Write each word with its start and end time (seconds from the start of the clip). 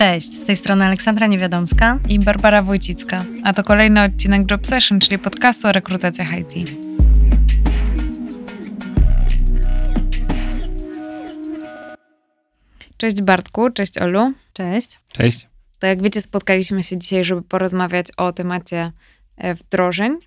Cześć, 0.00 0.34
z 0.34 0.44
tej 0.44 0.56
strony 0.56 0.84
Aleksandra 0.84 1.26
Niewiadomska 1.26 1.98
i 2.08 2.18
Barbara 2.18 2.62
Wójcicka, 2.62 3.24
a 3.44 3.52
to 3.52 3.62
kolejny 3.62 4.02
odcinek 4.02 4.50
Job 4.50 4.66
Session, 4.66 5.00
czyli 5.00 5.18
podcastu 5.18 5.68
o 5.68 5.72
rekrutacjach 5.72 6.28
IT. 6.38 6.70
Cześć 12.96 13.22
Bartku, 13.22 13.70
cześć 13.70 13.98
Olu. 13.98 14.32
Cześć. 14.52 14.98
Cześć. 15.12 15.48
To 15.78 15.86
jak 15.86 16.02
wiecie, 16.02 16.22
spotkaliśmy 16.22 16.82
się 16.82 16.98
dzisiaj, 16.98 17.24
żeby 17.24 17.42
porozmawiać 17.42 18.06
o 18.16 18.32
temacie 18.32 18.92
e, 19.36 19.54
wdrożeń 19.54 20.18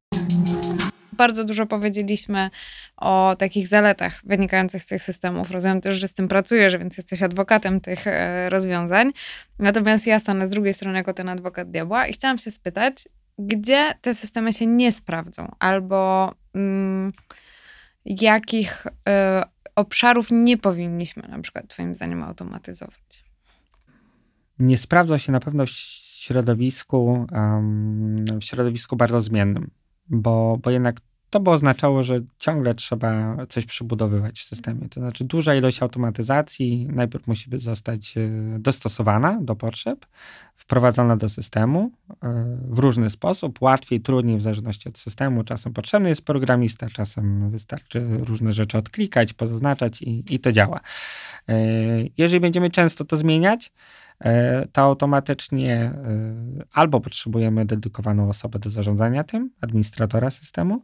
bardzo 1.17 1.43
dużo 1.43 1.65
powiedzieliśmy 1.65 2.49
o 2.97 3.35
takich 3.39 3.67
zaletach 3.67 4.21
wynikających 4.25 4.83
z 4.83 4.85
tych 4.85 5.03
systemów. 5.03 5.51
Rozumiem 5.51 5.81
też, 5.81 5.95
że 5.95 6.07
z 6.07 6.13
tym 6.13 6.27
pracujesz, 6.27 6.77
więc 6.77 6.97
jesteś 6.97 7.23
adwokatem 7.23 7.81
tych 7.81 8.07
e, 8.07 8.49
rozwiązań. 8.49 9.11
Natomiast 9.59 10.07
ja 10.07 10.19
stanę 10.19 10.47
z 10.47 10.49
drugiej 10.49 10.73
strony 10.73 10.97
jako 10.97 11.13
ten 11.13 11.29
adwokat 11.29 11.71
diabła 11.71 12.07
i 12.07 12.13
chciałam 12.13 12.37
się 12.37 12.51
spytać, 12.51 13.07
gdzie 13.39 13.93
te 14.01 14.13
systemy 14.13 14.53
się 14.53 14.67
nie 14.67 14.91
sprawdzą, 14.91 15.55
albo 15.59 16.31
mm, 16.55 17.13
jakich 18.05 18.85
y, 18.85 18.91
obszarów 19.75 20.27
nie 20.31 20.57
powinniśmy 20.57 21.23
na 21.27 21.39
przykład 21.39 21.67
Twoim 21.67 21.95
zdaniem 21.95 22.23
automatyzować? 22.23 23.23
Nie 24.59 24.77
sprawdzą 24.77 25.17
się 25.17 25.31
na 25.31 25.39
pewno 25.39 25.65
w 25.65 25.69
środowisku, 25.69 27.27
um, 27.31 28.25
w 28.41 28.43
środowisku 28.43 28.95
bardzo 28.95 29.21
zmiennym, 29.21 29.71
bo, 30.09 30.57
bo 30.63 30.69
jednak 30.69 30.99
to 31.33 31.39
by 31.39 31.51
oznaczało, 31.51 32.03
że 32.03 32.19
ciągle 32.39 32.75
trzeba 32.75 33.35
coś 33.49 33.65
przybudowywać 33.65 34.39
w 34.39 34.43
systemie. 34.43 34.89
To 34.89 34.99
znaczy, 34.99 35.23
duża 35.23 35.55
ilość 35.55 35.81
automatyzacji 35.81 36.87
najpierw 36.91 37.27
musi 37.27 37.49
zostać 37.53 38.17
e, 38.17 38.29
dostosowana 38.59 39.39
do 39.41 39.55
potrzeb, 39.55 40.05
wprowadzona 40.55 41.17
do 41.17 41.29
systemu 41.29 41.91
e, 42.23 42.57
w 42.69 42.79
różny 42.79 43.09
sposób, 43.09 43.61
łatwiej, 43.61 44.01
trudniej, 44.01 44.37
w 44.37 44.41
zależności 44.41 44.89
od 44.89 44.97
systemu. 44.97 45.43
Czasem 45.43 45.73
potrzebny 45.73 46.09
jest 46.09 46.21
programista, 46.21 46.87
czasem 46.89 47.49
wystarczy 47.49 48.07
różne 48.17 48.53
rzeczy 48.53 48.77
odklikać, 48.77 49.33
pozaznaczać 49.33 50.01
i, 50.01 50.35
i 50.35 50.39
to 50.39 50.51
działa. 50.51 50.79
E, 51.49 51.55
jeżeli 52.17 52.39
będziemy 52.39 52.69
często 52.69 53.05
to 53.05 53.17
zmieniać, 53.17 53.71
to 54.71 54.81
automatycznie 54.81 55.75
e, 55.75 55.95
albo 56.73 57.01
potrzebujemy 57.01 57.65
dedykowaną 57.65 58.29
osobę 58.29 58.59
do 58.59 58.69
zarządzania 58.69 59.23
tym, 59.23 59.49
administratora 59.61 60.31
systemu, 60.31 60.83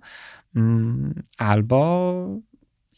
mm, 0.55 1.23
albo 1.38 2.39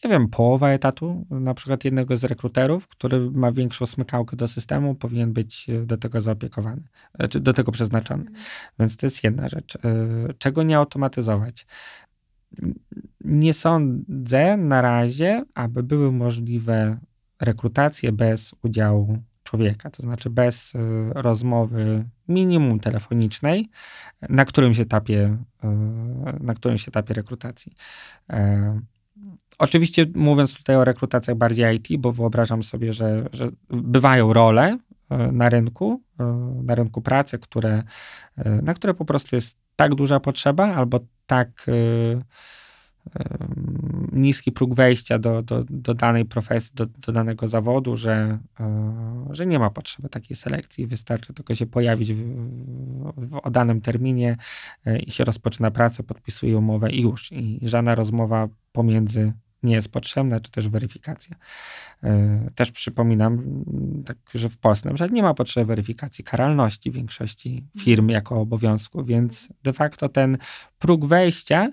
nie 0.03 0.09
wiem, 0.09 0.27
połowa 0.27 0.69
etatu, 0.69 1.25
na 1.29 1.53
przykład 1.53 1.85
jednego 1.85 2.17
z 2.17 2.23
rekruterów, 2.23 2.87
który 2.87 3.31
ma 3.31 3.51
większą 3.51 3.85
smykałkę 3.85 4.35
do 4.37 4.47
systemu, 4.47 4.95
powinien 4.95 5.33
być 5.33 5.69
e, 5.69 5.85
do 5.85 5.97
tego 5.97 6.21
zaopiekowany, 6.21 6.81
czy 7.29 7.39
do 7.39 7.53
tego 7.53 7.71
przeznaczony. 7.71 8.21
Mhm. 8.21 8.45
Więc 8.79 8.97
to 8.97 9.05
jest 9.05 9.23
jedna 9.23 9.49
rzecz. 9.49 9.77
Czego 10.37 10.63
nie 10.63 10.77
automatyzować? 10.77 11.67
Nie 13.21 13.53
sądzę 13.53 14.57
na 14.57 14.81
razie, 14.81 15.43
aby 15.53 15.83
były 15.83 16.11
możliwe 16.11 16.97
rekrutacje 17.41 18.11
bez 18.11 18.55
udziału 18.63 19.17
człowieka, 19.51 19.89
to 19.89 20.03
znaczy 20.03 20.29
bez 20.29 20.75
y, 20.75 20.79
rozmowy 21.13 22.05
minimum 22.27 22.79
telefonicznej 22.79 23.69
na 24.29 24.45
którymś 24.45 24.79
etapie, 24.79 25.37
y, 25.63 26.43
na 26.43 26.53
którymś 26.53 26.87
etapie 26.87 27.13
rekrutacji. 27.13 27.73
E, 28.29 28.79
oczywiście 29.57 30.05
mówiąc 30.15 30.53
tutaj 30.57 30.75
o 30.75 30.85
rekrutacjach 30.85 31.37
bardziej 31.37 31.75
IT, 31.75 31.87
bo 31.99 32.11
wyobrażam 32.11 32.63
sobie, 32.63 32.93
że, 32.93 33.29
że 33.33 33.49
bywają 33.69 34.33
role 34.33 34.77
y, 35.11 35.31
na 35.31 35.49
rynku, 35.49 36.01
na 36.63 36.75
rynku 36.75 37.01
pracy, 37.01 37.39
które, 37.39 37.83
na 38.61 38.73
które 38.73 38.93
po 38.93 39.05
prostu 39.05 39.35
jest 39.35 39.57
tak 39.75 39.95
duża 39.95 40.19
potrzeba 40.19 40.75
albo 40.75 40.99
tak 41.25 41.65
niski 44.11 44.51
próg 44.51 44.75
wejścia 44.75 45.19
do, 45.19 45.41
do, 45.41 45.63
do 45.69 45.93
danej 45.93 46.25
profesji, 46.25 46.71
do, 46.75 46.85
do 46.85 47.11
danego 47.11 47.47
zawodu, 47.47 47.97
że, 47.97 48.39
e, 48.59 49.27
że 49.29 49.45
nie 49.45 49.59
ma 49.59 49.69
potrzeby 49.69 50.09
takiej 50.09 50.37
selekcji. 50.37 50.87
Wystarczy 50.87 51.33
tylko 51.33 51.55
się 51.55 51.65
pojawić 51.65 52.13
w, 52.13 52.17
w, 53.17 53.39
w 53.45 53.51
danym 53.51 53.81
terminie 53.81 54.37
e, 54.85 54.99
i 54.99 55.11
się 55.11 55.23
rozpoczyna 55.23 55.71
pracę, 55.71 56.03
podpisuje 56.03 56.57
umowę 56.57 56.91
i 56.91 57.01
już. 57.01 57.31
I 57.31 57.59
żadna 57.63 57.95
rozmowa 57.95 58.47
pomiędzy 58.71 59.33
nie 59.63 59.73
jest 59.73 59.89
potrzebna, 59.89 60.39
czy 60.39 60.51
też 60.51 60.69
weryfikacja. 60.69 61.35
E, 62.03 62.49
też 62.55 62.71
przypominam, 62.71 63.63
tak, 64.05 64.17
że 64.33 64.49
w 64.49 64.57
Polsce 64.57 64.89
na 64.89 64.95
przykład 64.95 65.11
nie 65.11 65.23
ma 65.23 65.33
potrzeby 65.33 65.65
weryfikacji 65.65 66.23
karalności 66.23 66.91
większości 66.91 67.65
firm 67.79 68.09
jako 68.09 68.41
obowiązku, 68.41 69.03
więc 69.03 69.47
de 69.63 69.73
facto 69.73 70.09
ten 70.09 70.37
próg 70.79 71.05
wejścia 71.05 71.71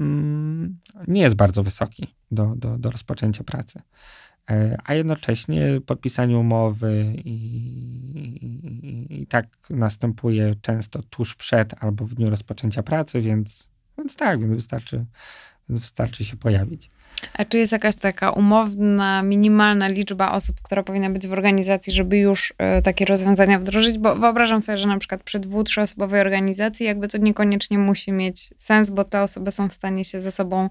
mm, 0.00 0.78
nie 1.08 1.20
jest 1.20 1.36
bardzo 1.36 1.62
wysoki 1.62 2.14
do, 2.30 2.54
do, 2.56 2.78
do 2.78 2.90
rozpoczęcia 2.90 3.44
pracy. 3.44 3.82
E, 4.50 4.78
a 4.84 4.94
jednocześnie 4.94 5.80
podpisanie 5.86 6.38
umowy 6.38 7.14
i, 7.24 7.36
i, 8.44 9.20
i, 9.20 9.26
tak 9.26 9.46
następuje 9.70 10.54
często 10.62 11.02
tuż 11.02 11.34
przed 11.34 11.74
albo 11.80 12.06
w 12.06 12.14
dniu 12.14 12.30
rozpoczęcia 12.30 12.82
pracy, 12.82 13.20
więc, 13.20 13.68
więc 13.98 14.16
tak, 14.16 14.40
więc 14.40 14.54
wystarczy, 14.54 15.04
wystarczy 15.68 16.24
się 16.24 16.36
pojawić. 16.36 16.90
A 17.34 17.44
czy 17.44 17.58
jest 17.58 17.72
jakaś 17.72 17.96
taka 17.96 18.30
umowna, 18.30 19.22
minimalna 19.22 19.88
liczba 19.88 20.32
osób, 20.32 20.60
która 20.62 20.82
powinna 20.82 21.10
być 21.10 21.28
w 21.28 21.32
organizacji, 21.32 21.92
żeby 21.92 22.18
już 22.18 22.50
y, 22.50 22.82
takie 22.82 23.04
rozwiązania 23.04 23.58
wdrożyć? 23.58 23.98
Bo 23.98 24.16
wyobrażam 24.16 24.62
sobie, 24.62 24.78
że 24.78 24.86
na 24.86 24.98
przykład 24.98 25.22
przy 25.22 25.38
dwu, 25.38 25.64
trzyosobowej 25.64 26.20
organizacji 26.20 26.86
jakby 26.86 27.08
to 27.08 27.18
niekoniecznie 27.18 27.78
musi 27.78 28.12
mieć 28.12 28.50
sens, 28.56 28.90
bo 28.90 29.04
te 29.04 29.22
osoby 29.22 29.50
są 29.50 29.68
w 29.68 29.72
stanie 29.72 30.04
się 30.04 30.20
ze 30.20 30.30
sobą 30.30 30.70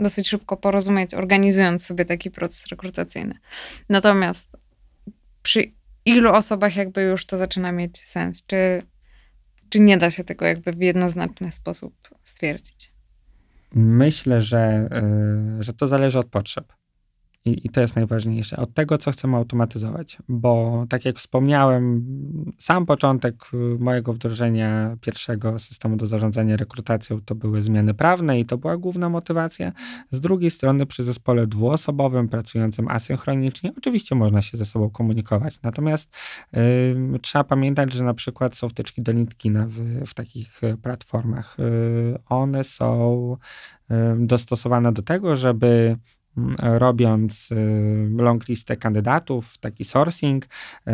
dosyć 0.00 0.28
szybko 0.28 0.56
porozumieć, 0.56 1.14
organizując 1.14 1.86
sobie 1.86 2.04
taki 2.04 2.30
proces 2.30 2.66
rekrutacyjny. 2.66 3.34
Natomiast 3.88 4.48
przy 5.42 5.72
ilu 6.04 6.32
osobach 6.32 6.76
jakby 6.76 7.02
już 7.02 7.26
to 7.26 7.36
zaczyna 7.36 7.72
mieć 7.72 7.98
sens? 7.98 8.42
Czy, 8.46 8.82
czy 9.68 9.80
nie 9.80 9.98
da 9.98 10.10
się 10.10 10.24
tego 10.24 10.44
jakby 10.46 10.72
w 10.72 10.80
jednoznaczny 10.80 11.52
sposób 11.52 11.94
stwierdzić? 12.22 12.91
Myślę, 13.74 14.40
że, 14.40 14.88
y, 15.60 15.62
że 15.62 15.72
to 15.72 15.88
zależy 15.88 16.18
od 16.18 16.26
potrzeb. 16.26 16.72
I, 17.44 17.66
I, 17.66 17.70
to 17.70 17.80
jest 17.80 17.96
najważniejsze. 17.96 18.56
Od 18.56 18.74
tego, 18.74 18.98
co 18.98 19.10
chcemy 19.10 19.36
automatyzować. 19.36 20.18
Bo 20.28 20.84
tak 20.88 21.04
jak 21.04 21.18
wspomniałem, 21.18 22.04
sam 22.58 22.86
początek 22.86 23.34
y, 23.54 23.56
mojego 23.78 24.12
wdrożenia 24.12 24.96
pierwszego 25.00 25.58
systemu 25.58 25.96
do 25.96 26.06
zarządzania 26.06 26.56
rekrutacją 26.56 27.20
to 27.24 27.34
były 27.34 27.62
zmiany 27.62 27.94
prawne 27.94 28.40
i 28.40 28.46
to 28.46 28.58
była 28.58 28.76
główna 28.76 29.08
motywacja. 29.08 29.72
Z 30.10 30.20
drugiej 30.20 30.50
strony, 30.50 30.86
przy 30.86 31.04
zespole 31.04 31.46
dwuosobowym, 31.46 32.28
pracującym 32.28 32.88
asynchronicznie, 32.88 33.72
oczywiście 33.78 34.14
można 34.14 34.42
się 34.42 34.58
ze 34.58 34.64
sobą 34.64 34.90
komunikować. 34.90 35.62
Natomiast 35.62 36.10
y, 36.56 37.18
trzeba 37.22 37.44
pamiętać, 37.44 37.92
że 37.92 38.04
na 38.04 38.14
przykład 38.14 38.56
są 38.56 38.68
wtyczki 38.68 39.02
do 39.02 39.12
LinkedIna 39.12 39.66
w, 39.66 40.06
w 40.06 40.14
takich 40.14 40.64
y, 40.64 40.76
platformach. 40.76 41.56
Y, 41.60 42.18
one 42.28 42.64
są 42.64 43.36
y, 43.90 43.94
dostosowane 44.18 44.92
do 44.92 45.02
tego, 45.02 45.36
żeby 45.36 45.96
robiąc 46.58 47.50
y, 47.52 48.08
long 48.16 48.48
listę 48.48 48.76
kandydatów, 48.76 49.58
taki 49.58 49.84
sourcing, 49.84 50.44
y, 50.44 50.90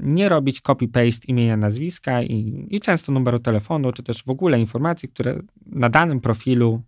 nie 0.00 0.28
robić 0.28 0.60
copy-paste 0.60 1.28
imienia, 1.28 1.56
nazwiska 1.56 2.22
i, 2.22 2.66
i 2.70 2.80
często 2.80 3.12
numeru 3.12 3.38
telefonu, 3.38 3.92
czy 3.92 4.02
też 4.02 4.24
w 4.24 4.30
ogóle 4.30 4.60
informacji, 4.60 5.08
które 5.08 5.40
na 5.66 5.88
danym 5.88 6.20
profilu 6.20 6.82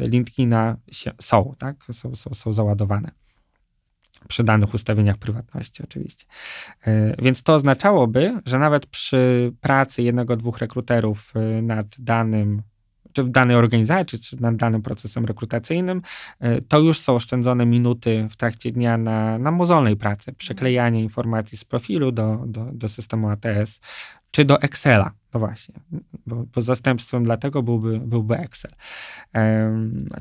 LinkedIna 0.00 0.76
się, 0.90 1.12
są, 1.20 1.54
tak? 1.58 1.84
są, 1.92 2.16
są, 2.16 2.34
są 2.34 2.52
załadowane 2.52 3.10
przy 4.28 4.44
danych 4.44 4.74
ustawieniach 4.74 5.18
prywatności 5.18 5.82
oczywiście. 5.82 6.26
Więc 7.18 7.42
to 7.42 7.54
oznaczałoby, 7.54 8.40
że 8.46 8.58
nawet 8.58 8.86
przy 8.86 9.52
pracy 9.60 10.02
jednego, 10.02 10.36
dwóch 10.36 10.58
rekruterów 10.58 11.32
nad 11.62 11.86
danym 11.98 12.62
czy 13.14 13.22
w 13.22 13.30
danej 13.30 13.56
organizacji, 13.56 14.18
czy 14.18 14.42
nad 14.42 14.56
danym 14.56 14.82
procesem 14.82 15.24
rekrutacyjnym, 15.24 16.02
e, 16.40 16.60
to 16.60 16.80
już 16.80 16.98
są 16.98 17.14
oszczędzone 17.14 17.66
minuty 17.66 18.26
w 18.30 18.36
trakcie 18.36 18.72
dnia 18.72 18.98
na, 18.98 19.38
na 19.38 19.50
mozolnej 19.50 19.96
pracy, 19.96 20.32
przeklejanie 20.32 21.02
informacji 21.02 21.58
z 21.58 21.64
profilu 21.64 22.12
do, 22.12 22.44
do, 22.46 22.64
do 22.72 22.88
systemu 22.88 23.28
ATS, 23.28 23.80
czy 24.30 24.44
do 24.44 24.60
Excela. 24.60 25.10
No 25.34 25.40
właśnie, 25.40 25.74
bo, 26.26 26.44
bo 26.54 26.62
zastępstwem 26.62 27.24
dla 27.24 27.36
tego 27.36 27.62
byłby, 27.62 28.00
byłby 28.00 28.36
Excel. 28.36 28.72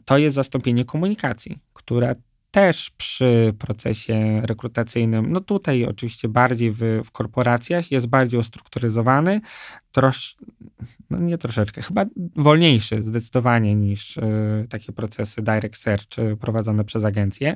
To 0.05 0.17
jest 0.17 0.35
zastąpienie 0.35 0.85
komunikacji, 0.85 1.59
która 1.73 2.15
też 2.53 2.91
przy 2.97 3.53
procesie 3.59 4.41
rekrutacyjnym, 4.45 5.31
no 5.31 5.41
tutaj 5.41 5.85
oczywiście 5.85 6.27
bardziej 6.27 6.71
w, 6.71 7.01
w 7.05 7.11
korporacjach 7.11 7.91
jest 7.91 8.07
bardziej 8.07 8.39
ustrukturyzowany, 8.39 9.41
trosz, 9.91 10.35
no 11.09 11.19
nie 11.19 11.37
troszeczkę, 11.37 11.81
chyba 11.81 12.05
wolniejszy 12.35 13.03
zdecydowanie 13.03 13.75
niż 13.75 14.17
y, 14.17 14.21
takie 14.69 14.91
procesy 14.91 15.41
direct 15.41 15.77
search 15.77 16.19
y, 16.19 16.37
prowadzone 16.37 16.83
przez 16.83 17.03
agencje. 17.03 17.55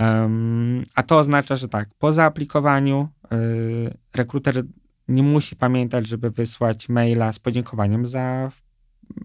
Um, 0.00 0.84
a 0.94 1.02
to 1.02 1.18
oznacza, 1.18 1.56
że 1.56 1.68
tak, 1.68 1.88
po 1.98 2.12
zaaaplikowaniu 2.12 3.08
y, 3.32 3.94
rekruter 4.14 4.62
nie 5.08 5.22
musi 5.22 5.56
pamiętać, 5.56 6.08
żeby 6.08 6.30
wysłać 6.30 6.88
maila 6.88 7.32
z 7.32 7.38
podziękowaniem 7.38 8.06
za 8.06 8.50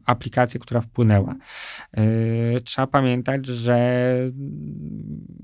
aplikację, 0.05 0.59
która 0.59 0.81
wpłynęła. 0.81 1.35
Yy, 1.97 2.61
trzeba 2.61 2.87
pamiętać, 2.87 3.45
że 3.45 4.17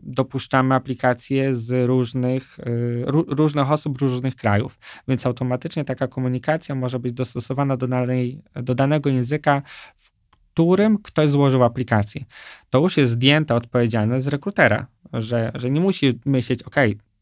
dopuszczamy 0.04 0.76
aplikacje 0.76 1.56
z 1.56 1.88
różnych, 1.88 2.58
yy, 2.66 3.06
różnych 3.28 3.72
osób, 3.72 3.98
różnych 3.98 4.36
krajów, 4.36 4.80
więc 5.08 5.26
automatycznie 5.26 5.86
taka 5.86 6.08
komunikacja 6.08 6.76
może 6.76 7.00
być 7.00 7.14
dostosowana 7.14 7.78
do, 7.78 7.88
danej, 7.88 8.42
do 8.56 8.76
danego 8.76 9.10
języka, 9.10 9.62
w 9.96 10.12
którym 10.54 10.98
ktoś 10.98 11.30
złożył 11.30 11.64
aplikację. 11.64 12.26
To 12.70 12.80
już 12.80 12.98
jest 12.98 13.12
zdjęta 13.12 13.56
odpowiedzialność 13.56 14.26
z 14.26 14.28
rekrutera, 14.28 14.88
że, 15.14 15.52
że 15.56 15.70
nie 15.70 15.82
musi 15.82 16.20
myśleć, 16.26 16.64
OK, 16.64 16.76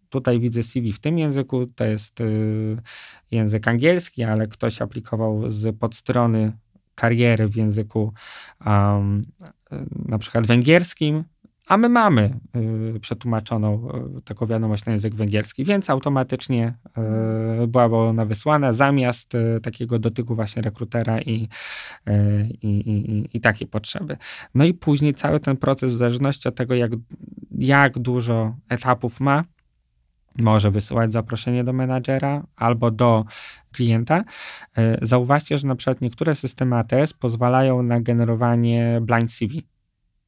tutaj 0.09 0.39
widzę 0.39 0.63
CV 0.63 0.93
w 0.93 0.99
tym 0.99 1.17
języku, 1.17 1.67
to 1.67 1.85
jest 1.85 2.19
yy, 2.19 2.77
język 3.31 3.67
angielski, 3.67 4.23
ale 4.23 4.47
ktoś 4.47 4.81
aplikował 4.81 5.51
z 5.51 5.77
podstrony 5.77 6.51
kariery 6.95 7.47
w 7.47 7.55
języku 7.55 8.13
um, 8.65 9.21
na 10.05 10.17
przykład 10.17 10.47
węgierskim, 10.47 11.23
a 11.71 11.77
my 11.77 11.89
mamy 11.89 12.39
y, 12.95 12.99
przetłumaczoną 12.99 13.89
y, 14.17 14.21
taką 14.21 14.45
wiadomość 14.45 14.85
na 14.85 14.91
język 14.91 15.15
węgierski, 15.15 15.63
więc 15.65 15.89
automatycznie 15.89 16.73
y, 17.63 17.67
byłaby 17.67 17.95
ona 17.95 18.25
wysłana 18.25 18.73
zamiast 18.73 19.35
y, 19.35 19.59
takiego 19.63 19.99
dotyku 19.99 20.35
właśnie 20.35 20.61
rekrutera 20.61 21.21
i, 21.21 21.47
y, 22.09 22.49
i 23.33 23.41
takie 23.41 23.67
potrzeby. 23.67 24.17
No 24.55 24.65
i 24.65 24.73
później 24.73 25.13
cały 25.13 25.39
ten 25.39 25.57
proces 25.57 25.93
w 25.93 25.95
zależności 25.95 26.47
od 26.47 26.55
tego, 26.55 26.75
jak, 26.75 26.91
jak 27.51 27.99
dużo 27.99 28.55
etapów 28.69 29.19
ma, 29.19 29.43
może 30.39 30.71
wysyłać 30.71 31.13
zaproszenie 31.13 31.63
do 31.63 31.73
menadżera 31.73 32.43
albo 32.55 32.91
do 32.91 33.25
klienta. 33.71 34.23
E, 34.77 34.97
zauważcie, 35.01 35.57
że 35.57 35.67
na 35.67 35.75
przykład 35.75 36.01
niektóre 36.01 36.35
systemy 36.35 36.75
ATS 36.75 37.13
pozwalają 37.13 37.83
na 37.83 38.01
generowanie 38.01 38.99
blind 39.01 39.33
CV. 39.33 39.63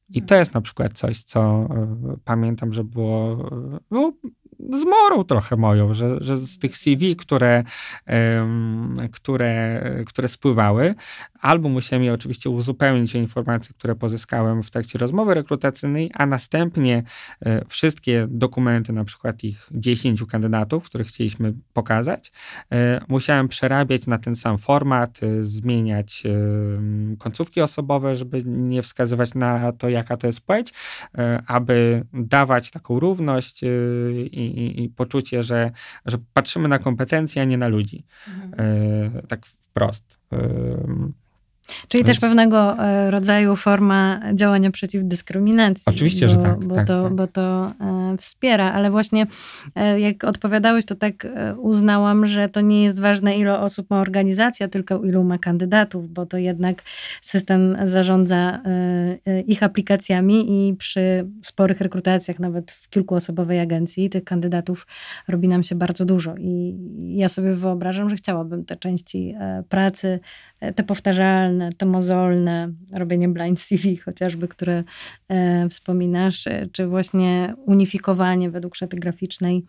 I 0.08 0.22
to 0.22 0.34
jest 0.34 0.54
na 0.54 0.60
przykład 0.60 0.92
coś, 0.92 1.22
co 1.22 1.40
e, 1.40 2.16
pamiętam, 2.24 2.72
że 2.72 2.84
było, 2.84 3.32
e, 3.32 3.78
było 3.90 4.12
zmorą 4.72 5.24
trochę 5.24 5.56
moją, 5.56 5.94
że, 5.94 6.16
że 6.20 6.36
z 6.36 6.58
tych 6.58 6.76
CV, 6.76 7.16
które, 7.16 7.64
które, 9.12 9.82
które 10.06 10.28
spływały, 10.28 10.94
albo 11.44 11.68
musiałem 11.68 12.04
je 12.04 12.12
oczywiście 12.12 12.50
uzupełnić 12.50 13.16
o 13.16 13.18
informacje, 13.18 13.74
które 13.74 13.94
pozyskałem 13.94 14.62
w 14.62 14.70
trakcie 14.70 14.98
rozmowy 14.98 15.34
rekrutacyjnej, 15.34 16.10
a 16.14 16.26
następnie 16.26 17.02
e, 17.40 17.64
wszystkie 17.68 18.26
dokumenty, 18.30 18.92
na 18.92 19.04
przykład 19.04 19.44
ich 19.44 19.68
10 19.72 20.24
kandydatów, 20.24 20.84
których 20.84 21.06
chcieliśmy 21.06 21.54
pokazać, 21.72 22.32
e, 22.72 23.00
musiałem 23.08 23.48
przerabiać 23.48 24.06
na 24.06 24.18
ten 24.18 24.36
sam 24.36 24.58
format, 24.58 25.20
e, 25.22 25.44
zmieniać 25.44 26.22
końcówki 27.18 27.60
osobowe, 27.60 28.16
żeby 28.16 28.42
nie 28.46 28.82
wskazywać 28.82 29.34
na 29.34 29.72
to, 29.72 29.88
jaka 29.88 30.16
to 30.16 30.26
jest 30.26 30.40
płeć, 30.40 30.72
aby 31.46 32.04
dawać 32.12 32.70
taką 32.70 33.00
równość 33.00 33.62
i, 33.62 34.43
i, 34.46 34.84
i 34.84 34.88
poczucie, 34.88 35.42
że, 35.42 35.70
że 36.06 36.18
patrzymy 36.32 36.68
na 36.68 36.78
kompetencje, 36.78 37.42
a 37.42 37.44
nie 37.44 37.58
na 37.58 37.68
ludzi. 37.68 38.04
Mhm. 38.28 39.26
tak 39.28 39.46
wprost. 39.46 40.18
Czyli 41.88 42.04
też 42.04 42.20
pewnego 42.20 42.78
e, 42.78 43.10
rodzaju 43.10 43.56
forma 43.56 44.20
działania 44.34 44.70
przeciw 44.70 45.04
dyskryminacji. 45.04 45.84
Oczywiście, 45.86 46.26
bo, 46.26 46.32
że 46.32 46.38
tak. 46.38 46.64
Bo, 46.64 46.74
tak, 46.74 46.86
to, 46.86 47.02
tak. 47.02 47.14
bo 47.14 47.26
to 47.26 47.66
e, 47.66 48.16
wspiera, 48.18 48.72
ale 48.72 48.90
właśnie 48.90 49.26
e, 49.74 50.00
jak 50.00 50.24
odpowiadałeś, 50.24 50.84
to 50.84 50.94
tak 50.94 51.26
uznałam, 51.56 52.26
że 52.26 52.48
to 52.48 52.60
nie 52.60 52.82
jest 52.82 53.00
ważne, 53.00 53.36
ile 53.36 53.58
osób 53.58 53.90
ma 53.90 54.00
organizacja, 54.00 54.68
tylko 54.68 55.02
ilu 55.02 55.24
ma 55.24 55.38
kandydatów, 55.38 56.08
bo 56.08 56.26
to 56.26 56.38
jednak 56.38 56.82
system 57.22 57.76
zarządza 57.84 58.62
ich 59.46 59.62
aplikacjami 59.62 60.68
i 60.68 60.74
przy 60.74 61.26
sporych 61.42 61.80
rekrutacjach, 61.80 62.38
nawet 62.38 62.72
w 62.72 62.90
kilkuosobowej 62.90 63.60
agencji, 63.60 64.10
tych 64.10 64.24
kandydatów 64.24 64.86
robi 65.28 65.48
nam 65.48 65.62
się 65.62 65.74
bardzo 65.74 66.04
dużo. 66.04 66.34
I 66.38 66.74
ja 67.16 67.28
sobie 67.28 67.54
wyobrażam, 67.54 68.10
że 68.10 68.16
chciałabym 68.16 68.64
te 68.64 68.76
części 68.76 69.34
pracy, 69.68 70.20
te 70.74 70.82
powtarzalne, 70.84 71.72
te 71.72 71.86
mozolne, 71.86 72.72
robienie 72.96 73.28
blind 73.28 73.60
CV 73.60 73.96
chociażby, 73.96 74.48
które 74.48 74.84
e, 75.28 75.68
wspominasz, 75.68 76.46
e, 76.46 76.68
czy 76.72 76.86
właśnie 76.86 77.54
unifikowanie 77.66 78.50
według 78.50 78.76
szaty 78.76 78.96
graficznej, 78.96 79.64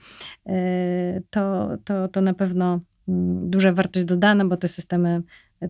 e, 0.45 1.21
to, 1.29 1.69
to, 1.83 2.07
to 2.07 2.21
na 2.21 2.33
pewno 2.33 2.79
mm, 3.07 3.49
duża 3.49 3.73
wartość 3.73 4.05
dodana, 4.05 4.45
bo 4.45 4.57
te 4.57 4.67
systemy 4.67 5.21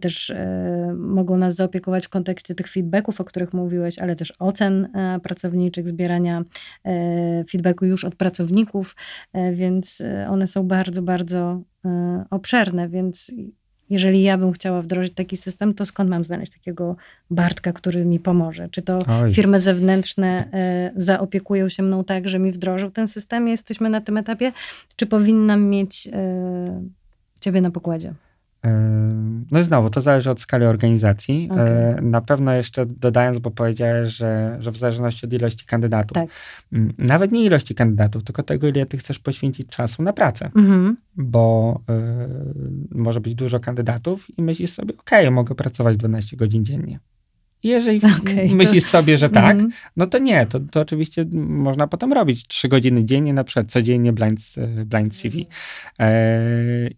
też 0.01 0.29
e, 0.29 0.93
mogą 0.97 1.37
nas 1.37 1.55
zaopiekować 1.55 2.05
w 2.05 2.09
kontekście 2.09 2.55
tych 2.55 2.69
feedbacków, 2.69 3.21
o 3.21 3.25
których 3.25 3.53
mówiłeś, 3.53 3.99
ale 3.99 4.15
też 4.15 4.33
ocen 4.39 4.95
e, 4.95 5.19
pracowniczych, 5.19 5.87
zbierania 5.87 6.43
e, 6.83 7.43
feedbacku 7.51 7.85
już 7.85 8.05
od 8.05 8.15
pracowników, 8.15 8.95
więc 9.53 10.03
one 10.29 10.47
są 10.47 10.67
bardzo, 10.67 11.01
bardzo 11.01 11.61
obszerne, 12.29 12.89
więc 12.89 13.31
jeżeli 13.89 14.23
ja 14.23 14.37
bym 14.37 14.51
chciała 14.51 14.81
wdrożyć 14.81 15.13
taki 15.13 15.37
system, 15.37 15.73
to 15.73 15.85
skąd 15.85 16.09
mam 16.09 16.23
znaleźć 16.23 16.51
takiego 16.51 16.95
Bartka, 17.29 17.73
który 17.73 18.05
mi 18.05 18.19
pomoże? 18.19 18.69
Czy 18.69 18.81
to 18.81 18.99
Oj. 19.21 19.33
firmy 19.33 19.59
zewnętrzne 19.59 20.49
e, 20.53 20.91
zaopiekują 20.95 21.69
się 21.69 21.83
mną 21.83 22.03
tak, 22.03 22.27
że 22.27 22.39
mi 22.39 22.51
wdrożył 22.51 22.91
ten 22.91 23.07
system? 23.07 23.47
Jesteśmy 23.47 23.89
na 23.89 24.01
tym 24.01 24.17
etapie? 24.17 24.51
Czy 24.95 25.05
powinnam 25.05 25.63
mieć 25.63 26.07
e, 26.13 26.81
ciebie 27.39 27.61
na 27.61 27.71
pokładzie? 27.71 28.13
No 29.51 29.59
i 29.59 29.63
znowu, 29.63 29.89
to 29.89 30.01
zależy 30.01 30.31
od 30.31 30.41
skali 30.41 30.65
organizacji. 30.65 31.49
Okay. 31.51 32.01
Na 32.01 32.21
pewno 32.21 32.53
jeszcze 32.53 32.85
dodając, 32.85 33.39
bo 33.39 33.51
powiedziałeś, 33.51 34.13
że, 34.13 34.57
że 34.59 34.71
w 34.71 34.77
zależności 34.77 35.25
od 35.25 35.33
ilości 35.33 35.65
kandydatów. 35.65 36.15
Tak. 36.15 36.29
Nawet 36.97 37.31
nie 37.31 37.45
ilości 37.45 37.75
kandydatów, 37.75 38.23
tylko 38.23 38.43
tego, 38.43 38.67
ile 38.67 38.85
ty 38.85 38.97
chcesz 38.97 39.19
poświęcić 39.19 39.69
czasu 39.69 40.03
na 40.03 40.13
pracę. 40.13 40.45
Mhm. 40.55 40.97
Bo 41.15 41.79
y, 42.91 42.97
może 42.97 43.21
być 43.21 43.35
dużo 43.35 43.59
kandydatów 43.59 44.37
i 44.37 44.41
myślisz 44.41 44.71
sobie, 44.71 44.93
ok, 44.97 45.11
mogę 45.31 45.55
pracować 45.55 45.97
12 45.97 46.37
godzin 46.37 46.65
dziennie. 46.65 46.99
Jeżeli 47.65 48.01
okay, 48.21 48.47
myślisz 48.55 48.83
to... 48.83 48.89
sobie, 48.89 49.17
że 49.17 49.29
tak, 49.29 49.57
mm. 49.57 49.71
no 49.97 50.07
to 50.07 50.17
nie, 50.17 50.45
to, 50.45 50.59
to 50.59 50.81
oczywiście 50.81 51.25
można 51.41 51.87
potem 51.87 52.13
robić 52.13 52.47
trzy 52.47 52.67
godziny 52.67 53.05
dziennie, 53.05 53.33
na 53.33 53.43
przykład 53.43 53.71
codziennie 53.71 54.13
blind, 54.13 54.39
e, 54.57 54.85
blind 54.85 55.15
CV. 55.15 55.47
E, 55.99 56.09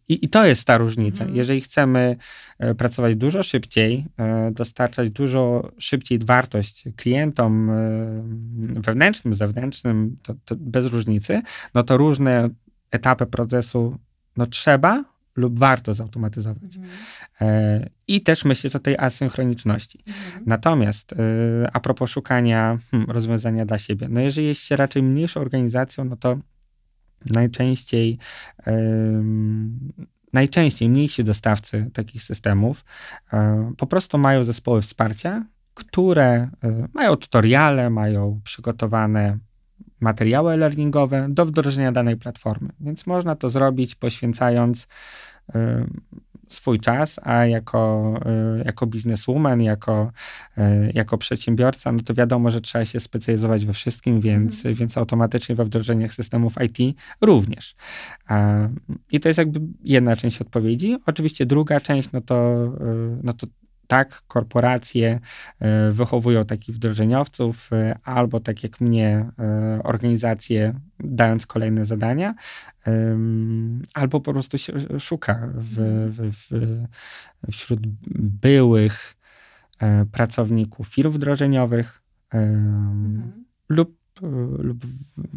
i, 0.08 0.26
I 0.26 0.30
to 0.30 0.46
jest 0.46 0.66
ta 0.66 0.78
różnica. 0.78 1.24
Mm. 1.24 1.36
Jeżeli 1.36 1.62
chcemy 1.62 2.18
e, 2.60 2.76
pracować 2.76 3.16
dużo 3.16 3.44
szybciej, 3.44 4.06
dostarczać 4.52 5.10
dużo 5.10 5.72
szybciej 5.78 6.20
wartość 6.20 6.84
klientom 6.96 7.72
wewnętrznym, 8.60 9.36
zewnętrznym, 9.36 10.18
to, 10.24 10.34
to 10.46 10.56
bez 10.56 10.86
różnicy, 10.86 11.42
no 11.74 11.84
to 11.84 11.98
różne 11.98 12.50
etapy 12.92 13.26
procesu 13.26 13.98
no 14.38 14.46
trzeba, 14.46 15.04
lub 15.38 15.60
warto 15.60 15.94
zautomatyzować. 15.94 16.76
Mhm. 16.76 16.94
E, 17.42 17.90
I 18.08 18.22
też 18.22 18.46
myśleć 18.46 18.76
o 18.76 18.80
tej 18.80 18.98
asynchroniczności. 18.98 20.04
Mhm. 20.08 20.44
Natomiast 20.46 21.14
e, 21.14 21.16
a 21.74 21.80
propos 21.80 22.10
szukania 22.10 22.78
hmm, 22.92 23.12
rozwiązania 23.12 23.66
dla 23.66 23.78
siebie, 23.78 24.08
no 24.10 24.20
jeżeli 24.20 24.48
jest 24.48 24.62
się 24.62 24.76
raczej 24.76 25.04
mniejszą 25.04 25.42
organizacją, 25.42 26.06
no 26.06 26.16
to 26.16 26.38
najczęściej 27.26 28.18
najczęściej 30.34 30.90
mniejsi 30.90 31.24
dostawcy 31.24 31.90
takich 31.94 32.24
systemów 32.24 32.86
e, 33.34 33.72
po 33.78 33.88
prostu 33.88 34.18
mają 34.18 34.44
zespoły 34.44 34.82
wsparcia, 34.82 35.46
które 35.74 36.50
mają 36.94 37.16
tutoriale, 37.16 37.90
mają 37.90 38.42
przygotowane 38.44 39.38
materiały 40.00 40.54
e-learningowe 40.54 41.28
do 41.30 41.46
wdrożenia 41.46 41.92
danej 41.92 42.18
platformy. 42.18 42.70
Więc 42.80 43.08
można 43.08 43.36
to 43.36 43.50
zrobić 43.50 43.96
poświęcając 43.96 44.88
y, 45.50 45.60
swój 46.50 46.80
czas, 46.80 47.20
a 47.24 47.46
jako, 47.46 48.14
y, 48.62 48.64
jako 48.66 48.88
bizneswoman, 48.88 49.62
jako, 49.62 50.12
y, 50.58 50.62
jako 50.94 51.18
przedsiębiorca, 51.18 51.92
no 51.92 52.04
to 52.04 52.14
wiadomo, 52.14 52.52
że 52.52 52.62
trzeba 52.62 52.86
się 52.86 53.00
specjalizować 53.00 53.66
we 53.66 53.74
wszystkim, 53.74 54.22
więc, 54.22 54.56
mhm. 54.56 54.76
więc 54.76 54.98
automatycznie 54.98 55.56
we 55.56 55.66
wdrożeniach 55.66 56.14
systemów 56.14 56.56
IT 56.66 56.98
również. 57.22 57.76
I 59.12 59.20
to 59.20 59.30
jest 59.30 59.38
jakby 59.38 59.60
jedna 59.84 60.16
część 60.16 60.42
odpowiedzi. 60.42 60.98
Oczywiście 61.06 61.46
druga 61.46 61.80
część, 61.80 62.12
no 62.12 62.22
to, 62.22 62.68
no 63.24 63.34
to 63.34 63.48
tak, 63.88 64.22
korporacje 64.28 65.20
e, 65.60 65.92
wychowują 65.92 66.46
takich 66.46 66.76
wdrożeniowców, 66.76 67.70
e, 67.74 68.00
albo 68.04 68.40
tak 68.40 68.64
jak 68.64 68.82
mnie, 68.82 69.30
e, 69.40 69.80
organizacje 69.84 70.74
dając 71.00 71.46
kolejne 71.46 71.86
zadania, 71.86 72.36
albo 73.94 74.22
po 74.22 74.32
prostu 74.34 74.58
się 74.58 74.74
szuka 75.00 75.50
w, 75.56 75.76
w, 76.12 76.32
w, 76.32 76.84
wśród 77.52 77.80
byłych 78.18 79.16
pracowników 80.12 80.88
firm 80.88 81.12
wdrożeniowych 81.12 82.02
mhm. 82.32 83.46
lub, 83.70 83.98
lub 84.60 84.86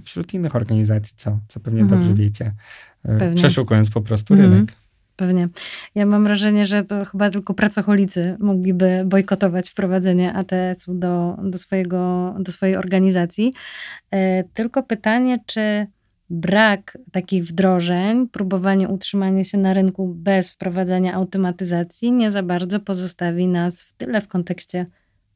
wśród 0.04 0.34
innych 0.34 0.56
organizacji, 0.56 1.14
co, 1.16 1.40
co 1.48 1.60
pewnie 1.60 1.80
mhm. 1.80 2.00
dobrze 2.00 2.14
wiecie, 2.14 2.54
pewnie. 3.02 3.34
przeszukując 3.34 3.90
po 3.90 4.00
prostu 4.00 4.34
mhm. 4.34 4.66
Pewnie. 5.20 5.48
Ja 5.94 6.06
mam 6.06 6.24
wrażenie, 6.24 6.66
że 6.66 6.84
to 6.84 7.04
chyba 7.04 7.30
tylko 7.30 7.54
pracocholicy 7.54 8.36
mogliby 8.38 9.02
bojkotować 9.06 9.70
wprowadzenie 9.70 10.32
ATS-u 10.32 10.94
do, 10.94 11.36
do, 11.42 11.58
swojego, 11.58 12.34
do 12.38 12.52
swojej 12.52 12.76
organizacji. 12.76 13.54
E, 14.10 14.44
tylko 14.44 14.82
pytanie, 14.82 15.38
czy 15.46 15.86
brak 16.30 16.98
takich 17.12 17.44
wdrożeń, 17.44 18.28
próbowanie 18.28 18.88
utrzymania 18.88 19.44
się 19.44 19.58
na 19.58 19.74
rynku 19.74 20.14
bez 20.14 20.52
wprowadzania 20.52 21.14
automatyzacji 21.14 22.12
nie 22.12 22.30
za 22.30 22.42
bardzo 22.42 22.80
pozostawi 22.80 23.46
nas 23.46 23.82
w 23.82 23.92
tyle 23.94 24.20
w 24.20 24.28
kontekście 24.28 24.86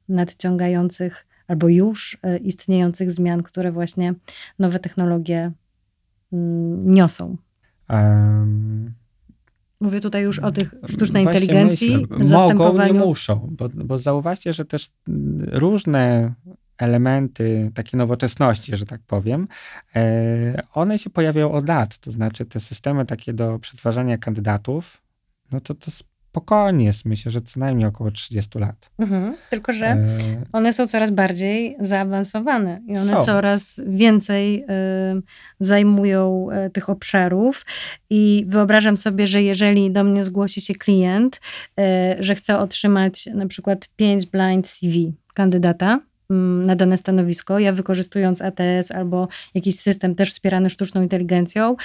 nadciągających 0.08 1.26
albo 1.48 1.68
już 1.68 2.18
e, 2.22 2.36
istniejących 2.36 3.10
zmian, 3.10 3.42
które 3.42 3.72
właśnie 3.72 4.14
nowe 4.58 4.78
technologie 4.78 5.52
mm, 6.32 6.94
niosą. 6.94 7.36
Um 7.88 9.03
Mówię 9.84 10.00
tutaj 10.00 10.22
już 10.22 10.38
o 10.38 10.52
tych 10.52 10.74
sztucznej 10.88 11.22
Właśnie 11.22 11.40
inteligencji, 11.40 12.06
myślę, 12.10 12.54
Mogą, 12.54 12.86
nie 12.86 12.92
muszą, 12.92 13.48
bo, 13.50 13.68
bo 13.68 13.98
zauważcie, 13.98 14.52
że 14.52 14.64
też 14.64 14.90
różne 15.40 16.34
elementy 16.78 17.70
takiej 17.74 17.98
nowoczesności, 17.98 18.76
że 18.76 18.86
tak 18.86 19.00
powiem, 19.06 19.48
e, 19.96 20.62
one 20.74 20.98
się 20.98 21.10
pojawiają 21.10 21.52
od 21.52 21.68
lat. 21.68 21.98
To 21.98 22.10
znaczy 22.10 22.46
te 22.46 22.60
systemy 22.60 23.06
takie 23.06 23.32
do 23.32 23.58
przetwarzania 23.58 24.18
kandydatów, 24.18 25.02
no 25.52 25.60
to 25.60 25.74
to 25.74 25.90
spokojnie 26.34 26.84
jest, 26.84 27.04
myślę, 27.04 27.30
że 27.30 27.40
co 27.40 27.60
najmniej 27.60 27.86
około 27.86 28.10
30 28.10 28.58
lat. 28.58 28.90
Mhm, 28.98 29.36
tylko, 29.50 29.72
że 29.72 29.86
e... 29.86 30.06
one 30.52 30.72
są 30.72 30.86
coraz 30.86 31.10
bardziej 31.10 31.76
zaawansowane 31.80 32.80
i 32.86 32.98
one 32.98 33.12
są. 33.12 33.20
coraz 33.20 33.80
więcej 33.86 34.62
y, 34.62 34.66
zajmują 35.60 36.48
y, 36.66 36.70
tych 36.70 36.90
obszarów 36.90 37.66
i 38.10 38.44
wyobrażam 38.48 38.96
sobie, 38.96 39.26
że 39.26 39.42
jeżeli 39.42 39.90
do 39.90 40.04
mnie 40.04 40.24
zgłosi 40.24 40.60
się 40.60 40.74
klient, 40.74 41.40
y, 41.80 41.82
że 42.20 42.34
chce 42.34 42.58
otrzymać 42.58 43.26
na 43.26 43.46
przykład 43.46 43.88
5 43.96 44.26
blind 44.26 44.66
CV 44.66 45.12
kandydata, 45.34 46.00
mm, 46.30 46.66
na 46.66 46.76
dane 46.76 46.96
stanowisko. 46.96 47.58
Ja 47.58 47.72
wykorzystując 47.72 48.42
ATS 48.42 48.90
albo 48.90 49.28
jakiś 49.54 49.78
system 49.80 50.14
też 50.14 50.30
wspierany 50.30 50.70
sztuczną 50.70 51.02
inteligencją, 51.02 51.76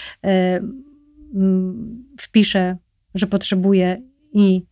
mm, 1.36 2.06
wpiszę, 2.20 2.78
że 3.16 3.28
potrzebuję 3.28 4.09
i 4.34 4.64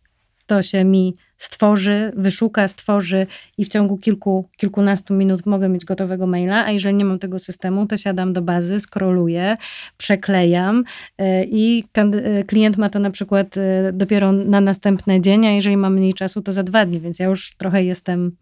to 0.46 0.62
się 0.62 0.84
mi 0.84 1.14
stworzy, 1.38 2.12
wyszuka, 2.16 2.68
stworzy 2.68 3.26
i 3.58 3.64
w 3.64 3.68
ciągu 3.68 3.98
kilku, 3.98 4.48
kilkunastu 4.56 5.14
minut 5.14 5.46
mogę 5.46 5.68
mieć 5.68 5.84
gotowego 5.84 6.26
maila, 6.26 6.64
a 6.64 6.70
jeżeli 6.70 6.94
nie 6.94 7.04
mam 7.04 7.18
tego 7.18 7.38
systemu, 7.38 7.86
to 7.86 7.96
siadam 7.96 8.32
do 8.32 8.42
bazy, 8.42 8.80
skroluję, 8.80 9.56
przeklejam 9.96 10.84
e, 11.18 11.44
i 11.44 11.84
e, 11.94 12.44
klient 12.44 12.78
ma 12.78 12.90
to 12.90 12.98
na 12.98 13.10
przykład 13.10 13.56
e, 13.56 13.92
dopiero 13.92 14.32
na 14.32 14.60
następny 14.60 15.20
dzień, 15.20 15.46
a 15.46 15.50
jeżeli 15.50 15.76
ma 15.76 15.90
mniej 15.90 16.14
czasu, 16.14 16.42
to 16.42 16.52
za 16.52 16.62
dwa 16.62 16.86
dni, 16.86 17.00
więc 17.00 17.18
ja 17.18 17.26
już 17.26 17.56
trochę 17.56 17.84
jestem 17.84 18.36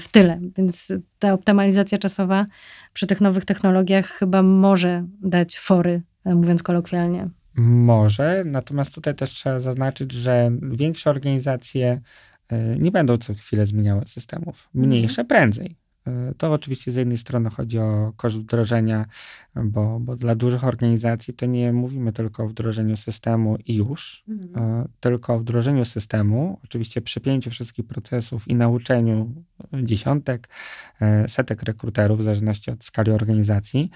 w 0.00 0.08
tyle. 0.08 0.40
Więc 0.56 0.92
ta 1.18 1.32
optymalizacja 1.32 1.98
czasowa 1.98 2.46
przy 2.92 3.06
tych 3.06 3.20
nowych 3.20 3.44
technologiach 3.44 4.06
chyba 4.06 4.42
może 4.42 5.04
dać 5.22 5.58
fory, 5.58 6.02
mówiąc 6.24 6.62
kolokwialnie. 6.62 7.28
Może, 7.56 8.44
natomiast 8.44 8.94
tutaj 8.94 9.14
też 9.14 9.30
trzeba 9.30 9.60
zaznaczyć, 9.60 10.12
że 10.12 10.50
większe 10.62 11.10
organizacje 11.10 12.00
e, 12.48 12.78
nie 12.78 12.90
będą 12.90 13.18
co 13.18 13.34
chwilę 13.34 13.66
zmieniały 13.66 14.06
systemów. 14.06 14.68
Mniejsze 14.74 15.24
prędzej. 15.24 15.76
E, 16.06 16.34
to 16.38 16.52
oczywiście 16.52 16.92
z 16.92 16.96
jednej 16.96 17.18
strony 17.18 17.50
chodzi 17.50 17.78
o 17.78 18.12
koszt 18.16 18.36
wdrożenia, 18.36 19.06
bo, 19.54 20.00
bo 20.00 20.16
dla 20.16 20.34
dużych 20.34 20.64
organizacji 20.64 21.34
to 21.34 21.46
nie 21.46 21.72
mówimy 21.72 22.12
tylko 22.12 22.44
o 22.44 22.48
wdrożeniu 22.48 22.96
systemu 22.96 23.56
i 23.66 23.74
już, 23.74 24.24
mhm. 24.28 24.88
tylko 25.00 25.34
o 25.34 25.38
wdrożeniu 25.38 25.84
systemu, 25.84 26.60
oczywiście 26.64 27.00
przypięciu 27.00 27.50
wszystkich 27.50 27.86
procesów 27.86 28.48
i 28.48 28.54
nauczeniu 28.54 29.34
dziesiątek, 29.82 30.48
e, 31.00 31.28
setek 31.28 31.62
rekruterów, 31.62 32.20
w 32.20 32.22
zależności 32.22 32.70
od 32.70 32.84
skali 32.84 33.10
organizacji, 33.10 33.90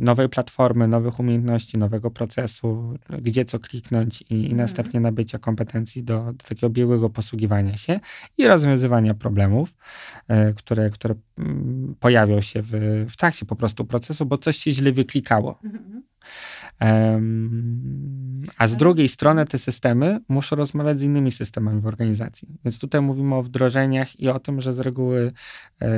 nowej 0.00 0.28
platformy, 0.28 0.88
nowych 0.88 1.20
umiejętności, 1.20 1.78
nowego 1.78 2.10
procesu, 2.10 2.98
gdzie 3.22 3.44
co 3.44 3.58
kliknąć 3.58 4.22
i, 4.22 4.34
i 4.34 4.36
mhm. 4.36 4.56
następnie 4.56 5.00
nabycia 5.00 5.38
kompetencji 5.38 6.02
do, 6.02 6.24
do 6.24 6.44
takiego 6.48 6.70
biegłego 6.70 7.10
posługiwania 7.10 7.76
się 7.76 8.00
i 8.38 8.46
rozwiązywania 8.46 9.14
problemów 9.14 9.74
e, 10.28 10.49
które, 10.54 10.90
które 10.90 11.14
mm, 11.38 11.94
pojawią 12.00 12.40
się 12.40 12.62
w, 12.62 12.70
w 13.08 13.16
trakcie 13.16 13.46
po 13.46 13.56
prostu 13.56 13.84
procesu, 13.84 14.26
bo 14.26 14.38
coś 14.38 14.56
się 14.56 14.70
źle 14.70 14.92
wyklikało. 14.92 15.58
Um, 16.80 18.46
a 18.58 18.68
z 18.68 18.76
drugiej 18.76 19.08
strony 19.08 19.46
te 19.46 19.58
systemy 19.58 20.20
muszą 20.28 20.56
rozmawiać 20.56 21.00
z 21.00 21.02
innymi 21.02 21.32
systemami 21.32 21.80
w 21.80 21.86
organizacji. 21.86 22.48
Więc 22.64 22.78
tutaj 22.78 23.00
mówimy 23.00 23.34
o 23.34 23.42
wdrożeniach 23.42 24.20
i 24.20 24.28
o 24.28 24.40
tym, 24.40 24.60
że 24.60 24.74
z 24.74 24.78
reguły 24.78 25.32
e, 25.82 25.88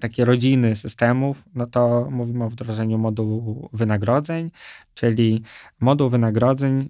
takie 0.00 0.24
rodziny 0.24 0.76
systemów, 0.76 1.44
no 1.54 1.66
to 1.66 2.08
mówimy 2.10 2.44
o 2.44 2.50
wdrożeniu 2.50 2.98
modułu 2.98 3.68
wynagrodzeń, 3.72 4.50
czyli 4.94 5.42
moduł 5.80 6.08
wynagrodzeń 6.08 6.88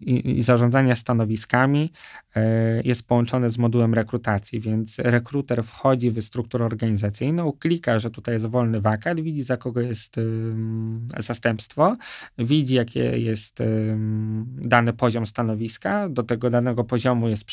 i, 0.00 0.42
zarządzania 0.42 0.94
stanowiskami 0.94 1.92
e, 2.36 2.82
jest 2.82 3.08
połączone 3.08 3.50
z 3.50 3.58
modułem 3.58 3.94
rekrutacji, 3.94 4.60
więc 4.60 4.98
rekruter 4.98 5.64
wchodzi 5.64 6.10
w 6.10 6.22
strukturę 6.22 6.64
organizacyjną, 6.64 7.52
klika, 7.52 7.98
że 7.98 8.10
tutaj 8.10 8.34
jest 8.34 8.46
wolny 8.46 8.80
wakat, 8.80 9.20
widzi 9.20 9.42
za 9.42 9.56
kogo 9.56 9.80
jest 9.80 10.16
zastępstwo, 11.18 11.96
widzi 12.38 12.74
jakie 12.74 13.00
jest 13.00 13.58
dany 14.46 14.92
poziom 14.92 15.26
stanowiska, 15.26 16.08
do 16.08 16.22
tego 16.22 16.50
danego 16.50 16.84
poziomu 16.84 17.28
jest 17.28 17.44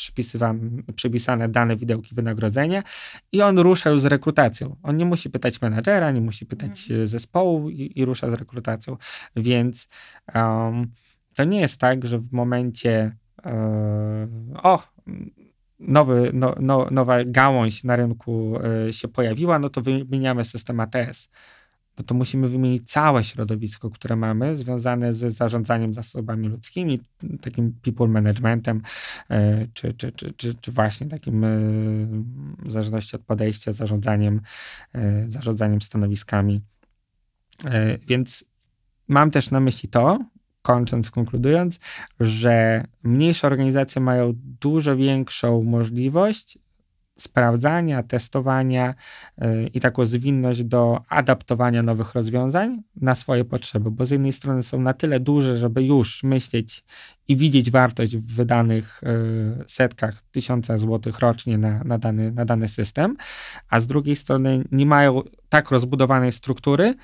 przypisane 0.96 1.48
dane 1.48 1.76
widełki 1.76 2.14
wynagrodzenia 2.14 2.82
i 3.32 3.42
on 3.42 3.58
rusza 3.58 3.98
z 3.98 4.04
rekrutacją. 4.04 4.76
On 4.82 4.96
nie 4.96 5.04
musi 5.04 5.30
pytać 5.30 5.62
menadżera, 5.62 6.10
nie 6.10 6.20
musi 6.20 6.46
pytać 6.46 6.90
mhm. 6.90 7.06
zespołu 7.06 7.70
i, 7.70 7.92
i 7.94 8.04
rusza 8.04 8.30
z 8.30 8.32
rekrutacją, 8.32 8.96
więc 9.36 9.88
um, 10.34 10.90
to 11.36 11.44
nie 11.44 11.60
jest 11.60 11.80
tak, 11.80 12.06
że 12.06 12.18
w 12.18 12.32
momencie 12.32 13.16
yy, 13.44 13.52
o, 14.62 14.82
nowy, 15.78 16.30
no, 16.34 16.54
no, 16.60 16.88
nowa 16.90 17.24
gałąź 17.24 17.84
na 17.84 17.96
rynku 17.96 18.58
yy, 18.86 18.92
się 18.92 19.08
pojawiła, 19.08 19.58
no 19.58 19.70
to 19.70 19.80
wymieniamy 19.80 20.44
system 20.44 20.80
ATS. 20.80 21.28
No 21.98 22.04
to 22.04 22.14
musimy 22.14 22.48
wymienić 22.48 22.90
całe 22.90 23.24
środowisko, 23.24 23.90
które 23.90 24.16
mamy, 24.16 24.58
związane 24.58 25.14
z 25.14 25.36
zarządzaniem 25.36 25.94
zasobami 25.94 26.48
ludzkimi, 26.48 27.00
takim 27.40 27.72
people 27.82 28.08
managementem, 28.08 28.82
yy, 29.30 29.36
czy, 29.74 29.94
czy, 29.94 30.12
czy, 30.12 30.32
czy, 30.32 30.54
czy 30.54 30.72
właśnie 30.72 31.06
takim 31.06 31.44
w 32.58 32.72
zależności 32.72 33.16
od 33.16 33.22
podejścia, 33.22 33.72
zarządzaniem, 33.72 34.40
zarządzaniem 35.28 35.82
stanowiskami. 35.82 36.60
Więc 38.06 38.44
mam 39.08 39.30
też 39.30 39.50
na 39.50 39.60
myśli 39.60 39.88
to, 39.88 40.18
kończąc, 40.64 41.10
konkludując, 41.10 41.78
że 42.20 42.84
mniejsze 43.02 43.46
organizacje 43.46 44.02
mają 44.02 44.32
dużo 44.60 44.96
większą 44.96 45.62
możliwość 45.62 46.58
sprawdzania, 47.18 48.02
testowania 48.02 48.94
yy, 49.38 49.70
i 49.74 49.80
taką 49.80 50.06
zwinność 50.06 50.64
do 50.64 51.00
adaptowania 51.08 51.82
nowych 51.82 52.14
rozwiązań 52.14 52.82
na 52.96 53.14
swoje 53.14 53.44
potrzeby, 53.44 53.90
bo 53.90 54.06
z 54.06 54.10
jednej 54.10 54.32
strony 54.32 54.62
są 54.62 54.80
na 54.80 54.94
tyle 54.94 55.20
duże, 55.20 55.56
żeby 55.56 55.82
już 55.82 56.22
myśleć 56.22 56.84
i 57.28 57.36
widzieć 57.36 57.70
wartość 57.70 58.16
w 58.16 58.34
wydanych 58.34 59.00
yy, 59.58 59.64
setkach 59.66 60.22
tysiąca 60.22 60.78
złotych 60.78 61.18
rocznie 61.18 61.58
na, 61.58 61.84
na, 61.84 61.98
dany, 61.98 62.32
na 62.32 62.44
dany 62.44 62.68
system, 62.68 63.16
a 63.68 63.80
z 63.80 63.86
drugiej 63.86 64.16
strony 64.16 64.64
nie 64.72 64.86
mają 64.86 65.22
tak 65.48 65.70
rozbudowanej 65.70 66.32
struktury, 66.32 66.94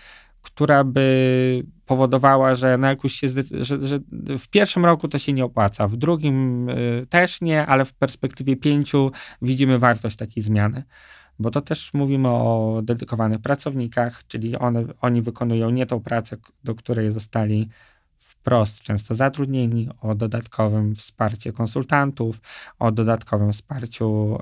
która 0.43 0.85
by 0.85 1.65
powodowała, 1.87 2.55
że 2.55 2.79
na 2.79 2.89
jakoś 2.89 3.13
się, 3.13 3.29
że, 3.51 3.87
że, 3.87 4.01
w 4.39 4.49
pierwszym 4.49 4.85
roku 4.85 5.09
to 5.09 5.19
się 5.19 5.33
nie 5.33 5.45
opłaca, 5.45 5.89
w 5.89 5.97
drugim 5.97 6.69
y, 6.69 7.07
też 7.09 7.41
nie, 7.41 7.67
ale 7.67 7.85
w 7.85 7.93
perspektywie 7.93 8.57
pięciu 8.57 9.11
widzimy 9.43 9.79
wartość 9.79 10.17
takiej 10.17 10.43
zmiany. 10.43 10.85
Bo 11.39 11.51
to 11.51 11.61
też 11.61 11.95
mówimy 11.95 12.29
o 12.29 12.81
dedykowanych 12.85 13.41
pracownikach, 13.41 14.27
czyli 14.27 14.57
one, 14.57 14.85
oni 15.01 15.23
wykonują 15.23 15.71
nie 15.71 15.87
tą 15.87 16.01
pracę, 16.01 16.37
do 16.65 16.75
której 16.75 17.13
zostali 17.13 17.69
wprost 18.19 18.81
często 18.81 19.15
zatrudnieni, 19.15 19.89
o 20.01 20.15
dodatkowym 20.15 20.95
wsparciu 20.95 21.53
konsultantów, 21.53 22.41
o 22.79 22.93
dodatkowym 22.93 23.53
wsparciu 23.53 24.39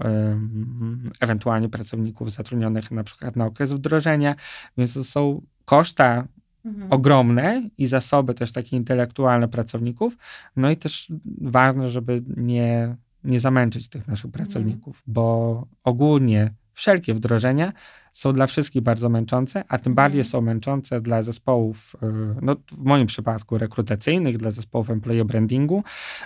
ewentualnie 1.20 1.68
pracowników 1.68 2.32
zatrudnionych 2.32 2.90
na 2.90 3.04
przykład 3.04 3.36
na 3.36 3.46
okres 3.46 3.72
wdrożenia, 3.72 4.34
więc 4.76 4.94
to 4.94 5.04
są 5.04 5.42
koszta 5.68 6.24
mhm. 6.64 6.92
ogromne 6.92 7.68
i 7.78 7.86
zasoby 7.86 8.34
też 8.34 8.52
takie 8.52 8.76
intelektualne 8.76 9.48
pracowników, 9.48 10.16
no 10.56 10.70
i 10.70 10.76
też 10.76 11.12
ważne, 11.40 11.90
żeby 11.90 12.22
nie, 12.36 12.96
nie 13.24 13.40
zamęczyć 13.40 13.88
tych 13.88 14.08
naszych 14.08 14.24
mhm. 14.24 14.44
pracowników, 14.44 14.96
mhm. 14.96 15.04
bo 15.06 15.66
ogólnie 15.84 16.54
wszelkie 16.72 17.14
wdrożenia 17.14 17.72
są 18.18 18.32
dla 18.32 18.46
wszystkich 18.46 18.82
bardzo 18.82 19.08
męczące, 19.08 19.64
a 19.68 19.78
tym 19.78 19.94
bardziej 19.94 20.20
mhm. 20.20 20.30
są 20.30 20.40
męczące 20.40 21.00
dla 21.00 21.22
zespołów, 21.22 21.96
y, 22.02 22.06
no 22.42 22.56
w 22.72 22.82
moim 22.82 23.06
przypadku 23.06 23.58
rekrutacyjnych, 23.58 24.38
dla 24.38 24.50
zespołów 24.50 24.90
employee 24.90 25.24
brandingu, 25.24 25.84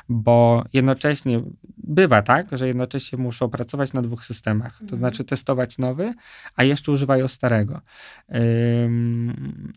bo 0.09 0.65
jednocześnie 0.73 1.41
bywa 1.79 2.23
tak, 2.23 2.59
że 2.59 2.67
jednocześnie 2.69 3.19
muszą 3.19 3.49
pracować 3.49 3.93
na 3.93 4.03
dwóch 4.03 4.25
systemach, 4.25 4.77
to 4.77 4.83
mhm. 4.83 4.99
znaczy 4.99 5.25
testować 5.25 5.79
nowy, 5.79 6.15
a 6.57 6.65
jeszcze 6.65 6.93
używają 6.93 7.29
starego. 7.29 7.81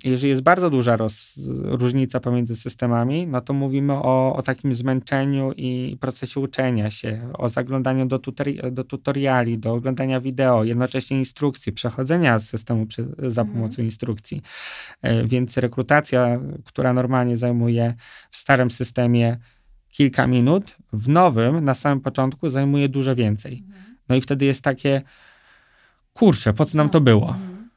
Jeżeli 0.04 0.30
jest 0.30 0.42
bardzo 0.42 0.70
duża 0.70 0.98
roz, 0.98 1.40
różnica 1.64 2.20
pomiędzy 2.20 2.56
systemami, 2.56 3.28
no 3.28 3.42
to 3.42 3.54
mówimy 3.54 3.94
o, 3.94 4.36
o 4.36 4.42
takim 4.42 4.76
zmęczeniu 4.76 5.52
i 5.58 5.98
procesie 6.00 6.40
uczenia 6.40 6.92
się, 6.92 7.30
o 7.34 7.50
zaglądaniu 7.50 8.06
do, 8.06 8.20
tuteri, 8.20 8.60
do 8.72 8.84
tutoriali, 8.84 9.58
do 9.58 9.74
oglądania 9.74 10.20
wideo, 10.22 10.64
jednocześnie 10.64 11.20
instrukcji, 11.20 11.72
przechodzenia 11.74 12.05
przechodzenia 12.06 12.40
z 12.40 12.50
systemu 12.50 12.86
przy, 12.86 13.08
za 13.18 13.42
mhm. 13.42 13.48
pomocą 13.48 13.82
instrukcji. 13.82 14.42
E, 15.02 15.28
więc 15.28 15.58
rekrutacja, 15.58 16.40
która 16.64 16.94
normalnie 16.94 17.38
zajmuje 17.38 17.96
w 18.32 18.38
starym 18.38 18.72
systemie 18.72 19.38
kilka 19.90 20.28
minut, 20.28 20.78
w 20.94 21.10
nowym 21.10 21.66
na 21.66 21.74
samym 21.74 22.02
początku 22.02 22.50
zajmuje 22.50 22.90
dużo 22.90 23.16
więcej. 23.16 23.64
Mhm. 23.68 23.96
No 24.10 24.16
i 24.16 24.22
wtedy 24.22 24.46
jest 24.46 24.62
takie, 24.62 25.02
kurczę, 26.14 26.54
po 26.54 26.66
co 26.66 26.78
nam 26.78 26.90
to 26.90 27.02
było? 27.02 27.30
Mhm. 27.30 27.70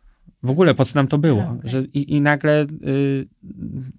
W 0.43 0.51
ogóle 0.51 0.75
po 0.75 0.85
co 0.85 0.93
nam 0.95 1.09
to 1.09 1.19
było? 1.19 1.43
Okay. 1.43 1.71
Że, 1.71 1.83
i, 1.83 2.15
I 2.15 2.21
nagle 2.21 2.67
y, 2.87 3.29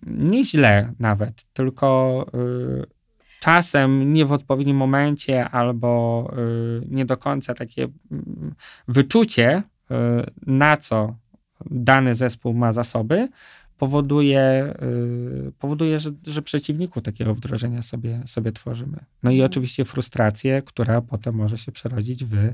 nie 0.07 0.45
źle 0.45 0.93
nawet, 0.99 1.45
tylko 1.53 2.25
y, 2.33 2.99
czasem 3.39 4.13
nie 4.13 4.25
w 4.25 4.31
odpowiednim 4.31 4.77
momencie 4.77 5.49
albo 5.49 6.31
y, 6.37 6.87
nie 6.89 7.05
do 7.05 7.17
końca 7.17 7.53
takie 7.53 7.83
y, 7.83 7.89
wyczucie 8.87 9.63
na 10.47 10.77
co 10.77 11.15
dany 11.65 12.15
zespół 12.15 12.53
ma 12.53 12.73
zasoby, 12.73 13.27
powoduje, 13.79 14.39
e, 14.39 14.75
powoduje 15.59 15.99
że, 15.99 16.11
że 16.27 16.41
przeciwników 16.41 17.03
takiego 17.03 17.35
wdrożenia 17.35 17.81
sobie, 17.81 18.21
sobie 18.25 18.51
tworzymy. 18.51 18.97
No 19.23 19.31
i 19.31 19.33
mhm. 19.33 19.51
oczywiście 19.51 19.85
frustrację, 19.85 20.61
która 20.65 21.01
potem 21.01 21.35
może 21.35 21.57
się 21.57 21.71
przerodzić 21.71 22.25
w 22.25 22.35
e, 22.35 22.53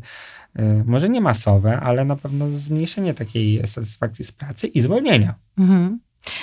może 0.85 1.09
nie 1.09 1.21
masowe, 1.21 1.79
ale 1.79 2.05
na 2.05 2.15
pewno 2.15 2.49
zmniejszenie 2.49 3.13
takiej 3.13 3.67
satysfakcji 3.67 4.25
z 4.25 4.31
pracy 4.31 4.67
i 4.67 4.81
zwolnienia. 4.81 5.35
Mhm. 5.57 5.99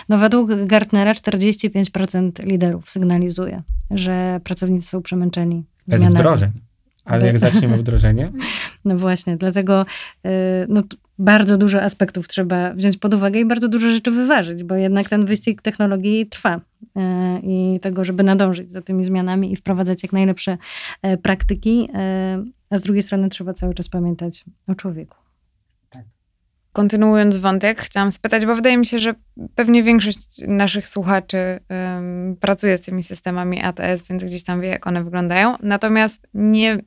No 0.08 0.18
według 0.18 0.50
Gartnera 0.66 1.12
45% 1.12 2.46
liderów 2.46 2.90
sygnalizuje, 2.90 3.62
że 3.90 4.40
pracownicy 4.44 4.88
są 4.88 5.02
przemęczeni. 5.02 5.64
Bez 5.88 6.00
zmianami. 6.00 6.18
wdrożeń. 6.18 6.52
Ale 7.04 7.26
jak 7.26 7.38
zaczniemy 7.38 7.76
wdrożenie? 7.76 8.32
No 8.84 8.96
właśnie, 8.96 9.36
dlatego 9.36 9.86
y, 10.26 10.30
no, 10.68 10.82
bardzo 11.18 11.56
dużo 11.56 11.82
aspektów 11.82 12.28
trzeba 12.28 12.74
wziąć 12.74 12.96
pod 12.96 13.14
uwagę 13.14 13.40
i 13.40 13.44
bardzo 13.44 13.68
dużo 13.68 13.90
rzeczy 13.90 14.10
wyważyć, 14.10 14.64
bo 14.64 14.74
jednak 14.74 15.08
ten 15.08 15.24
wyścig 15.24 15.62
technologii 15.62 16.26
trwa. 16.26 16.56
Y, 16.56 16.60
I 17.42 17.80
tego, 17.80 18.04
żeby 18.04 18.22
nadążyć 18.22 18.72
za 18.72 18.82
tymi 18.82 19.04
zmianami 19.04 19.52
i 19.52 19.56
wprowadzać 19.56 20.02
jak 20.02 20.12
najlepsze 20.12 20.58
y, 21.06 21.16
praktyki, 21.16 21.88
a 22.70 22.78
z 22.78 22.82
drugiej 22.82 23.02
strony 23.02 23.28
trzeba 23.28 23.52
cały 23.52 23.74
czas 23.74 23.88
pamiętać 23.88 24.44
o 24.66 24.74
człowieku. 24.74 25.16
Tak. 25.90 26.04
Kontynuując 26.72 27.36
wątek, 27.36 27.80
chciałam 27.80 28.10
spytać, 28.12 28.46
bo 28.46 28.56
wydaje 28.56 28.76
mi 28.78 28.86
się, 28.86 28.98
że 28.98 29.14
pewnie 29.54 29.82
większość 29.82 30.42
naszych 30.48 30.88
słuchaczy 30.88 31.36
um, 31.70 32.36
pracuje 32.40 32.76
z 32.76 32.80
tymi 32.80 33.02
systemami 33.02 33.62
ATS, 33.62 34.08
więc 34.10 34.24
gdzieś 34.24 34.44
tam 34.44 34.60
wie, 34.60 34.68
jak 34.68 34.86
one 34.86 35.04
wyglądają. 35.04 35.56
Natomiast 35.62 36.26
nie, 36.34 36.78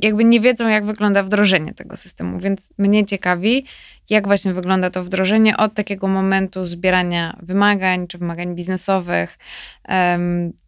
jakby 0.00 0.24
nie 0.24 0.40
wiedzą, 0.40 0.68
jak 0.68 0.86
wygląda 0.86 1.22
wdrożenie 1.22 1.74
tego 1.74 1.96
systemu, 1.96 2.38
więc 2.38 2.70
mnie 2.78 3.06
ciekawi, 3.06 3.66
jak 4.10 4.26
właśnie 4.26 4.54
wygląda 4.54 4.90
to 4.90 5.04
wdrożenie 5.04 5.56
od 5.56 5.74
takiego 5.74 6.08
momentu 6.08 6.64
zbierania 6.64 7.36
wymagań 7.42 8.06
czy 8.06 8.18
wymagań 8.18 8.54
biznesowych, 8.54 9.38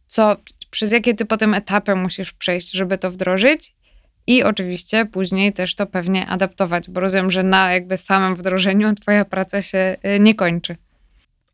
co, 0.07 0.37
przez 0.71 0.93
jakie 0.93 1.15
ty 1.15 1.25
potem 1.25 1.55
etapy 1.55 1.95
musisz 1.95 2.33
przejść, 2.33 2.73
żeby 2.73 2.99
to 2.99 3.11
wdrożyć 3.11 3.75
i 4.27 4.43
oczywiście 4.43 5.07
później 5.07 5.53
też 5.53 5.75
to 5.75 5.87
pewnie 5.87 6.27
adaptować, 6.27 6.91
bo 6.91 7.01
rozumiem, 7.01 7.31
że 7.31 7.43
na 7.43 7.73
jakby 7.73 7.99
samym 7.99 8.37
wdrożeniu 8.37 8.95
twoja 8.95 9.25
praca 9.25 9.63
się 9.63 9.97
y, 10.17 10.21
nie 10.21 10.35
kończy. 10.35 10.77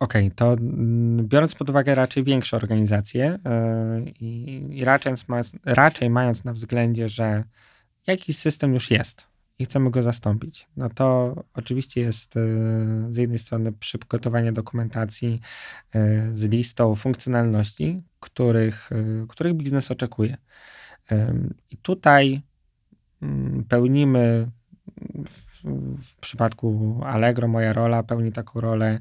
Okej, 0.02 0.26
okay, 0.26 0.36
to 0.36 0.52
mm, 0.52 1.28
biorąc 1.28 1.54
pod 1.54 1.70
uwagę 1.70 1.94
raczej 1.94 2.24
większe 2.24 2.56
organizacje 2.56 3.38
yy, 3.44 4.12
i 4.20 4.84
raczej, 4.84 5.14
raczej 5.64 6.10
mając 6.10 6.44
na 6.44 6.52
względzie, 6.52 7.08
że 7.08 7.44
jakiś 8.06 8.38
system 8.38 8.74
już 8.74 8.90
jest 8.90 9.26
i 9.58 9.64
chcemy 9.64 9.90
go 9.90 10.02
zastąpić, 10.02 10.68
no 10.76 10.88
to 10.90 11.34
oczywiście 11.54 12.00
jest 12.00 12.34
yy, 12.34 12.42
z 13.10 13.16
jednej 13.16 13.38
strony 13.38 13.72
przygotowanie 13.72 14.52
dokumentacji 14.52 15.40
yy, 15.94 16.36
z 16.36 16.44
listą 16.44 16.94
funkcjonalności, 16.94 18.02
których, 18.20 18.90
których 19.28 19.54
biznes 19.54 19.90
oczekuje. 19.90 20.36
I 21.70 21.76
tutaj 21.76 22.42
mm, 23.22 23.64
pełnimy 23.64 24.50
w, 25.28 25.51
w, 25.98 26.16
przypadku 26.20 27.00
Allegro 27.04 27.48
moja 27.48 27.72
rola 27.72 28.02
pełni 28.02 28.32
taką 28.32 28.60
rolę 28.60 28.98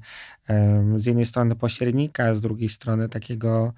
z 0.97 1.05
jednej 1.05 1.25
strony 1.25 1.55
pośrednika, 1.55 2.33
z 2.33 2.41
drugiej 2.41 2.69
strony 2.69 3.09
takiego 3.09 3.73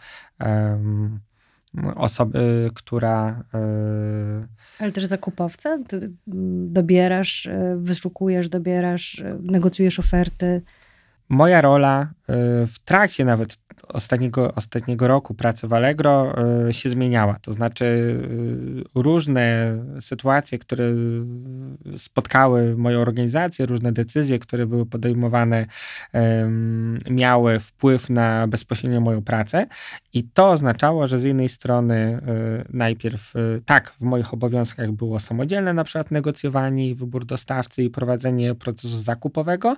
osoby, 1.96 2.70
która. 2.76 3.44
Um, 3.54 4.48
Ale 4.80 4.92
też 4.92 5.06
zakupowca? 5.06 5.78
Ty 5.88 6.12
dobierasz, 6.68 7.46
e, 7.46 7.78
wyszukujesz, 7.78 8.50
dobierasz, 8.50 9.20
e, 9.20 9.38
negocjujesz 9.42 10.00
oferty. 10.00 10.62
Moja 11.30 11.62
rola 11.62 12.14
w 12.68 12.74
trakcie 12.86 13.26
nawet 13.26 13.58
ostatniego, 13.88 14.54
ostatniego 14.56 15.08
roku 15.08 15.34
pracy 15.34 15.68
w 15.68 15.74
Allegro 15.74 16.36
y, 16.70 16.74
się 16.74 16.90
zmieniała. 16.90 17.40
To 17.42 17.54
znaczy 17.54 17.86
y, 17.86 18.84
różne 18.96 19.78
sytuacje, 20.00 20.60
które 20.60 20.84
spotkały 21.98 22.78
moją 22.78 23.00
organizację, 23.00 23.66
różne 23.66 23.92
decyzje, 23.92 24.40
które 24.40 24.66
były 24.66 24.86
podejmowane, 24.86 25.66
miały 27.10 27.60
wpływ 27.60 28.10
na 28.10 28.48
bezpośrednio 28.48 29.02
moją 29.02 29.22
pracę 29.22 29.68
i 30.14 30.24
to 30.24 30.50
oznaczało, 30.50 31.08
że 31.08 31.20
z 31.20 31.24
jednej 31.24 31.50
strony 31.50 32.22
y, 32.62 32.66
najpierw 32.70 33.34
tak, 33.66 33.94
w 34.00 34.02
moich 34.02 34.34
obowiązkach 34.34 34.92
było 34.92 35.20
samodzielne 35.20 35.74
na 35.74 35.84
przykład 35.84 36.12
negocjowanie, 36.12 36.96
wybór 36.96 37.26
dostawcy 37.26 37.84
i 37.84 37.90
prowadzenie 37.90 38.56
procesu 38.56 38.98
zakupowego 38.98 39.76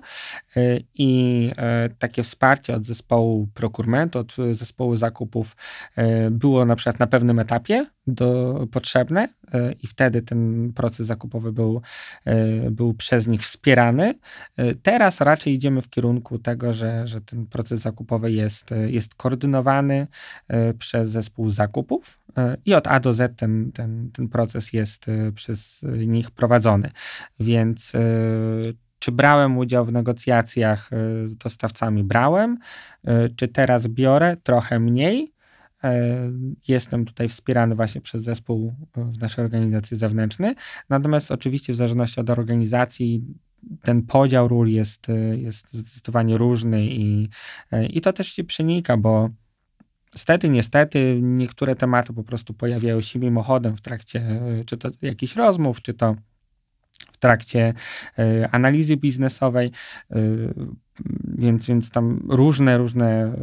i 0.94 1.50
takie 1.98 2.22
wsparcie 2.22 2.74
od 2.74 2.86
zespołu 2.86 3.48
prokurmentu, 3.96 4.18
od 4.18 4.56
zespołu 4.56 4.96
zakupów 4.96 5.56
e, 5.96 6.30
było 6.30 6.64
na 6.64 6.76
przykład 6.76 6.98
na 6.98 7.06
pewnym 7.06 7.38
etapie 7.38 7.86
do, 8.06 8.66
potrzebne 8.72 9.28
e, 9.52 9.72
i 9.72 9.86
wtedy 9.86 10.22
ten 10.22 10.72
proces 10.72 11.06
zakupowy 11.06 11.52
był, 11.52 11.82
e, 12.24 12.70
był 12.70 12.94
przez 12.94 13.26
nich 13.26 13.42
wspierany. 13.42 14.14
Teraz 14.82 15.20
raczej 15.20 15.54
idziemy 15.54 15.82
w 15.82 15.90
kierunku 15.90 16.38
tego, 16.38 16.72
że, 16.72 17.06
że 17.06 17.20
ten 17.20 17.46
proces 17.46 17.80
zakupowy 17.80 18.32
jest, 18.32 18.70
jest 18.86 19.14
koordynowany 19.14 20.06
przez 20.78 21.10
zespół 21.10 21.50
zakupów 21.50 22.18
i 22.64 22.74
od 22.74 22.86
A 22.86 23.00
do 23.00 23.12
Z 23.12 23.38
ten, 23.38 23.72
ten, 23.72 24.10
ten 24.12 24.28
proces 24.28 24.72
jest 24.72 25.06
przez 25.34 25.84
nich 26.06 26.30
prowadzony. 26.30 26.90
Więc 27.40 27.92
czy 29.06 29.12
brałem 29.12 29.58
udział 29.58 29.84
w 29.84 29.92
negocjacjach 29.92 30.92
y, 30.92 31.28
z 31.28 31.36
dostawcami? 31.36 32.04
Brałem. 32.04 32.58
Y, 33.08 33.34
czy 33.36 33.48
teraz 33.48 33.88
biorę? 33.88 34.36
Trochę 34.42 34.80
mniej. 34.80 35.32
Y, 35.84 35.88
jestem 36.68 37.04
tutaj 37.04 37.28
wspierany 37.28 37.74
właśnie 37.74 38.00
przez 38.00 38.22
zespół 38.22 38.72
w 38.96 39.18
naszej 39.18 39.44
organizacji 39.44 39.96
zewnętrznej. 39.96 40.54
Natomiast 40.88 41.30
oczywiście 41.30 41.72
w 41.72 41.76
zależności 41.76 42.20
od 42.20 42.30
organizacji 42.30 43.24
ten 43.82 44.02
podział 44.02 44.48
ról 44.48 44.68
jest, 44.68 45.06
jest 45.36 45.72
zdecydowanie 45.72 46.38
różny 46.38 46.86
i, 46.86 47.28
i 47.90 48.00
to 48.00 48.12
też 48.12 48.28
się 48.28 48.44
przenika, 48.44 48.96
bo 48.96 49.30
Stety, 50.14 50.48
niestety, 50.48 51.18
niektóre 51.22 51.76
tematy 51.76 52.12
po 52.12 52.24
prostu 52.24 52.54
pojawiają 52.54 53.00
się 53.00 53.18
mimochodem 53.18 53.76
w 53.76 53.80
trakcie 53.80 54.40
czy 54.66 54.76
to 54.76 54.90
jakichś 55.02 55.36
rozmów, 55.36 55.82
czy 55.82 55.94
to 55.94 56.16
w 57.16 57.18
trakcie 57.18 57.74
e, 58.18 58.48
analizy 58.52 58.96
biznesowej. 58.96 59.70
E, 61.00 61.26
więc, 61.38 61.66
więc 61.66 61.90
tam 61.90 62.20
różne, 62.28 62.78
różne 62.78 63.34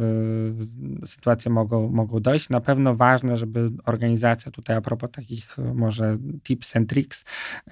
y, 1.02 1.06
sytuacje 1.06 1.50
mogą, 1.50 1.90
mogą 1.90 2.20
dojść. 2.20 2.48
Na 2.48 2.60
pewno 2.60 2.94
ważne, 2.94 3.36
żeby 3.36 3.70
organizacja 3.84 4.52
tutaj 4.52 4.76
a 4.76 4.80
propos 4.80 5.10
takich 5.10 5.58
y, 5.58 5.74
może 5.74 6.18
tips 6.42 6.76
and 6.76 6.88
tricks 6.88 7.24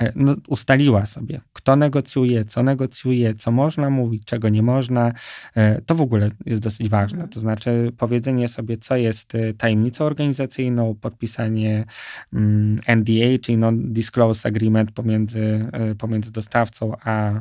y, 0.03 0.13
no, 0.17 0.37
ustaliła 0.49 1.07
sobie, 1.07 1.41
kto 1.53 1.77
negocjuje, 1.77 2.45
co 2.45 2.63
negocjuje, 2.63 3.35
co 3.35 3.53
można 3.53 3.91
mówić, 3.91 4.25
czego 4.25 4.49
nie 4.49 4.63
można. 4.63 5.13
Y, 5.57 5.83
to 5.87 5.95
w 5.95 6.01
ogóle 6.01 6.31
jest 6.47 6.61
dosyć 6.63 6.89
ważne. 6.89 7.17
Mhm. 7.17 7.33
To 7.33 7.41
znaczy 7.41 7.93
powiedzenie 7.99 8.49
sobie, 8.49 8.77
co 8.77 8.97
jest 8.97 9.33
tajemnicą 9.59 10.05
organizacyjną, 10.05 10.95
podpisanie 10.95 11.85
mm, 12.33 12.77
NDA, 12.97 13.39
czyli 13.43 13.59
Non-Disclose 13.59 14.49
Agreement 14.49 14.93
pomiędzy, 14.93 15.67
pomiędzy 15.99 16.33
dostawcą 16.33 16.93
a, 17.05 17.41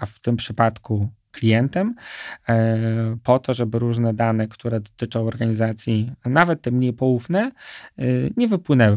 a 0.00 0.06
w 0.06 0.18
tym 0.20 0.36
przypadku 0.36 1.08
klientem, 1.32 1.94
e, 2.48 3.16
po 3.22 3.38
to, 3.38 3.54
żeby 3.54 3.78
różne 3.78 4.14
dane, 4.14 4.48
które 4.48 4.80
dotyczą 4.80 5.26
organizacji, 5.26 6.12
nawet 6.24 6.62
te 6.62 6.70
mniej 6.70 6.92
poufne, 6.92 7.52
e, 7.98 8.04
nie 8.36 8.48
wypłynęły. 8.48 8.96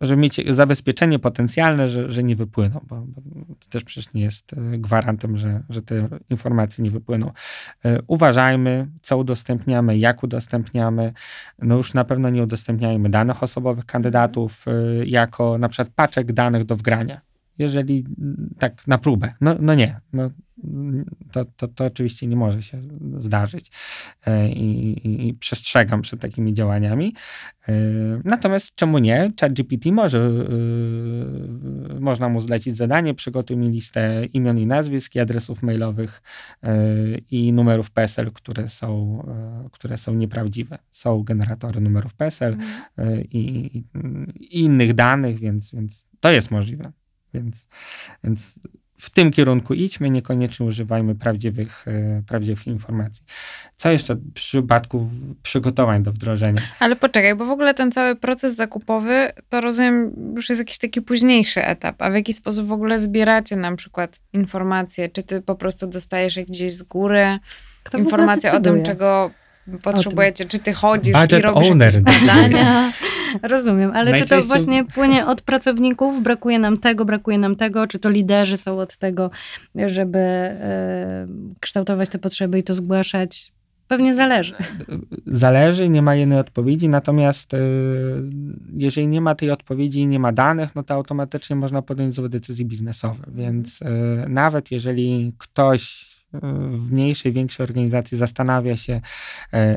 Żeby 0.00 0.22
mieć 0.22 0.40
zabezpieczenie 0.48 1.18
potencjalne, 1.18 1.88
że, 1.88 2.12
że 2.12 2.22
nie 2.22 2.36
wypłyną, 2.36 2.80
bo, 2.88 3.04
bo 3.06 3.22
też 3.70 3.84
przecież 3.84 4.12
nie 4.12 4.22
jest 4.22 4.52
e, 4.52 4.56
gwarantem, 4.78 5.38
że, 5.38 5.62
że 5.68 5.82
te 5.82 6.08
informacje 6.30 6.84
nie 6.84 6.90
wypłyną. 6.90 7.30
Uważajmy, 8.06 8.88
co 9.02 9.18
udostępniamy, 9.18 9.98
jak 9.98 10.22
udostępniamy. 10.22 11.12
No 11.58 11.76
już 11.76 11.94
na 11.94 12.04
pewno 12.04 12.30
nie 12.30 12.42
udostępniajmy 12.42 13.08
danych 13.08 13.42
osobowych 13.42 13.84
kandydatów 13.84 14.64
jako 15.04 15.58
na 15.58 15.68
przykład 15.68 15.94
paczek 15.94 16.32
danych 16.32 16.64
do 16.64 16.76
wgrania. 16.76 17.29
Jeżeli 17.60 18.04
mm, 18.18 18.54
tak 18.58 18.86
na 18.86 18.98
próbę, 18.98 19.34
no, 19.40 19.56
no 19.60 19.74
nie, 19.74 20.00
no, 20.12 20.30
to, 21.32 21.44
to, 21.44 21.68
to 21.68 21.84
oczywiście 21.84 22.26
nie 22.26 22.36
może 22.36 22.62
się 22.62 22.82
zdarzyć 23.18 23.70
E, 24.26 24.48
i, 24.48 24.90
i, 25.08 25.28
i 25.28 25.34
przestrzegam 25.34 26.02
przed 26.02 26.20
takimi 26.20 26.54
działaniami. 26.54 27.14
E, 27.68 27.72
Natomiast 28.24 28.74
czemu 28.74 28.98
nie? 28.98 29.32
ChatGPT 29.40 29.86
może, 29.86 30.18
e, 30.18 32.00
można 32.00 32.28
mu 32.28 32.40
zlecić 32.40 32.76
zadanie, 32.76 33.14
przygotuj 33.14 33.56
mi 33.56 33.68
listę 33.68 34.26
imion 34.26 34.58
i 34.58 34.66
nazwisk 34.66 35.14
i 35.14 35.20
adresów 35.20 35.62
mailowych 35.62 36.22
i 37.30 37.52
numerów 37.52 37.90
PESEL, 37.90 38.32
które 38.32 38.68
są, 38.68 39.22
które 39.72 39.96
są 39.98 40.14
nieprawdziwe. 40.14 40.78
Są 40.92 41.22
generatory 41.22 41.80
numerów 41.80 42.14
PESEL 42.14 42.56
i, 43.30 43.38
i, 43.38 43.84
i 44.40 44.60
innych 44.60 44.94
danych, 44.94 45.38
więc, 45.38 45.74
więc 45.74 46.08
to 46.20 46.30
jest 46.30 46.50
możliwe. 46.50 46.92
Więc, 47.34 47.66
więc 48.24 48.60
w 49.00 49.10
tym 49.10 49.30
kierunku 49.30 49.74
idźmy, 49.74 50.10
niekoniecznie 50.10 50.66
używajmy 50.66 51.14
prawdziwych, 51.14 51.88
e, 51.88 52.22
prawdziwych 52.28 52.66
informacji. 52.66 53.24
Co 53.76 53.90
jeszcze 53.90 54.14
w 54.14 54.32
przypadku 54.32 55.10
przygotowań 55.42 56.02
do 56.02 56.12
wdrożenia? 56.12 56.62
Ale 56.78 56.96
poczekaj, 56.96 57.34
bo 57.34 57.46
w 57.46 57.50
ogóle 57.50 57.74
ten 57.74 57.92
cały 57.92 58.16
proces 58.16 58.56
zakupowy, 58.56 59.32
to 59.48 59.60
rozumiem, 59.60 60.12
już 60.36 60.48
jest 60.48 60.58
jakiś 60.58 60.78
taki 60.78 61.02
późniejszy 61.02 61.64
etap. 61.64 62.02
A 62.02 62.10
w 62.10 62.14
jaki 62.14 62.34
sposób 62.34 62.66
w 62.66 62.72
ogóle 62.72 63.00
zbieracie 63.00 63.56
na 63.56 63.76
przykład 63.76 64.16
informacje? 64.32 65.08
Czy 65.08 65.22
ty 65.22 65.42
po 65.42 65.54
prostu 65.54 65.86
dostajesz 65.86 66.36
je 66.36 66.44
gdzieś 66.44 66.72
z 66.72 66.82
góry 66.82 67.38
Kto 67.82 67.98
informacje 67.98 68.52
o 68.52 68.60
tym, 68.60 68.82
czego 68.82 69.30
potrzebujecie? 69.82 70.44
Czy 70.44 70.58
ty 70.58 70.72
chodzisz 70.72 71.16
i 71.16 71.20
Budget 71.20 71.42
robisz 71.42 71.70
owner 71.70 72.00
badania? 72.00 72.92
Rozumiem, 73.42 73.90
ale 73.94 74.12
czy 74.12 74.24
to 74.24 74.34
Najczęściej- 74.34 74.48
właśnie 74.48 74.84
płynie 74.84 75.26
od 75.26 75.42
pracowników, 75.42 76.22
brakuje 76.22 76.58
nam 76.58 76.78
tego, 76.78 77.04
brakuje 77.04 77.38
nam 77.38 77.56
tego, 77.56 77.86
czy 77.86 77.98
to 77.98 78.10
liderzy 78.10 78.56
są 78.56 78.80
od 78.80 78.96
tego, 78.96 79.30
żeby 79.86 80.18
e, 80.18 81.26
kształtować 81.60 82.08
te 82.08 82.18
potrzeby 82.18 82.58
i 82.58 82.62
to 82.62 82.74
zgłaszać? 82.74 83.52
Pewnie 83.88 84.14
zależy. 84.14 84.54
Zależy, 85.26 85.88
nie 85.88 86.02
ma 86.02 86.14
jednej 86.14 86.38
odpowiedzi, 86.38 86.88
natomiast 86.88 87.54
e, 87.54 87.58
jeżeli 88.76 89.06
nie 89.06 89.20
ma 89.20 89.34
tej 89.34 89.50
odpowiedzi 89.50 90.00
i 90.00 90.06
nie 90.06 90.18
ma 90.18 90.32
danych, 90.32 90.74
no 90.74 90.82
to 90.82 90.94
automatycznie 90.94 91.56
można 91.56 91.82
podjąć 91.82 92.14
złe 92.14 92.28
decyzje 92.28 92.64
biznesowe. 92.64 93.24
Więc 93.34 93.82
e, 93.82 93.88
nawet 94.28 94.70
jeżeli 94.70 95.32
ktoś 95.38 96.10
w 96.70 96.92
mniejszej, 96.92 97.32
większej 97.32 97.64
organizacji 97.64 98.18
zastanawia 98.18 98.76
się 98.76 99.00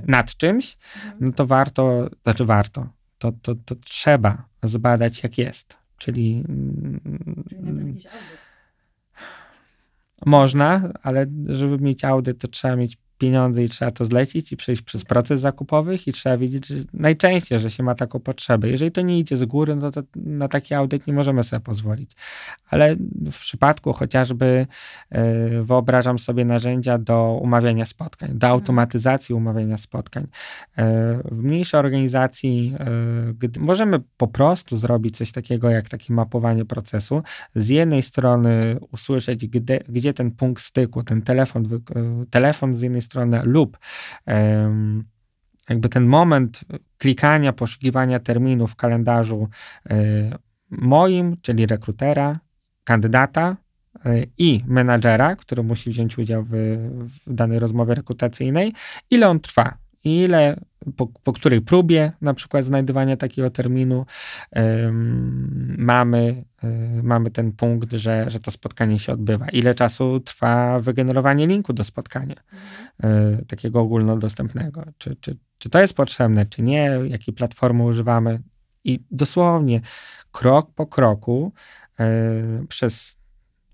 nad 0.08 0.36
czymś, 0.36 0.78
no 1.20 1.32
to 1.32 1.46
warto, 1.48 2.10
znaczy 2.24 2.46
warto, 2.46 2.88
to, 3.24 3.32
to, 3.42 3.56
to 3.56 3.76
trzeba 3.76 4.46
zbadać 4.64 5.24
jak 5.24 5.38
jest. 5.38 5.78
Czyli 5.98 6.44
mm, 6.50 7.98
można, 10.26 10.94
ale 11.04 11.26
żeby 11.46 11.78
mieć 11.78 12.06
audyt, 12.06 12.42
to 12.42 12.48
trzeba 12.48 12.76
mieć 12.76 12.98
pieniądze 13.24 13.64
i 13.64 13.70
trzeba 13.70 13.92
to 13.92 14.06
zlecić 14.06 14.52
i 14.52 14.58
przejść 14.58 14.82
przez 14.82 15.06
proces 15.06 15.42
zakupowych 15.42 16.08
i 16.08 16.14
trzeba 16.14 16.38
wiedzieć, 16.38 16.68
że 16.68 16.76
najczęściej, 16.94 17.60
że 17.60 17.72
się 17.72 17.84
ma 17.84 17.96
taką 17.96 18.20
potrzebę. 18.20 18.70
Jeżeli 18.70 18.92
to 18.92 19.02
nie 19.02 19.20
idzie 19.20 19.38
z 19.38 19.46
góry, 19.46 19.76
no 19.76 19.92
to 19.92 20.04
na 20.16 20.48
taki 20.48 20.74
audyt 20.74 21.08
nie 21.08 21.14
możemy 21.14 21.44
sobie 21.44 21.60
pozwolić. 21.60 22.12
Ale 22.70 22.96
w 23.32 23.40
przypadku 23.40 23.94
chociażby 23.94 24.68
e, 25.10 25.64
wyobrażam 25.64 26.20
sobie 26.20 26.46
narzędzia 26.46 26.98
do 26.98 27.40
umawiania 27.42 27.86
spotkań, 27.86 28.30
do 28.34 28.48
automatyzacji 28.48 29.36
umawiania 29.36 29.78
spotkań. 29.78 30.28
E, 30.78 31.20
W 31.32 31.44
mniejszej 31.44 31.80
organizacji 31.80 32.76
e, 32.80 33.34
gdy 33.34 33.60
możemy 33.60 34.00
po 34.18 34.28
prostu 34.28 34.78
zrobić 34.78 35.18
coś 35.18 35.32
takiego 35.32 35.70
jak 35.70 35.90
takie 35.90 36.14
mapowanie 36.14 36.66
procesu. 36.66 37.24
Z 37.56 37.70
jednej 37.70 38.02
strony 38.02 38.78
usłyszeć, 38.92 39.48
gdzie, 39.48 39.80
gdzie 39.90 40.14
ten 40.14 40.32
punkt 40.32 40.64
styku, 40.64 41.04
ten 41.04 41.22
telefon, 41.22 41.70
telefon 42.30 42.76
z 42.76 42.82
jednej 42.82 43.02
strony 43.02 43.13
lub 43.44 43.78
em, 44.26 45.04
jakby 45.70 45.90
ten 45.90 46.06
moment 46.06 46.62
klikania, 46.98 47.54
poszukiwania 47.54 48.20
terminu 48.20 48.68
w 48.68 48.76
kalendarzu 48.76 49.50
e, 49.90 49.96
moim, 50.70 51.38
czyli 51.42 51.66
rekrutera, 51.66 52.40
kandydata 52.84 53.58
e, 54.06 54.24
i 54.38 54.62
menadżera, 54.68 55.36
który 55.36 55.64
musi 55.64 55.90
wziąć 55.90 56.18
udział 56.18 56.44
w, 56.44 56.52
w 57.26 57.34
danej 57.34 57.60
rozmowie 57.60 57.96
rekrutacyjnej, 57.96 58.74
ile 59.10 59.30
on 59.30 59.40
trwa, 59.40 59.78
ile, 60.04 60.60
po, 60.98 61.08
po 61.08 61.34
której 61.34 61.62
próbie 61.62 62.12
na 62.22 62.34
przykład 62.34 62.66
znajdywania 62.66 63.18
takiego 63.18 63.50
terminu 63.50 64.06
em, 64.52 65.76
mamy, 65.78 66.44
y, 66.64 67.04
mamy 67.04 67.32
ten 67.32 67.52
punkt, 67.52 67.92
że, 67.92 68.30
że 68.30 68.40
to 68.40 68.52
spotkanie 68.52 69.00
się 69.00 69.14
odbywa. 69.14 69.50
Ile 69.50 69.76
czasu 69.76 70.20
trwa 70.20 70.80
wygenerowanie 70.80 71.48
linku 71.48 71.74
do 71.74 71.84
spotkania, 71.84 72.36
y, 73.04 73.46
takiego 73.46 73.80
ogólnodostępnego. 73.82 74.84
Czy, 74.98 75.16
czy, 75.16 75.38
czy 75.58 75.70
to 75.70 75.80
jest 75.80 75.94
potrzebne, 75.94 76.46
czy 76.46 76.62
nie, 76.62 77.00
jakiej 77.08 77.34
platformy 77.34 77.84
używamy. 77.84 78.42
I 78.84 79.04
dosłownie 79.12 79.82
krok 80.32 80.72
po 80.76 80.88
kroku 80.88 81.54
y, 82.00 82.68
przez 82.68 83.18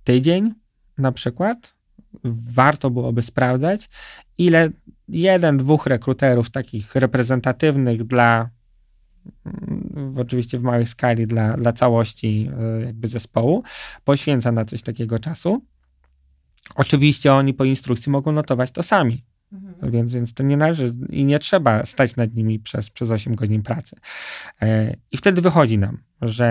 tydzień 0.04 0.54
na 0.98 1.12
przykład 1.12 1.79
warto 2.24 2.90
byłoby 2.90 3.22
sprawdzać, 3.22 3.90
ile 4.38 4.70
jeden, 5.08 5.58
dwóch 5.58 5.86
rekruterów 5.86 6.50
takich 6.50 6.96
reprezentatywnych 6.96 8.04
dla 8.04 8.50
w, 9.96 10.20
oczywiście 10.20 10.58
w 10.58 10.64
małej 10.64 10.86
skali 10.86 11.28
dla, 11.28 11.58
dla 11.58 11.74
całości 11.74 12.50
y, 12.82 12.86
jakby 12.86 13.08
zespołu 13.08 13.64
poświęca 14.04 14.52
na 14.52 14.66
coś 14.66 14.82
takiego 14.82 15.20
czasu. 15.20 15.66
Oczywiście 16.76 17.34
oni 17.34 17.54
po 17.54 17.66
instrukcji 17.66 18.12
mogą 18.12 18.32
notować 18.32 18.72
to 18.72 18.84
sami, 18.84 19.24
więc, 19.84 20.14
więc 20.14 20.34
to 20.34 20.44
nie 20.44 20.58
należy 20.58 20.96
i 21.10 21.26
nie 21.26 21.40
trzeba 21.40 21.86
stać 21.86 22.16
nad 22.16 22.34
nimi 22.34 22.60
przez, 22.60 22.90
przez 22.90 23.12
8 23.12 23.36
godzin 23.36 23.64
pracy. 23.64 23.96
E, 24.62 24.96
I 25.12 25.18
wtedy 25.18 25.42
wychodzi 25.42 25.78
nam, 25.78 25.98
że 26.22 26.46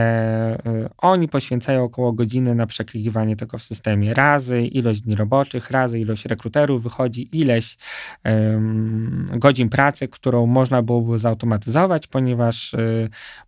e, 0.66 0.90
oni 0.98 1.28
poświęcają 1.28 1.84
około 1.84 2.12
godziny 2.12 2.54
na 2.54 2.66
przeklikiwanie 2.66 3.36
tego 3.36 3.58
w 3.58 3.62
systemie. 3.62 4.14
Razy 4.14 4.62
ilość 4.62 5.00
dni 5.00 5.14
roboczych, 5.14 5.70
razy 5.70 6.00
ilość 6.00 6.24
rekruterów, 6.24 6.82
wychodzi 6.82 7.38
ileś 7.38 7.78
em, 8.24 9.26
godzin 9.32 9.68
pracy, 9.68 10.08
którą 10.08 10.46
można 10.46 10.82
byłoby 10.82 11.18
zautomatyzować, 11.18 12.06
ponieważ 12.06 12.74
e, 12.74 12.78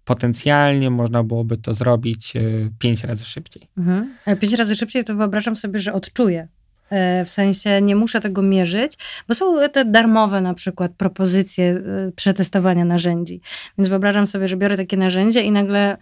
potencjalnie 0.04 0.90
można 0.90 1.24
byłoby 1.24 1.56
to 1.56 1.74
zrobić 1.74 2.36
e, 2.36 2.40
pięć 2.78 3.04
razy 3.04 3.24
szybciej. 3.24 3.68
Mhm. 3.78 4.14
Ale 4.24 4.36
pięć 4.36 4.52
razy 4.52 4.76
szybciej 4.76 5.04
to 5.04 5.14
wyobrażam 5.14 5.56
sobie, 5.56 5.78
że 5.78 5.92
odczuję. 5.92 6.48
E, 6.90 7.24
W 7.24 7.30
sensie 7.30 7.82
nie 7.82 7.96
muszę 7.96 8.20
tego 8.20 8.42
mierzyć, 8.42 8.98
bo 9.28 9.34
są 9.34 9.68
te 9.72 9.84
darmowe 9.84 10.40
na 10.40 10.54
przykład 10.54 10.92
propozycje 10.92 11.64
e, 11.64 12.12
przetestowania 12.12 12.84
narzędzi. 12.84 13.40
Więc 13.78 13.88
wyobrażam 13.88 14.26
sobie, 14.26 14.48
że 14.48 14.56
biorę 14.56 14.76
takie 14.76 14.96
narzędzie 14.96 15.42
i 15.42 15.50
nagle 15.52 15.96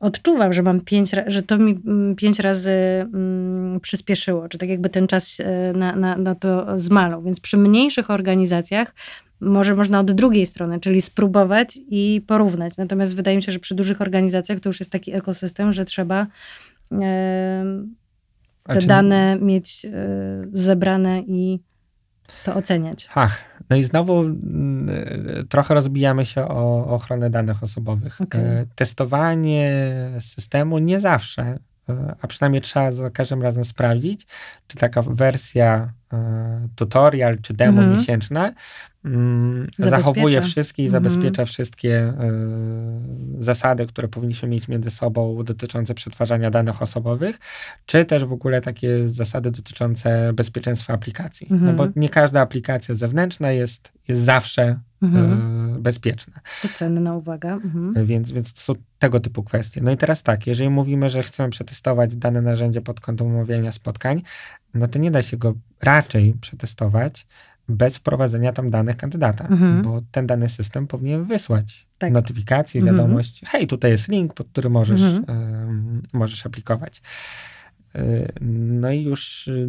odczuwam, 0.00 0.52
że 0.52 0.62
mam 0.62 0.80
pięć, 0.80 1.10
że 1.26 1.42
to 1.42 1.58
mi 1.58 1.80
mm, 1.86 2.16
pięć 2.16 2.38
razy 2.38 2.70
mm, 2.70 3.80
przyspieszyło, 3.80 4.48
czy 4.48 4.58
tak 4.58 4.68
jakby 4.68 4.88
ten 4.88 5.06
czas 5.06 5.40
e, 5.40 5.72
na, 5.72 5.96
na, 5.96 6.16
na 6.16 6.34
to 6.34 6.78
zmalał. 6.78 7.22
Więc 7.22 7.40
przy 7.40 7.56
mniejszych 7.56 8.10
organizacjach 8.10 8.94
może 9.40 9.76
można 9.76 10.00
od 10.00 10.12
drugiej 10.12 10.46
strony, 10.46 10.80
czyli 10.80 11.00
spróbować 11.00 11.78
i 11.88 12.22
porównać. 12.26 12.76
Natomiast 12.76 13.16
wydaje 13.16 13.36
mi 13.36 13.42
się, 13.42 13.52
że 13.52 13.58
przy 13.58 13.74
dużych 13.74 14.00
organizacjach 14.00 14.60
to 14.60 14.68
już 14.68 14.80
jest 14.80 14.92
taki 14.92 15.12
ekosystem, 15.12 15.72
że 15.72 15.84
trzeba 15.84 16.26
em, 16.90 17.94
te 18.74 18.86
dane 18.86 19.36
mieć 19.40 19.84
y, 19.84 19.90
zebrane 20.52 21.20
i 21.20 21.60
to 22.44 22.54
oceniać. 22.54 23.08
Ach, 23.14 23.38
no 23.70 23.76
i 23.76 23.82
znowu 23.82 24.24
y, 24.24 25.46
trochę 25.48 25.74
rozbijamy 25.74 26.26
się 26.26 26.48
o 26.48 26.86
ochronę 26.86 27.30
danych 27.30 27.62
osobowych. 27.62 28.20
Okej. 28.20 28.40
E, 28.44 28.66
Testowanie 28.74 29.72
systemu 30.20 30.78
nie 30.78 31.00
zawsze, 31.00 31.58
a 32.22 32.26
przynajmniej 32.26 32.62
trzeba 32.62 32.92
za 32.92 33.10
każdym 33.10 33.42
razem 33.42 33.64
sprawdzić, 33.64 34.26
czy 34.66 34.76
taka 34.76 35.02
wersja 35.02 35.92
e, 36.12 36.68
tutorial 36.76 37.38
czy 37.42 37.54
demo 37.54 37.80
Mhm. 37.82 37.98
miesięczna 37.98 38.52
mm, 39.04 39.66
zachowuje 39.78 40.40
wszystkie 40.40 40.82
i 40.82 40.86
Mhm. 40.86 41.04
zabezpiecza 41.04 41.44
wszystkie 41.44 41.98
e, 41.98 42.14
zasady, 43.38 43.86
które 43.86 44.08
powinniśmy 44.08 44.48
mieć 44.48 44.68
między 44.68 44.90
sobą 44.90 45.44
dotyczące 45.44 45.94
przetwarzania 45.94 46.50
danych 46.50 46.82
osobowych, 46.82 47.38
czy 47.86 48.04
też 48.04 48.24
w 48.24 48.32
ogóle 48.32 48.60
takie 48.60 49.08
zasady 49.08 49.50
dotyczące 49.50 50.32
bezpieczeństwa 50.32 50.92
aplikacji. 50.92 51.46
No 51.50 51.56
Mhm. 51.56 51.76
bo 51.76 51.86
nie 51.96 52.08
każda 52.08 52.40
aplikacja 52.40 52.94
zewnętrzna 52.94 53.50
jest, 53.50 53.92
jest 54.08 54.22
zawsze 54.22 54.78
Mhm. 55.02 55.32
e, 55.76 55.78
bezpieczna. 55.80 56.40
To 56.62 56.68
cenna 56.68 57.14
uwaga. 57.16 57.52
Mhm. 57.54 57.96
E, 57.96 58.04
Więc, 58.04 58.32
więc 58.32 58.52
to 58.52 58.60
są 58.60 58.74
tego 58.98 59.20
typu 59.20 59.42
kwestie. 59.42 59.80
No 59.82 59.90
i 59.90 59.96
teraz 59.96 60.22
tak, 60.22 60.46
jeżeli 60.46 60.70
mówimy, 60.70 61.10
że 61.10 61.22
chcemy 61.22 61.50
przetestować 61.50 62.16
dane 62.16 62.42
narzędzie 62.42 62.80
pod 62.80 63.00
kątem 63.00 63.26
umawiania 63.26 63.72
spotkań, 63.72 64.22
no 64.74 64.88
to 64.88 64.98
nie 64.98 65.10
da 65.10 65.22
się 65.22 65.36
go 65.36 65.54
raczej 65.82 66.34
przetestować 66.40 67.26
bez 67.68 67.96
wprowadzenia 67.96 68.52
tam 68.52 68.70
danych 68.70 68.96
kandydata, 68.96 69.46
Mhm. 69.48 69.82
bo 69.82 70.00
ten 70.10 70.26
dany 70.26 70.48
system 70.48 70.86
powinien 70.86 71.24
wysłać 71.24 71.86
Tak. 71.98 72.12
notyfikację, 72.12 72.80
Mhm. 72.80 72.96
wiadomość, 72.96 73.42
hej, 73.46 73.66
tutaj 73.66 73.90
jest 73.90 74.08
link, 74.08 74.34
pod 74.34 74.48
który 74.48 74.70
możesz, 74.70 75.02
Mhm. 75.02 75.24
em, 75.68 76.02
możesz 76.12 76.46
aplikować. 76.46 77.02
Y, 77.96 78.32
No 78.40 78.90
i 78.90 79.02
już 79.02 79.48
y, 79.48 79.68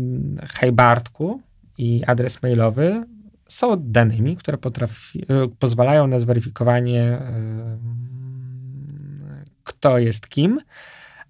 hej 0.59 0.71
Bartku 0.71 1.41
i 1.77 2.03
adres 2.07 2.43
mailowy 2.43 3.03
są 3.51 3.75
danymi, 3.79 4.37
które 4.37 4.57
potrafi, 4.57 5.21
y, 5.21 5.25
pozwalają 5.59 6.07
na 6.07 6.19
zweryfikowanie, 6.19 7.19
y, 7.19 7.21
kto 9.63 9.97
jest 9.97 10.27
kim, 10.27 10.59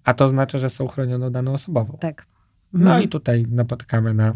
a 0.04 0.14
to 0.14 0.24
oznacza, 0.24 0.58
że 0.58 0.70
są 0.70 0.88
chronioną 0.88 1.30
daną 1.30 1.52
osobową. 1.52 1.98
Tak. 2.00 2.26
No 2.72 2.80
Mhm. 2.80 3.02
i 3.02 3.08
tutaj 3.08 3.46
napotykamy 3.48 4.14
na, 4.14 4.34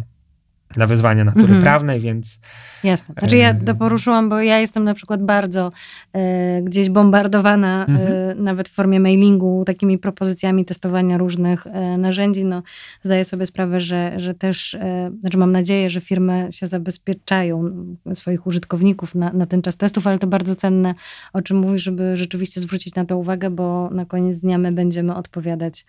na 0.76 0.87
wyzwania 0.87 1.24
natury 1.24 1.42
Mhm. 1.44 1.62
prawnej, 1.62 2.00
więc 2.00 2.38
Jasne. 2.85 3.14
Znaczy 3.18 3.37
ja 3.37 3.55
to 3.55 3.74
poruszyłam, 3.74 4.29
bo 4.29 4.40
ja 4.40 4.59
jestem 4.59 4.85
na 4.85 4.94
przykład 4.94 5.22
bardzo 5.22 5.72
e, 6.12 6.62
gdzieś 6.62 6.90
bombardowana, 6.90 7.87
e, 7.87 7.88
Mhm. 7.88 8.44
nawet 8.44 8.68
w 8.68 8.72
formie 8.72 9.00
mailingu, 9.00 9.62
takimi 9.66 9.98
propozycjami 9.98 10.64
testowania 10.64 11.18
różnych 11.18 11.66
e, 11.66 11.98
narzędzi. 11.98 12.44
No, 12.44 12.62
zdaję 13.02 13.24
sobie 13.24 13.46
sprawę, 13.46 13.81
że, 13.81 14.12
że 14.20 14.35
też, 14.35 14.76
znaczy 15.20 15.38
mam 15.38 15.52
nadzieję, 15.52 15.90
że 15.90 16.00
firmy 16.00 16.48
się 16.50 16.66
zabezpieczają 16.66 17.70
swoich 18.14 18.46
użytkowników 18.46 19.14
na, 19.14 19.33
na 19.33 19.46
ten 19.46 19.62
czas 19.62 19.76
testów, 19.76 20.07
ale 20.07 20.18
to 20.18 20.26
bardzo 20.26 20.55
cenne, 20.55 20.94
o 21.33 21.42
czym 21.42 21.57
mówisz, 21.57 21.83
żeby 21.83 22.16
rzeczywiście 22.16 22.61
zwrócić 22.61 22.94
na 22.94 23.05
to 23.05 23.18
uwagę, 23.18 23.50
bo 23.50 23.90
na 23.90 24.05
koniec 24.05 24.40
dnia 24.40 24.59
my 24.59 24.72
będziemy 24.72 25.14
odpowiadać 25.14 25.87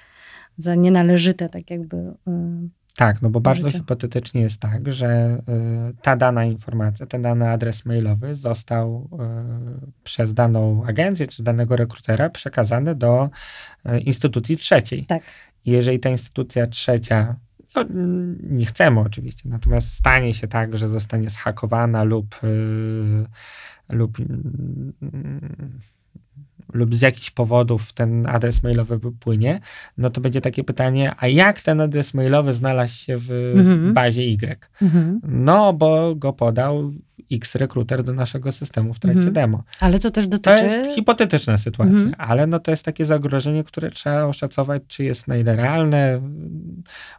za 0.58 0.76
nienależyte, 0.76 1.50
tak 1.50 1.70
jakby. 1.70 1.98
Tak, 2.98 3.22
no 3.22 3.30
bo 3.30 3.40
bardzo 3.40 3.70
hipotetycznie 3.70 4.42
jest 4.42 4.60
tak, 4.60 4.92
że 4.92 5.42
y, 5.92 5.96
ta 6.02 6.16
dana 6.16 6.46
informacja, 6.46 7.06
ten 7.06 7.22
dany 7.22 7.50
adres 7.50 7.86
mailowy 7.86 8.36
został 8.36 9.10
y, 9.14 9.92
przez 10.04 10.34
daną 10.34 10.86
agencję 10.86 11.28
czy 11.28 11.44
danego 11.44 11.76
rekrutera 11.76 12.30
przekazany 12.30 12.96
do 12.96 13.30
y, 13.86 14.00
instytucji 14.00 14.58
trzeciej. 14.58 15.06
Tak. 15.06 15.24
I 15.66 15.72
jeżeli 15.72 16.00
ta 16.00 16.10
instytucja 16.10 16.68
trzecia, 16.68 17.36
no, 17.76 17.86
nie 18.44 18.66
chcemy 18.66 19.00
oczywiście, 19.00 19.50
natomiast 19.50 19.94
stanie 19.94 20.34
się 20.34 20.48
tak, 20.48 20.78
że 20.78 20.88
zostanie 20.88 21.30
zhakowana 21.30 22.04
lub, 22.04 22.44
y, 22.44 23.26
lub, 23.90 24.20
mm, 24.20 24.94
lub 26.74 26.96
z 26.96 27.02
jakichś 27.02 27.32
powodów 27.32 27.94
ten 27.94 28.26
adres 28.26 28.64
mailowy 28.64 28.98
wypłynie, 28.98 29.60
no 29.98 30.10
to 30.10 30.22
będzie 30.22 30.42
takie 30.42 30.64
pytanie, 30.64 31.14
a 31.18 31.28
jak 31.28 31.62
ten 31.62 31.82
adres 31.82 32.14
mailowy 32.14 32.54
znalazł 32.54 32.94
się 32.94 33.18
w 33.18 33.32
Mhm. 33.56 33.94
bazie 33.94 34.22
Y? 34.22 34.68
mhm. 34.82 35.20
No, 35.24 35.74
bo 35.74 36.16
go 36.16 36.34
podał 36.34 36.92
X 37.32 37.56
rekruter 37.56 38.04
do 38.04 38.14
naszego 38.14 38.52
systemu 38.52 38.94
w 38.94 39.00
trakcie 39.00 39.18
Mhm. 39.18 39.34
demo. 39.34 39.64
Ale 39.80 40.00
to 40.00 40.12
też 40.12 40.26
To 40.26 40.32
dotyczy... 40.32 40.64
jest 40.64 40.96
hipotetyczna 40.96 41.58
sytuacja, 41.58 41.94
Mhm. 41.96 42.16
ale 42.18 42.48
no 42.48 42.60
to 42.60 42.72
jest 42.72 42.86
takie 42.86 43.06
zagrożenie, 43.06 43.64
które 43.64 43.90
trzeba 43.92 44.24
oszacować, 44.26 44.82
czy 44.88 45.04
jest 45.04 45.28
na 45.28 45.38
ile 45.38 45.56
realne, 45.56 46.22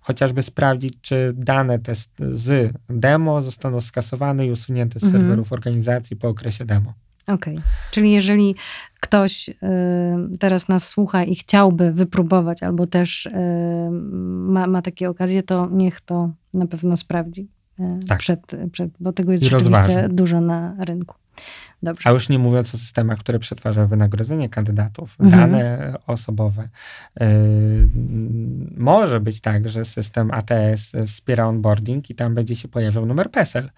chociażby 0.02 0.42
sprawdzić, 0.42 0.94
czy 1.00 1.32
dane 1.36 1.78
te 1.78 1.94
z- 1.94 2.08
z 2.32 2.72
demo 2.88 3.42
zostaną 3.42 3.80
skasowane 3.80 4.46
i 4.46 4.50
usunięte 4.50 5.00
z 5.00 5.04
Mhm. 5.04 5.22
serwerów 5.22 5.52
organizacji 5.52 6.16
po 6.16 6.28
okresie 6.28 6.64
demo. 6.64 6.94
Okej. 7.28 7.60
Czyli 7.90 8.12
jeżeli 8.12 8.54
ktoś 9.00 9.48
y, 9.48 9.54
teraz 10.40 10.68
nas 10.68 10.88
słucha 10.88 11.24
i 11.24 11.34
chciałby 11.34 11.92
wypróbować, 11.92 12.62
albo 12.62 12.86
też 12.86 13.26
y, 13.26 13.30
ma, 14.22 14.66
ma 14.66 14.82
takie 14.82 15.10
okazje, 15.10 15.42
to 15.42 15.68
niech 15.72 16.00
to 16.00 16.30
na 16.54 16.66
pewno 16.66 16.96
sprawdzi. 16.96 17.48
y, 17.80 17.82
Tak. 18.08 18.18
Przed, 18.18 18.40
przed, 18.72 18.90
bo 19.00 19.12
tego 19.12 19.32
jest 19.32 19.44
I 19.44 19.48
rzeczywiście 19.50 20.08
dużo 20.08 20.40
na 20.40 20.74
rynku. 20.84 21.14
Dobrze. 21.82 22.08
A 22.08 22.12
już 22.12 22.28
nie 22.28 22.38
mówiąc 22.38 22.74
o 22.74 22.78
systemach, 22.78 23.18
które 23.18 23.38
przetwarzają 23.38 23.86
wynagrodzenie 23.86 24.48
kandydatów, 24.48 25.16
Mhm. 25.20 25.50
dane 25.50 25.94
osobowe. 26.06 26.68
Yy, 27.20 27.26
może 28.76 29.20
być 29.20 29.40
tak, 29.40 29.68
że 29.68 29.84
system 29.84 30.30
ATS 30.30 30.92
wspiera 31.06 31.46
onboarding 31.46 32.10
i 32.10 32.14
tam 32.14 32.34
będzie 32.34 32.56
się 32.56 32.68
pojawiał 32.68 33.06
numer 33.06 33.30
PESEL, 33.30 33.70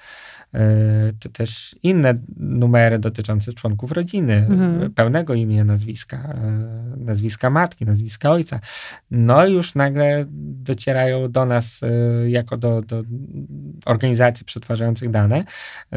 czy 1.18 1.28
też 1.30 1.76
inne 1.82 2.14
numery 2.36 2.98
dotyczące 2.98 3.52
członków 3.52 3.92
rodziny, 3.92 4.46
Mhm. 4.50 4.92
pełnego 4.92 5.34
imienia, 5.34 5.64
nazwiska, 5.64 6.34
yy, 6.98 7.04
nazwiska 7.04 7.50
matki, 7.50 7.84
nazwiska 7.86 8.30
ojca. 8.30 8.60
No 9.10 9.46
i 9.46 9.52
już 9.54 9.74
nagle 9.74 10.24
docierają 10.62 11.32
do 11.32 11.46
nas, 11.46 11.80
yy, 12.22 12.30
jako 12.30 12.56
do, 12.56 12.82
do 12.82 13.02
organizacji 13.86 14.44
przetwarzających 14.46 15.10
dane, 15.10 15.44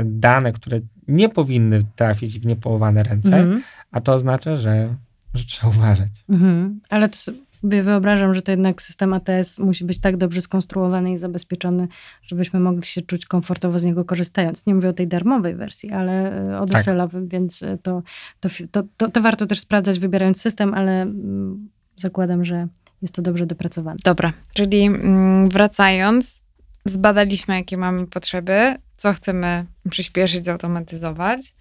dane, 0.06 0.52
które 0.52 0.80
nie 1.08 1.30
powinny 1.30 1.80
trafić 1.96 2.40
w 2.40 2.46
niepołowane 2.46 3.04
ręce, 3.04 3.38
Mhm. 3.38 3.62
a 3.92 4.02
to 4.02 4.14
oznacza, 4.14 4.56
że, 4.56 4.96
że 5.34 5.46
trzeba 5.46 5.68
uważać. 5.74 6.10
Mhm. 6.30 6.80
Ale 6.90 7.10
to 7.10 7.16
sobie 7.64 7.84
wyobrażam, 7.84 8.34
że 8.34 8.42
to 8.42 8.52
jednak 8.52 8.82
system 8.82 9.14
ATS 9.14 9.60
musi 9.60 9.86
być 9.86 10.00
tak 10.00 10.18
dobrze 10.18 10.42
skonstruowany 10.42 11.12
i 11.12 11.18
zabezpieczony, 11.18 11.88
żebyśmy 12.22 12.60
mogli 12.60 12.86
się 12.86 13.02
czuć 13.02 13.26
komfortowo 13.26 13.80
z 13.80 13.84
niego 13.84 14.06
korzystając. 14.06 14.66
Nie 14.66 14.76
mówię 14.76 14.90
o 14.90 14.94
tej 14.94 15.08
darmowej 15.08 15.56
wersji, 15.56 15.92
ale 15.92 16.44
y, 16.48 16.58
o 16.58 16.66
Tak. 16.66 16.78
docelowym, 16.78 17.28
więc 17.28 17.62
y, 17.62 17.78
to, 17.84 18.04
to, 18.40 18.50
to, 18.98 19.10
to 19.10 19.22
warto 19.22 19.46
też 19.46 19.60
sprawdzać, 19.60 20.00
wybierając 20.00 20.42
system, 20.42 20.74
ale 20.74 21.02
mm, 21.02 21.70
zakładam, 21.96 22.46
że 22.46 22.68
jest 23.02 23.16
to 23.16 23.22
dobrze 23.22 23.46
dopracowane. 23.46 23.98
Dobra, 24.04 24.34
czyli 24.54 24.82
mm, 24.82 25.50
wracając, 25.50 26.42
zbadaliśmy, 26.86 27.56
jakie 27.56 27.78
mamy 27.78 28.08
potrzeby, 28.08 28.76
co 28.98 29.14
chcemy 29.14 29.66
przyspieszyć, 29.90 30.46
zautomatyzować. 30.46 31.54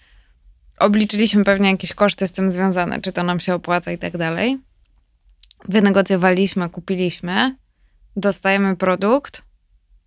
Obliczyliśmy 0.78 1.44
pewnie 1.44 1.70
jakieś 1.70 1.92
koszty 1.92 2.26
z 2.26 2.32
tym 2.32 2.50
związane, 2.50 3.00
czy 3.00 3.12
to 3.12 3.22
nam 3.22 3.40
się 3.40 3.54
opłaca 3.54 3.92
i 3.92 3.98
tak 3.98 4.16
dalej. 4.16 4.58
Wynegocjowaliśmy, 5.68 6.68
kupiliśmy, 6.68 7.56
dostajemy 8.16 8.76
produkt 8.76 9.42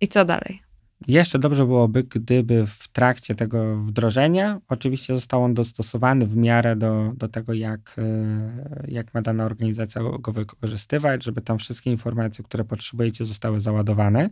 i 0.00 0.08
co 0.08 0.24
dalej? 0.24 0.66
Jeszcze 1.08 1.38
dobrze 1.38 1.66
byłoby, 1.66 2.02
gdyby 2.02 2.66
w 2.66 2.88
trakcie 2.88 3.34
tego 3.34 3.76
wdrożenia 3.76 4.60
oczywiście 4.68 5.14
został 5.14 5.44
on 5.44 5.54
dostosowany 5.54 6.26
w 6.26 6.36
miarę 6.36 6.76
do, 6.76 7.12
do 7.16 7.28
tego, 7.28 7.52
jak, 7.52 7.96
e, 7.98 8.84
jak 8.88 9.14
ma 9.14 9.22
dana 9.22 9.44
organizacja 9.44 10.02
go 10.18 10.32
wykorzystywać, 10.32 11.24
żeby 11.24 11.40
tam 11.40 11.58
wszystkie 11.58 11.90
informacje, 11.90 12.44
które 12.44 12.64
potrzebujecie, 12.64 13.24
zostały 13.24 13.60
załadowane. 13.60 14.30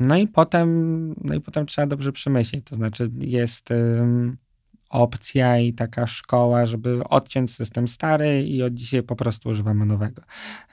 No 0.00 0.16
i 0.16 0.28
potem, 0.28 1.08
no 1.24 1.34
i 1.34 1.40
potem 1.40 1.66
trzeba 1.66 1.86
dobrze 1.86 2.12
przemyśleć. 2.12 2.64
To 2.64 2.74
znaczy 2.74 3.10
jest 3.18 3.68
opcja 4.94 5.58
i 5.58 5.72
taka 5.72 6.06
szkoła, 6.06 6.66
żeby 6.66 7.04
odciąć 7.04 7.54
system 7.54 7.88
stary 7.88 8.42
i 8.42 8.62
od 8.62 8.74
dzisiaj 8.74 9.02
po 9.02 9.16
prostu 9.16 9.48
używamy 9.48 9.86
nowego. 9.86 10.22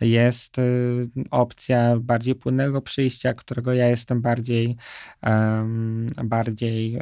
Jest 0.01 0.57
y, 0.57 1.09
opcja 1.31 1.97
bardziej 1.99 2.35
płynnego 2.35 2.81
przyjścia, 2.81 3.33
którego 3.33 3.73
ja 3.73 3.87
jestem 3.87 4.21
bardziej, 4.21 4.77
bardziej 6.23 6.95
y, 6.95 6.99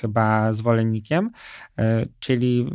chyba 0.00 0.52
zwolennikiem, 0.52 1.30
y, 1.78 1.82
czyli 2.18 2.66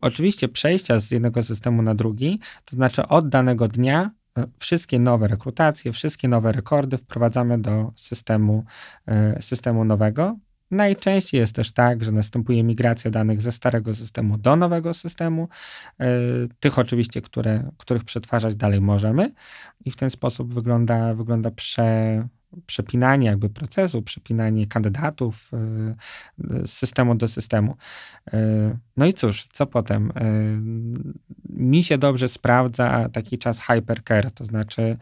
oczywiście 0.00 0.48
przejścia 0.48 1.00
z 1.00 1.10
jednego 1.10 1.42
systemu 1.42 1.82
na 1.82 1.94
drugi, 1.94 2.40
to 2.64 2.76
znaczy 2.76 3.08
od 3.08 3.28
danego 3.28 3.68
dnia 3.68 4.10
wszystkie 4.58 4.98
nowe 4.98 5.28
rekrutacje, 5.28 5.92
wszystkie 5.92 6.28
nowe 6.28 6.52
rekordy 6.52 6.98
wprowadzamy 6.98 7.58
do 7.58 7.92
systemu, 7.96 8.64
systemu 9.40 9.84
nowego 9.84 10.36
Najczęściej 10.70 11.40
jest 11.40 11.54
też 11.54 11.72
tak, 11.72 12.04
że 12.04 12.12
następuje 12.12 12.64
migracja 12.64 13.10
danych 13.10 13.42
ze 13.42 13.52
starego 13.52 13.94
systemu 13.94 14.38
do 14.38 14.56
nowego 14.56 14.94
systemu, 14.94 15.48
y, 16.00 16.04
tych 16.60 16.78
oczywiście, 16.78 17.20
które, 17.20 17.70
których 17.78 18.04
przetwarzać 18.04 18.56
dalej 18.56 18.80
możemy 18.80 19.32
i 19.84 19.90
w 19.90 19.96
ten 19.96 20.10
sposób 20.10 20.54
wygląda, 20.54 21.14
wygląda 21.14 21.50
prze, 21.50 22.28
przepinanie 22.66 23.26
jakby 23.26 23.50
procesu, 23.50 24.02
przepinanie 24.02 24.66
kandydatów 24.66 25.50
z 26.64 26.70
systemu 26.70 27.14
do 27.14 27.28
systemu. 27.28 27.76
No 28.96 29.06
i 29.06 29.12
cóż, 29.12 29.46
co 29.52 29.66
potem? 29.66 30.12
Mi 31.48 31.82
się 31.82 31.98
dobrze 31.98 32.28
sprawdza 32.28 33.08
taki 33.08 33.38
czas 33.38 33.60
hypercare, 33.60 34.30
to 34.30 34.44
znaczy 34.44 34.96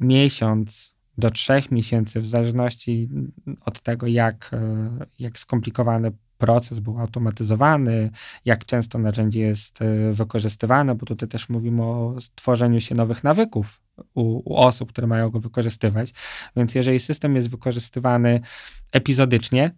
miesiąc 0.00 0.95
do 1.18 1.30
trzech 1.30 1.70
miesięcy, 1.70 2.20
w 2.20 2.28
zależności 2.28 3.08
od 3.64 3.80
tego, 3.80 4.06
jak, 4.06 4.50
jak 5.18 5.38
skomplikowany 5.38 6.12
proces 6.38 6.78
był 6.78 7.00
automatyzowany, 7.00 8.10
jak 8.44 8.64
często 8.64 8.98
narzędzie 8.98 9.40
jest 9.40 9.78
wykorzystywane, 10.12 10.94
bo 10.94 11.06
tutaj 11.06 11.28
też 11.28 11.48
mówimy 11.48 11.82
o 11.82 12.14
tworzeniu 12.34 12.80
się 12.80 12.94
nowych 12.94 13.24
nawyków 13.24 13.80
u, 14.14 14.52
u, 14.52 14.56
osób, 14.56 14.92
które 14.92 15.06
mają 15.06 15.30
go 15.30 15.40
wykorzystywać. 15.40 16.14
Więc 16.56 16.74
jeżeli 16.74 17.00
system 17.00 17.36
jest 17.36 17.48
wykorzystywany 17.48 18.40
epizodycznie, 18.92 19.70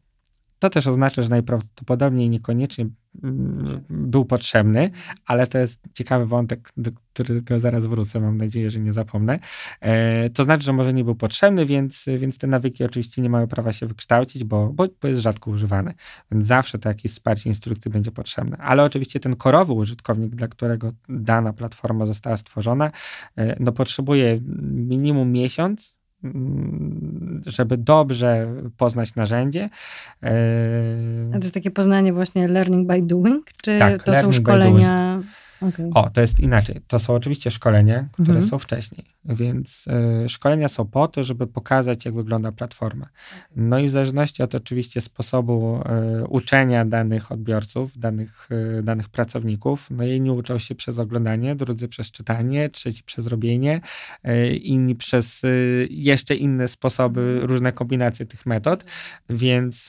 to 0.58 0.70
też 0.70 0.86
oznacza, 0.86 1.22
że 1.22 1.28
najprawdopodobniej 1.28 2.30
niekoniecznie 2.30 2.86
mm, 3.22 3.84
był 3.90 4.24
potrzebny, 4.24 4.90
ale 5.26 5.46
to 5.46 5.58
jest 5.58 5.80
ciekawy 5.94 6.26
wątek, 6.26 6.72
do 6.76 6.90
którego 7.12 7.60
zaraz 7.60 7.86
wrócę, 7.86 8.20
mam 8.20 8.36
nadzieję, 8.36 8.70
że 8.70 8.80
nie 8.80 8.92
zapomnę. 8.92 9.38
E, 9.80 10.30
to 10.30 10.44
znaczy, 10.44 10.64
że 10.64 10.72
może 10.72 10.92
nie 10.92 11.04
był 11.04 11.14
potrzebny, 11.14 11.66
więc, 11.66 12.04
więc 12.18 12.38
te 12.38 12.46
nawyki 12.46 12.84
oczywiście 12.84 13.22
nie 13.22 13.30
mają 13.30 13.46
prawa 13.46 13.72
się 13.72 13.86
wykształcić, 13.86 14.44
bo, 14.44 14.72
bo, 14.72 14.86
bo 15.02 15.08
jest 15.08 15.20
rzadko 15.20 15.50
używany. 15.50 15.94
Więc 16.32 16.46
zawsze 16.46 16.78
to 16.78 16.88
jakieś 16.88 17.12
wsparcie 17.12 17.50
instrukcji 17.50 17.90
będzie 17.90 18.10
potrzebne. 18.10 18.56
Ale 18.56 18.84
oczywiście 18.84 19.20
ten 19.20 19.36
korowy 19.36 19.72
użytkownik, 19.72 20.34
dla 20.34 20.48
którego 20.48 20.92
dana 21.08 21.52
platforma 21.52 22.06
została 22.06 22.36
stworzona, 22.36 22.90
e, 23.36 23.56
no 23.60 23.72
potrzebuje 23.72 24.40
minimum 24.72 25.32
miesiąc, 25.32 25.97
żeby 27.46 27.76
dobrze 27.76 28.54
poznać 28.76 29.14
narzędzie. 29.14 29.68
A 31.28 31.32
to 31.32 31.42
jest 31.42 31.54
takie 31.54 31.70
poznanie 31.70 32.12
właśnie 32.12 32.48
learning 32.48 32.88
by 32.88 33.02
doing, 33.02 33.46
czy 33.62 33.78
tak, 33.78 34.02
to 34.02 34.14
są 34.14 34.32
szkolenia? 34.32 35.22
Okay. 35.60 35.90
O, 35.94 36.10
to 36.10 36.20
jest 36.20 36.40
inaczej. 36.40 36.80
To 36.86 36.98
są 36.98 37.14
oczywiście 37.14 37.50
szkolenia, 37.50 38.08
które 38.12 38.28
mhm. 38.28 38.46
są 38.46 38.58
wcześniej, 38.58 39.04
więc 39.28 39.84
y, 40.24 40.28
szkolenia 40.28 40.68
są 40.68 40.86
po 40.86 41.08
to, 41.08 41.24
żeby 41.24 41.46
pokazać, 41.46 42.04
jak 42.04 42.14
wygląda 42.14 42.52
platforma. 42.52 43.08
No 43.56 43.78
i 43.78 43.86
w 43.86 43.90
zależności 43.90 44.42
od 44.42 44.54
oczywiście 44.54 45.00
sposobu 45.00 45.80
y, 46.22 46.26
uczenia 46.26 46.84
danych 46.84 47.32
odbiorców, 47.32 47.98
danych, 47.98 48.48
y, 48.78 48.82
danych 48.82 49.08
pracowników, 49.08 49.90
no 49.90 50.04
jedni 50.04 50.30
uczą 50.30 50.58
się 50.58 50.74
przez 50.74 50.98
oglądanie, 50.98 51.56
drudzy 51.56 51.88
przez 51.88 52.10
czytanie, 52.10 52.70
trzeci 52.70 53.02
przez 53.02 53.26
robienie, 53.26 53.80
inni 54.62 54.94
przez 54.94 55.42
jeszcze 55.90 56.34
inne 56.34 56.68
sposoby, 56.68 57.20
mhm. 57.20 57.46
różne 57.46 57.72
kombinacje 57.72 58.26
tych 58.26 58.46
metod, 58.46 58.84
więc 59.30 59.88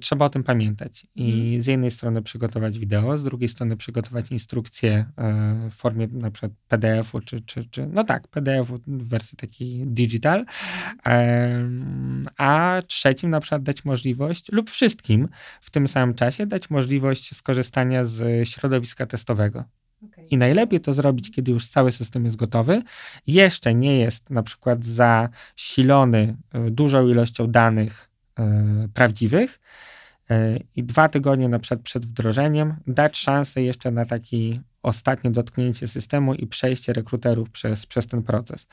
trzeba 0.00 0.24
o 0.24 0.30
tym 0.30 0.44
pamiętać. 0.44 1.06
I 1.14 1.32
mhm. 1.32 1.62
z 1.62 1.66
jednej 1.66 1.90
strony 1.90 2.22
przygotować 2.22 2.78
wideo, 2.78 3.18
z 3.18 3.24
drugiej 3.24 3.48
strony 3.48 3.76
przygotować 3.76 4.32
instrukcje 4.32 5.04
w 5.70 5.74
formie 5.74 6.08
na 6.12 6.30
przykład 6.30 6.52
PDF-u, 6.68 7.20
czy, 7.20 7.40
czy, 7.40 7.64
czy 7.64 7.86
no 7.86 8.04
tak, 8.04 8.28
PDF-u 8.28 8.79
w 8.86 9.08
wersji 9.08 9.36
takiej 9.36 9.86
digital, 9.86 10.44
a 12.36 12.82
trzecim 12.86 13.30
na 13.30 13.40
przykład 13.40 13.62
dać 13.62 13.84
możliwość, 13.84 14.52
lub 14.52 14.70
wszystkim 14.70 15.28
w 15.60 15.70
tym 15.70 15.88
samym 15.88 16.14
czasie 16.14 16.46
dać 16.46 16.70
możliwość 16.70 17.36
skorzystania 17.36 18.04
z 18.04 18.48
środowiska 18.48 19.06
testowego. 19.06 19.64
I 20.30 20.36
najlepiej 20.36 20.80
to 20.80 20.94
zrobić, 20.94 21.30
kiedy 21.30 21.52
już 21.52 21.66
cały 21.66 21.92
system 21.92 22.24
jest 22.24 22.36
gotowy, 22.36 22.82
jeszcze 23.26 23.74
nie 23.74 23.98
jest 23.98 24.30
na 24.30 24.42
przykład 24.42 24.84
zasilony 24.84 26.36
e, 26.52 26.70
dużą 26.70 27.08
ilością 27.08 27.46
danych 27.46 28.10
e, 28.38 28.88
prawdziwych, 28.94 29.60
e, 30.30 30.58
i 30.76 30.84
dwa 30.84 31.08
tygodnie 31.08 31.48
na 31.48 31.58
przykład 31.58 31.80
przed 31.80 32.06
wdrożeniem 32.06 32.76
dać 32.86 33.16
szansę 33.16 33.62
jeszcze 33.62 33.90
na 33.90 34.04
taki 34.04 34.60
ostatnie 34.82 35.30
dotknięcie 35.30 35.88
systemu 35.88 36.34
i 36.34 36.46
przejście 36.46 36.92
rekruterów 36.92 37.50
przez, 37.50 37.86
przez 37.86 38.06
ten 38.06 38.22
proces. 38.22 38.66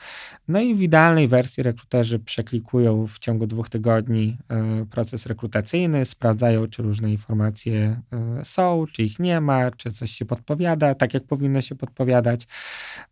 No 0.48 0.60
i 0.60 0.74
w 0.74 0.82
idealnej 0.82 1.28
wersji 1.28 1.62
rekruterzy 1.62 2.18
przeklikują 2.18 3.06
w 3.06 3.18
ciągu 3.18 3.46
dwóch 3.46 3.68
tygodni 3.68 4.38
y, 4.82 4.86
proces 4.86 5.26
rekrutacyjny, 5.26 6.06
sprawdzają, 6.06 6.66
czy 6.66 6.82
różne 6.82 7.10
informacje 7.10 8.00
y, 8.40 8.44
są, 8.44 8.84
czy 8.92 9.02
ich 9.02 9.18
nie 9.18 9.40
ma, 9.40 9.70
czy 9.70 9.92
coś 9.92 10.10
się 10.10 10.24
podpowiada, 10.24 10.94
tak 10.94 11.14
jak 11.14 11.24
powinno 11.24 11.62
się 11.62 11.74
podpowiadać. 11.74 12.46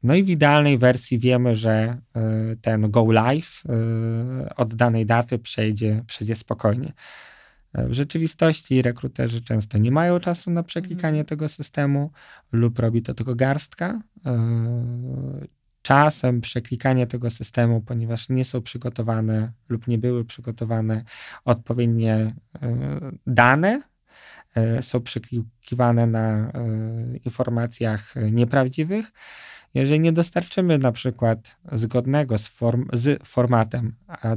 No 0.03 0.15
i 0.15 0.23
w 0.23 0.31
idealnej 0.31 0.79
wersji 0.79 1.19
wiemy, 1.19 1.57
że 1.57 1.99
y, 2.53 2.57
ten 2.57 2.91
go 2.91 3.13
live 3.13 3.63
od 4.57 4.75
danej 4.75 5.07
daty 5.07 5.39
przejdzie, 5.39 6.03
przejdzie 6.07 6.37
spokojnie. 6.37 6.93
W 7.77 7.93
rzeczywistości 7.93 8.83
rekruterzy 8.83 9.41
często 9.41 9.79
nie 9.79 9.91
mają 9.91 10.21
czasu 10.21 10.51
na 10.51 10.63
przeklikanie 10.63 11.19
mhm. 11.21 11.27
tego 11.27 11.49
systemu 11.49 12.11
lub 12.53 12.79
robi 12.79 13.03
to 13.03 13.15
tylko 13.15 13.35
garstka. 13.35 14.01
E, 14.27 14.37
czasem 15.83 16.41
przeklikanie 16.41 17.07
tego 17.07 17.31
systemu, 17.31 17.81
ponieważ 17.81 18.29
nie 18.29 18.45
są 18.45 18.63
przygotowane 18.63 19.53
lub 19.69 19.89
nie 19.89 19.99
były 19.99 20.25
przygotowane 20.25 21.05
odpowiednie 21.45 22.35
e, 22.63 22.99
dane, 23.27 23.83
e, 24.55 24.83
są 24.83 25.01
przeklikiwane 25.01 26.07
na 26.07 26.53
informacjach 27.25 28.15
nieprawdziwych. 28.33 29.13
Jeżeli 29.75 30.01
nie 30.01 30.13
dostarczymy 30.13 30.79
na 30.79 30.93
przykład 30.93 31.57
zgodnego 31.73 32.39
z, 32.39 32.49
form, 32.49 32.89
z 32.93 33.27
formatem 33.29 33.95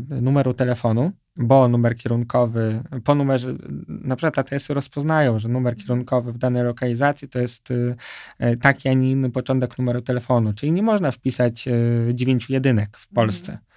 numeru 0.09 0.53
telefonu, 0.53 1.11
bo 1.39 1.67
numer 1.67 1.95
kierunkowy, 1.95 2.83
po 3.03 3.15
numerze, 3.15 3.55
na 3.87 4.15
przykład 4.15 4.39
ATS-y 4.39 4.73
rozpoznają, 4.73 5.39
że 5.39 5.49
numer 5.49 5.77
kierunkowy 5.77 6.33
w 6.33 6.37
danej 6.37 6.63
lokalizacji 6.63 7.29
to 7.29 7.39
jest 7.39 7.71
y, 7.71 7.95
y, 8.41 8.57
taki, 8.57 8.89
a 8.89 8.93
nie 8.93 9.11
inny 9.11 9.29
początek 9.29 9.77
numeru 9.77 10.01
telefonu, 10.01 10.53
czyli 10.53 10.71
nie 10.71 10.83
można 10.83 11.11
wpisać 11.11 11.67
y, 11.67 12.11
dziewięciu 12.13 12.53
jedynek 12.53 12.97
w 12.97 13.07
Polsce. 13.07 13.51
Mhm. 13.51 13.69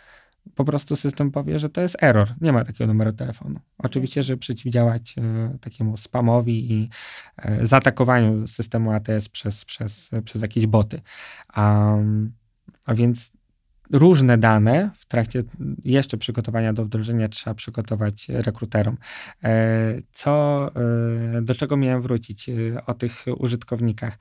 Po 0.54 0.64
prostu 0.64 0.96
system 0.96 1.30
powie, 1.30 1.58
że 1.58 1.68
to 1.68 1.80
jest 1.80 1.96
error, 2.02 2.34
nie 2.40 2.52
ma 2.52 2.64
takiego 2.64 2.86
numeru 2.86 3.12
telefonu. 3.12 3.60
Oczywiście, 3.78 4.22
żeby 4.22 4.38
przeciwdziałać 4.38 5.14
takiemu 5.60 5.96
spamowi 5.96 6.72
i 6.72 6.88
zaatakowaniu 7.62 8.46
systemu 8.46 8.92
ATS 8.92 9.28
przez, 9.28 9.64
przez, 9.64 10.10
przez 10.24 10.42
jakieś 10.42 10.66
boty. 10.66 11.00
A, 11.48 11.96
a 12.86 12.94
więc 12.94 13.32
różne 13.92 14.38
dane 14.38 14.90
w 14.98 15.06
trakcie 15.06 15.44
jeszcze 15.84 16.16
przygotowania 16.16 16.72
do 16.72 16.84
wdrożenia 16.84 17.28
trzeba 17.28 17.54
przygotować 17.54 18.28
rekruterom. 18.28 18.96
E, 19.44 20.02
co, 20.12 20.70
e, 21.36 21.42
do 21.42 21.54
czego 21.54 21.76
miałem 21.76 22.02
wrócić 22.02 22.48
e, 22.48 22.52
o 22.86 22.94
tych 22.94 23.24
użytkownikach? 23.36 24.18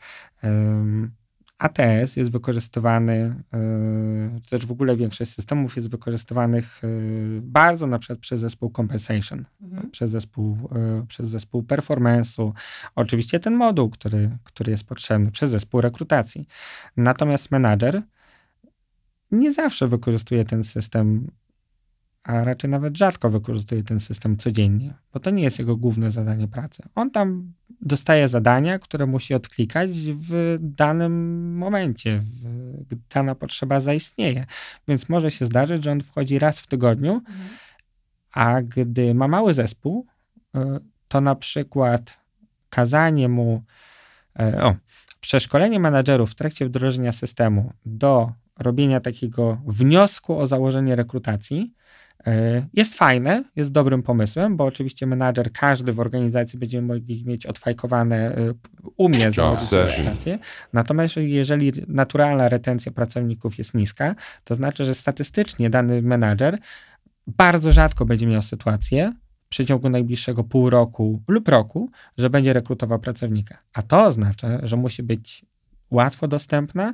ATS 1.57 2.15
jest 2.15 2.31
wykorzystywany, 2.31 3.35
też 4.49 4.65
w 4.65 4.71
ogóle 4.71 4.97
większość 4.97 5.33
systemów 5.33 5.75
jest 5.75 5.89
wykorzystywanych 5.89 6.81
bardzo 7.41 7.87
na 7.87 7.99
przykład 7.99 8.19
przez 8.19 8.39
zespół 8.39 8.71
compensation, 8.71 9.45
mhm. 9.61 9.91
przez, 9.91 10.11
zespół, 10.11 10.57
przez 11.07 11.29
zespół 11.29 11.61
performance'u, 11.61 12.51
oczywiście 12.95 13.39
ten 13.39 13.55
moduł, 13.55 13.89
który, 13.89 14.29
który 14.43 14.71
jest 14.71 14.83
potrzebny, 14.83 15.31
przez 15.31 15.51
zespół 15.51 15.81
rekrutacji. 15.81 16.47
Natomiast 16.97 17.51
menadżer 17.51 18.01
nie 19.31 19.53
zawsze 19.53 19.87
wykorzystuje 19.87 20.43
ten 20.43 20.63
system, 20.63 21.31
a 22.23 22.43
raczej 22.43 22.69
nawet 22.69 22.97
rzadko 22.97 23.29
wykorzystuje 23.29 23.83
ten 23.83 23.99
system 23.99 24.37
codziennie, 24.37 24.93
bo 25.13 25.19
to 25.19 25.29
nie 25.29 25.43
jest 25.43 25.59
jego 25.59 25.77
główne 25.77 26.11
zadanie 26.11 26.47
pracy. 26.47 26.83
On 26.95 27.11
tam 27.11 27.53
dostaje 27.81 28.27
zadania, 28.27 28.79
które 28.79 29.05
musi 29.05 29.33
odklikać 29.33 29.89
w 30.01 30.57
danym 30.59 31.55
momencie, 31.57 32.23
gdy 32.81 32.97
dana 33.13 33.35
potrzeba 33.35 33.79
zaistnieje. 33.79 34.45
Więc 34.87 35.09
może 35.09 35.31
się 35.31 35.45
zdarzyć, 35.45 35.83
że 35.83 35.91
on 35.91 36.01
wchodzi 36.01 36.39
raz 36.39 36.59
w 36.59 36.67
tygodniu, 36.67 37.13
mhm. 37.13 37.49
a 38.31 38.61
gdy 38.61 39.13
ma 39.13 39.27
mały 39.27 39.53
zespół, 39.53 40.05
e, 40.55 40.79
to 41.07 41.21
na 41.21 41.35
przykład 41.35 42.17
kazanie 42.69 43.29
mu, 43.29 43.63
e, 44.39 44.63
o, 44.63 44.75
przeszkolenie 45.21 45.79
menadżerów 45.79 46.31
w 46.31 46.35
trakcie 46.35 46.65
wdrożenia 46.65 47.11
systemu 47.11 47.73
do 47.85 48.31
robienia 48.61 48.99
takiego 48.99 49.61
wniosku 49.67 50.37
o 50.37 50.47
założenie 50.47 50.95
rekrutacji 50.95 51.73
e, 52.27 52.67
jest 52.73 52.95
fajne, 52.95 53.43
jest 53.55 53.71
dobrym 53.71 54.03
pomysłem, 54.03 54.57
bo 54.57 54.65
oczywiście 54.65 55.05
menadżer, 55.05 55.51
każdy 55.51 55.93
w 55.93 55.99
organizacji 55.99 56.59
będzie 56.59 56.81
mógł 56.81 56.99
mieć 57.25 57.45
odfajkowane, 57.45 58.35
e, 58.35 58.53
umie 58.97 59.31
założyć 59.31 59.71
rekrutację. 59.71 60.39
Natomiast 60.73 61.15
jeżeli 61.17 61.73
naturalna 61.87 62.49
retencja 62.49 62.91
pracowników 62.91 63.57
jest 63.57 63.73
niska, 63.73 64.15
to 64.43 64.55
znaczy, 64.55 64.85
że 64.85 64.95
statystycznie 64.95 65.69
dany 65.69 66.01
menadżer 66.01 66.57
bardzo 67.27 67.71
rzadko 67.71 68.05
będzie 68.05 68.27
miał 68.27 68.41
sytuację, 68.41 69.13
przeciągu 69.49 69.89
najbliższego 69.89 70.43
pół 70.43 70.69
roku 70.69 71.23
lub 71.27 71.47
roku, 71.47 71.89
że 72.17 72.29
będzie 72.29 72.53
rekrutował 72.53 72.99
pracownika. 72.99 73.57
A 73.73 73.81
to 73.81 74.03
oznacza, 74.03 74.59
że 74.63 74.77
musi 74.77 75.03
być 75.03 75.45
łatwo 75.91 76.27
dostępna 76.27 76.93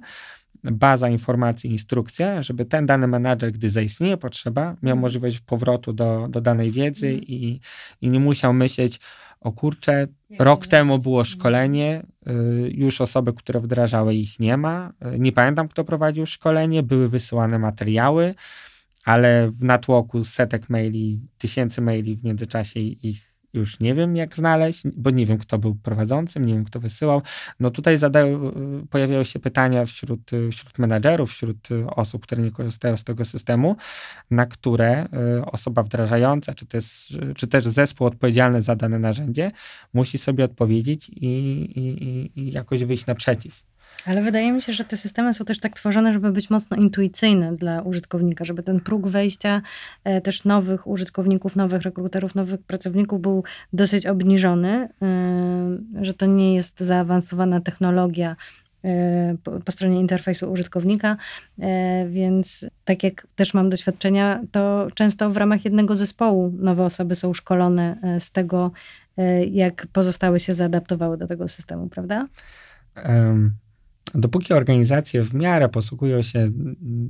baza 0.64 1.10
informacji, 1.10 1.72
instrukcja, 1.72 2.42
żeby 2.42 2.66
ten 2.66 2.86
dany 2.86 3.08
menadżer, 3.08 3.52
gdy 3.52 3.70
zaistnieje 3.70 4.18
potrzeba, 4.18 4.64
miał 4.64 4.76
Mhm. 4.82 5.00
możliwość 5.00 5.40
powrotu 5.40 5.94
do, 5.94 6.28
do 6.30 6.42
danej 6.42 6.72
wiedzy 6.72 7.08
Mhm. 7.08 7.24
i, 7.28 7.60
i 8.02 8.10
nie 8.10 8.20
musiał 8.20 8.54
myśleć, 8.54 9.00
o 9.42 9.52
kurczę, 9.52 10.08
Jak 10.30 10.42
rok 10.42 10.64
to 10.66 10.72
temu 10.72 11.00
było 11.00 11.20
Mhm. 11.20 11.26
szkolenie, 11.40 12.04
y, 12.28 12.32
już 12.74 13.02
osoby, 13.02 13.34
które 13.34 13.60
wdrażały 13.60 14.16
ich 14.16 14.40
nie 14.40 14.58
ma. 14.58 14.94
Y, 15.16 15.20
Nie 15.20 15.32
pamiętam, 15.32 15.68
kto 15.68 15.84
prowadził 15.84 16.26
szkolenie, 16.26 16.84
były 16.84 17.10
wysyłane 17.10 17.60
materiały, 17.60 18.36
ale 19.06 19.52
w 19.52 19.64
natłoku 19.64 20.24
setek 20.24 20.70
maili, 20.70 21.22
tysięcy 21.38 21.82
maili 21.82 22.16
w 22.16 22.24
międzyczasie 22.24 22.80
ich 22.80 23.37
już 23.54 23.80
nie 23.80 23.96
wiem, 23.96 24.16
jak 24.16 24.36
znaleźć, 24.36 24.82
bo 24.96 25.10
nie 25.10 25.26
wiem, 25.26 25.38
kto 25.38 25.58
był 25.60 25.76
prowadzącym, 25.76 26.46
nie 26.46 26.54
wiem, 26.54 26.64
kto 26.66 26.80
wysyłał. 26.80 27.22
No 27.60 27.72
tutaj 27.72 27.98
zadają, 27.98 28.48
y, 28.84 28.88
pojawiają 28.90 29.24
się 29.24 29.40
pytania 29.40 29.86
wśród, 29.86 30.34
y, 30.34 30.50
wśród 30.52 30.80
menedżerów, 30.80 31.32
wśród 31.32 31.72
y, 31.72 31.86
osób, 31.90 32.24
które 32.24 32.42
nie 32.42 32.52
korzystają 32.52 32.98
z 32.98 33.04
tego 33.04 33.26
systemu, 33.26 33.76
na 34.32 34.46
które 34.46 35.08
osoba 35.52 35.84
wdrażająca, 35.84 36.54
czy 36.54 36.66
też, 36.66 37.14
czy 37.36 37.48
też 37.48 37.66
zespół 37.68 38.08
odpowiedzialny 38.08 38.62
za 38.62 38.76
dane 38.76 39.00
narzędzie 39.00 39.52
musi 39.94 40.18
sobie 40.18 40.44
odpowiedzieć 40.46 41.10
i, 41.10 41.28
i- 41.76 42.32
i 42.42 42.52
jakoś 42.52 42.84
wyjść 42.84 43.06
naprzeciw. 43.06 43.64
Ale 44.06 44.22
wydaje 44.22 44.52
mi 44.52 44.62
się, 44.62 44.74
że 44.74 44.84
te 44.84 44.98
systemy 44.98 45.34
są 45.34 45.46
też 45.46 45.60
tak 45.60 45.76
tworzone, 45.76 46.14
żeby 46.14 46.32
być 46.32 46.50
mocno 46.50 46.78
intuicyjne 46.78 47.56
dla 47.56 47.82
użytkownika, 47.82 48.46
żeby 48.46 48.64
ten 48.64 48.80
próg 48.80 49.08
wejścia 49.08 49.62
e, 50.04 50.22
też 50.22 50.46
nowych 50.46 50.88
użytkowników, 50.88 51.56
nowych 51.56 51.82
rekruterów, 51.82 52.36
nowych 52.36 52.60
pracowników 52.62 53.22
był 53.22 53.44
dosyć 53.74 54.06
obniżony, 54.06 54.90
e, 55.02 56.06
że 56.06 56.14
to 56.14 56.26
nie 56.26 56.56
jest 56.56 56.80
zaawansowana 56.80 57.62
technologia 57.62 58.36
e, 58.84 59.36
po, 59.66 59.72
stronie 59.72 60.00
interfejsu 60.00 60.52
użytkownika, 60.52 61.18
więc 62.10 62.70
tak 62.86 63.04
jak 63.04 63.28
też 63.36 63.54
mam 63.54 63.70
doświadczenia, 63.70 64.42
to 64.52 64.88
często 64.96 65.30
w 65.30 65.38
ramach 65.38 65.66
jednego 65.66 65.96
zespołu 65.96 66.54
nowe 66.60 66.86
osoby 66.86 67.16
są 67.16 67.34
szkolone 67.34 67.98
z 68.20 68.32
tego, 68.32 68.72
jak 69.52 69.88
pozostałe 69.94 70.40
się 70.40 70.54
zaadaptowały 70.54 71.18
do 71.18 71.28
tego 71.28 71.48
systemu, 71.48 71.90
prawda? 71.90 72.28
Em, 72.96 73.54
Dopóki 74.16 74.54
organizacje 74.54 75.24
w 75.24 75.34
miarę 75.34 75.70
posługują 75.70 76.22
się 76.22 76.52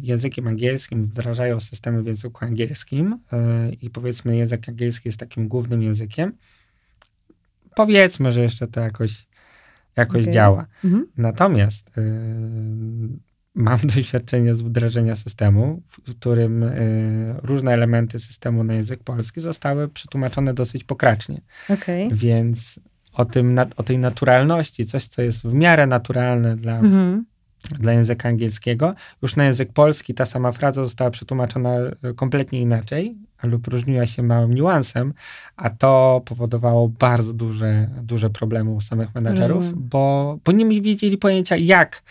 językiem 0.01 0.47
angielskim, 0.47 1.05
wdrażają 1.05 1.59
systemy 1.59 2.03
w 2.03 2.05
języku 2.05 2.45
angielskim 2.45 3.13
y, 3.13 3.75
i 3.81 3.89
powiedzmy 3.89 4.37
język 4.37 4.69
angielski 4.69 5.09
jest 5.09 5.19
takim 5.19 5.47
głównym 5.47 5.83
językiem, 5.83 6.33
powiedzmy, 7.75 8.31
że 8.31 8.41
jeszcze 8.41 8.67
to 8.67 8.81
jakoś, 8.81 9.27
jakoś 9.95 10.21
Okej. 10.21 10.33
działa. 10.33 10.65
Mhm. 10.83 11.07
Natomiast 11.17 11.97
y, 11.97 12.01
mam 13.55 13.79
doświadczenie 13.95 14.55
z 14.55 14.61
wdrażania 14.61 15.15
systemu, 15.15 15.81
w 15.87 16.15
którym 16.15 16.63
y, 16.63 17.35
różne 17.43 17.73
elementy 17.73 18.19
systemu 18.19 18.63
na 18.63 18.73
język 18.73 19.03
polski 19.03 19.41
zostały 19.41 19.87
przetłumaczone 19.87 20.53
dosyć 20.53 20.83
pokracznie. 20.83 21.41
Okej. 21.69 22.09
Więc 22.13 22.79
o, 23.17 23.25
tym, 23.25 23.59
o 23.77 23.83
tej 23.83 23.97
naturalności, 23.99 24.85
coś, 24.85 25.05
co 25.05 25.21
jest 25.21 25.43
w 25.43 25.53
miarę 25.53 25.87
naturalne 25.87 26.55
dla, 26.55 26.79
Mhm. 26.79 27.25
dla 27.79 27.93
języka 27.93 28.29
angielskiego, 28.29 28.93
już 29.21 29.35
na 29.35 29.45
język 29.45 29.73
polski 29.73 30.13
ta 30.13 30.25
sama 30.25 30.51
fraza 30.51 30.83
została 30.83 31.09
przetłumaczona 31.11 31.69
e, 31.79 32.13
kompletnie 32.15 32.61
inaczej 32.61 33.17
lub 33.43 33.67
różniła 33.67 34.05
się 34.05 34.23
małym 34.23 34.53
niuansem, 34.53 35.13
a 35.55 35.69
to 35.69 36.21
powodowało 36.25 36.87
bardzo 36.89 37.33
duże, 37.33 37.89
duże 38.03 38.29
problemy 38.29 38.69
u 38.71 38.81
samych 38.81 39.15
menedżerów, 39.15 39.63
bo, 39.89 40.37
bo 40.45 40.51
nie 40.51 40.81
wiedzieli 40.81 41.17
pojęcia 41.17 41.55
jak, 41.55 42.03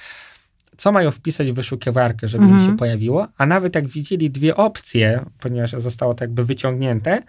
co 0.76 0.92
mają 0.92 1.10
wpisać 1.10 1.52
w 1.52 1.54
wyszukiwarkę, 1.54 2.28
żeby 2.28 2.44
im 2.44 2.50
Mhm. 2.50 2.70
się 2.70 2.76
pojawiło, 2.76 3.28
a 3.38 3.46
nawet 3.46 3.74
jak 3.74 3.88
widzieli 3.88 4.30
dwie 4.30 4.56
opcje, 4.56 5.24
ponieważ 5.40 5.70
zostało 5.70 6.14
to 6.14 6.24
jakby 6.24 6.44
wyciągnięte, 6.44 7.22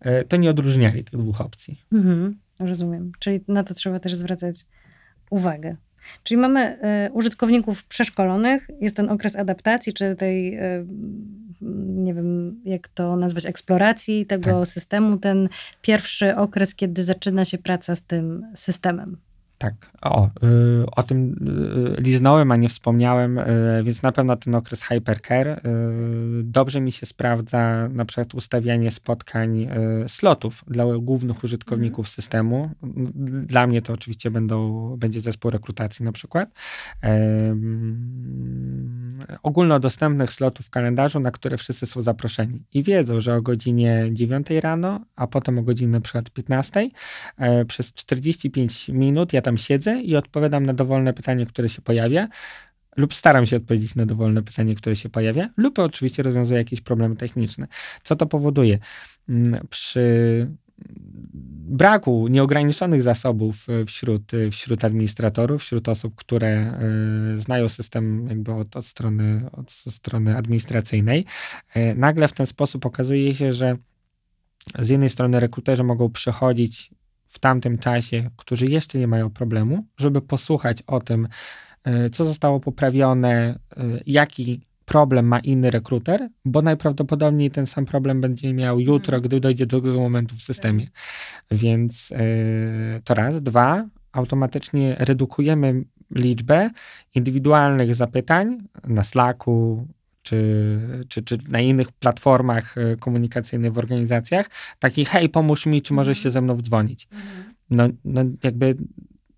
e, 0.00 0.24
to 0.24 0.36
nie 0.36 0.50
odróżniali 0.50 1.04
tych 1.04 1.20
dwóch 1.20 1.40
opcji. 1.40 1.80
Mhm, 1.92 2.36
rozumiem. 2.66 3.12
Czyli 3.18 3.40
na 3.48 3.64
to 3.64 3.74
trzeba 3.74 4.00
też 4.00 4.14
zwracać 4.14 4.66
uwagę. 5.30 5.76
Czyli 6.22 6.38
mamy 6.38 6.60
e, 6.60 7.10
użytkowników 7.12 7.84
przeszkolonych, 7.84 8.70
jest 8.80 8.96
ten 8.96 9.10
okres 9.10 9.36
adaptacji, 9.36 9.92
czy 9.92 10.16
tej, 10.16 10.54
e, 10.54 10.86
nie 11.86 12.14
wiem 12.14 12.60
jak 12.64 12.88
to 12.88 13.16
nazwać, 13.16 13.46
eksploracji 13.46 14.26
tego 14.26 14.58
Tak. 14.58 14.68
systemu, 14.68 15.16
ten 15.18 15.48
pierwszy 15.82 16.36
okres, 16.36 16.74
kiedy 16.74 17.02
zaczyna 17.02 17.44
się 17.44 17.58
praca 17.58 17.94
z 17.94 18.02
tym 18.02 18.46
systemem. 18.54 19.16
Tak, 19.60 19.74
o, 20.02 20.26
y, 20.26 20.86
o 20.96 21.02
tym 21.02 21.36
y, 21.98 22.02
liznąłem, 22.02 22.52
a 22.52 22.56
nie 22.56 22.68
wspomniałem, 22.68 23.38
y, 23.38 23.82
więc 23.84 24.02
na 24.02 24.12
pewno 24.12 24.36
ten 24.36 24.54
okres 24.54 24.82
hypercare. 24.82 25.60
Dobrze 26.42 26.80
mi 26.80 26.92
się 26.92 27.06
sprawdza 27.06 27.88
na 27.88 28.04
przykład 28.04 28.34
ustawianie 28.34 28.90
spotkań 28.90 29.68
slotów 30.06 30.64
dla 30.66 30.84
głównych 30.98 31.44
użytkowników 31.44 32.08
systemu. 32.08 32.70
Dla 33.46 33.66
mnie 33.66 33.82
to 33.82 33.92
oczywiście 33.92 34.30
będą, 34.30 34.96
będzie 34.96 35.20
zespół 35.20 35.50
rekrutacji 35.50 36.04
na 36.04 36.12
przykład. 36.12 36.48
Ym, 37.04 38.99
ogólnodostępnych 39.42 40.32
slotów 40.32 40.66
w 40.66 40.70
kalendarzu, 40.70 41.20
na 41.20 41.30
które 41.30 41.56
wszyscy 41.56 41.86
są 41.86 42.02
zaproszeni 42.02 42.62
i 42.74 42.82
wiedzą, 42.82 43.20
że 43.20 43.34
o 43.34 43.42
godzinie 43.42 44.08
9 44.12 44.50
rano, 44.50 45.00
a 45.16 45.26
potem 45.26 45.58
o 45.58 45.62
godzinie 45.62 45.92
na 45.92 46.00
przykład 46.00 46.30
15 46.30 46.88
e, 47.38 47.64
przez 47.64 47.94
45 47.94 48.88
minut 48.88 49.32
ja 49.32 49.42
tam 49.42 49.58
siedzę 49.58 50.00
i 50.00 50.16
odpowiadam 50.16 50.66
na 50.66 50.74
dowolne 50.74 51.12
pytanie, 51.12 51.46
które 51.46 51.68
się 51.68 51.82
pojawia, 51.82 52.28
lub 52.96 53.14
staram 53.14 53.46
się 53.46 53.56
odpowiedzieć 53.56 53.94
na 53.94 54.06
dowolne 54.06 54.42
pytanie, 54.42 54.74
które 54.74 54.96
się 54.96 55.08
pojawia, 55.08 55.48
lub 55.56 55.78
oczywiście 55.78 56.22
rozwiązuję 56.22 56.58
jakieś 56.58 56.80
problemy 56.80 57.16
techniczne. 57.16 57.66
Co 58.02 58.16
to 58.16 58.26
powoduje? 58.26 58.78
Mm, 59.28 59.66
Przy 59.70 60.50
braku 61.70 62.28
nieograniczonych 62.28 63.02
zasobów 63.02 63.66
e, 63.68 63.84
wśród, 63.84 64.34
e, 64.34 64.50
wśród 64.50 64.84
administratorów, 64.84 65.62
wśród 65.62 65.88
osób, 65.88 66.14
które 66.14 66.48
e, 66.48 66.78
znają 67.38 67.68
system 67.68 68.26
jakby 68.28 68.52
od, 68.52 68.76
od, 68.76 68.86
strony, 68.86 69.50
od 69.52 69.70
strony 69.70 70.36
administracyjnej, 70.36 71.24
nagle 71.96 72.28
w 72.28 72.32
ten 72.32 72.46
sposób 72.46 72.86
okazuje 72.86 73.34
się, 73.34 73.52
że 73.52 73.76
z 74.78 74.88
jednej 74.88 75.10
strony 75.10 75.40
rekruterzy 75.40 75.84
mogą 75.84 76.10
przychodzić 76.10 76.90
w 77.26 77.38
tamtym 77.38 77.78
czasie, 77.78 78.30
którzy 78.36 78.66
jeszcze 78.66 78.98
nie 78.98 79.06
mają 79.06 79.30
problemu, 79.30 79.86
żeby 79.96 80.22
posłuchać 80.22 80.82
o 80.86 81.00
tym, 81.00 81.28
co 82.12 82.24
zostało 82.24 82.60
poprawione, 82.60 83.58
jaki 84.06 84.60
problem 84.90 85.26
ma 85.26 85.38
inny 85.38 85.70
rekruter, 85.70 86.28
bo 86.44 86.62
najprawdopodobniej 86.62 87.50
ten 87.50 87.66
sam 87.66 87.86
problem 87.86 88.20
będzie 88.20 88.54
miał 88.54 88.80
jutro, 88.80 89.20
gdy 89.20 89.40
dojdzie 89.40 89.66
do 89.66 89.80
tego 89.80 90.00
momentu 90.00 90.36
w 90.36 90.42
systemie. 90.42 90.86
Więc 91.50 92.10
y, 92.10 93.02
to 93.04 93.14
raz. 93.14 93.42
Dwa, 93.42 93.86
automatycznie 94.12 94.96
redukujemy 94.98 95.84
liczbę 96.10 96.70
indywidualnych 97.14 97.94
zapytań 97.94 98.58
na 98.84 99.02
Slacku, 99.02 99.86
czy, 100.22 101.06
czy, 101.08 101.22
czy 101.22 101.38
na 101.48 101.60
innych 101.60 101.92
platformach 101.92 102.78
e, 102.78 102.96
komunikacyjnych 102.96 103.72
w 103.72 103.78
organizacjach, 103.78 104.46
takich 104.78 105.08
hej, 105.08 105.28
pomóż 105.28 105.66
mi, 105.66 105.82
czy 105.82 105.94
możesz 105.94 106.18
się 106.18 106.30
ze 106.30 106.40
mną 106.40 106.54
wdzwonić. 106.56 107.08
No, 107.70 107.88
no 108.04 108.24
jakby 108.42 108.76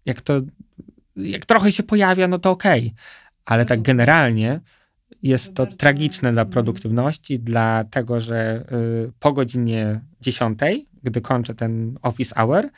jak 0.07 0.21
to, 0.21 0.41
jak 1.17 1.47
trochę 1.47 1.73
się 1.73 1.83
pojawia, 1.83 2.29
no 2.29 2.39
to 2.39 2.51
okej, 2.51 2.95
ale 3.45 3.67
tak 3.67 3.83
generalnie 3.83 4.61
jest 5.23 5.55
to 5.55 5.67
tragiczne 5.67 6.33
dla 6.33 6.45
produktywności, 6.45 7.41
dlatego 7.41 8.21
że 8.21 8.65
y, 9.09 9.13
po 9.21 9.33
godzinie 9.33 10.01
10, 10.21 10.59
gdy 11.03 11.21
kończę 11.21 11.55
ten 11.55 11.99
office 12.03 12.35
hour, 12.35 12.65
y, 12.65 12.69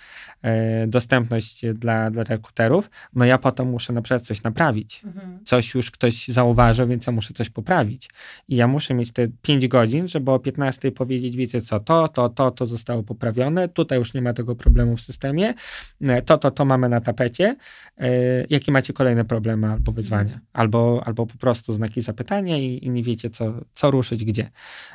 dostępność 0.86 1.66
dla, 1.74 2.10
dla 2.10 2.24
rekruterów, 2.24 2.90
no 3.14 3.24
ja 3.24 3.38
potem 3.38 3.70
muszę 3.70 3.92
na 3.92 4.02
przykład 4.02 4.22
coś 4.22 4.42
naprawić 4.42 5.02
coś 5.44 5.74
już 5.74 5.90
ktoś 5.90 6.28
zauważył, 6.28 6.88
więc 6.88 7.06
ja 7.06 7.12
muszę 7.12 7.34
coś 7.34 7.50
poprawić. 7.50 8.10
I 8.48 8.56
ja 8.56 8.66
muszę 8.66 8.94
mieć 8.94 9.12
te 9.12 9.28
5 9.42 9.68
godzin, 9.68 10.08
żeby 10.08 10.30
o 10.30 10.38
15 10.38 10.92
powiedzieć, 10.92 11.36
wiecie 11.36 11.60
co, 11.60 11.80
to, 11.80 12.08
to, 12.08 12.28
to, 12.28 12.50
to 12.50 12.66
zostało 12.66 13.02
poprawione, 13.02 13.68
tutaj 13.68 13.98
już 13.98 14.14
nie 14.14 14.22
ma 14.22 14.32
tego 14.32 14.56
problemu 14.56 14.96
w 14.96 15.00
systemie, 15.00 15.54
e, 16.00 16.22
to, 16.22 16.38
to, 16.38 16.50
to 16.50 16.64
mamy 16.64 16.88
na 16.88 17.00
tapecie. 17.00 17.56
E, 17.98 18.10
jakie 18.50 18.72
macie 18.72 18.92
kolejne 18.92 19.24
problemy 19.24 19.66
albo 19.66 19.92
wyzwania? 19.92 20.40
Albo, 20.52 21.02
albo 21.06 21.26
po 21.26 21.38
prostu 21.38 21.72
znaki 21.72 22.00
zapytania 22.00 22.58
i, 22.58 22.84
i 22.84 22.90
nie 22.90 23.02
wiecie, 23.02 23.30
co, 23.30 23.54
co 23.74 23.90
ruszyć 23.90 24.24
gdzie. 24.24 24.50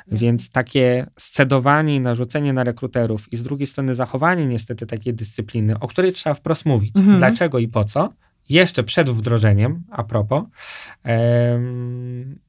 Więc 0.06 0.50
takie 0.50 1.06
scedowanie 1.16 1.96
i 1.96 2.00
narzucenie 2.00 2.52
na 2.52 2.64
rekruterów 2.64 3.19
i 3.32 3.36
z 3.36 3.42
drugiej 3.42 3.66
strony 3.66 3.94
zachowanie 3.94 4.46
niestety 4.46 4.86
takiej 4.86 5.14
dyscypliny, 5.14 5.78
o 5.80 5.88
której 5.88 6.12
trzeba 6.12 6.34
wprost 6.34 6.66
mówić. 6.66 6.96
Mhm. 6.96 7.18
Dlaczego 7.18 7.58
i 7.58 7.68
po 7.68 7.84
co? 7.84 8.12
Jeszcze 8.48 8.84
przed 8.84 9.10
wdrożeniem, 9.10 9.82
a 9.90 10.04
propos, 10.04 10.44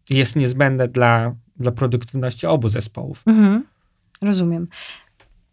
jest 0.09 0.35
niezbędne 0.35 0.87
dla, 0.87 1.35
dla 1.57 1.71
produktywności 1.71 2.47
obu 2.47 2.69
zespołów. 2.69 3.23
Mhm. 3.25 3.63
Rozumiem. 4.21 4.67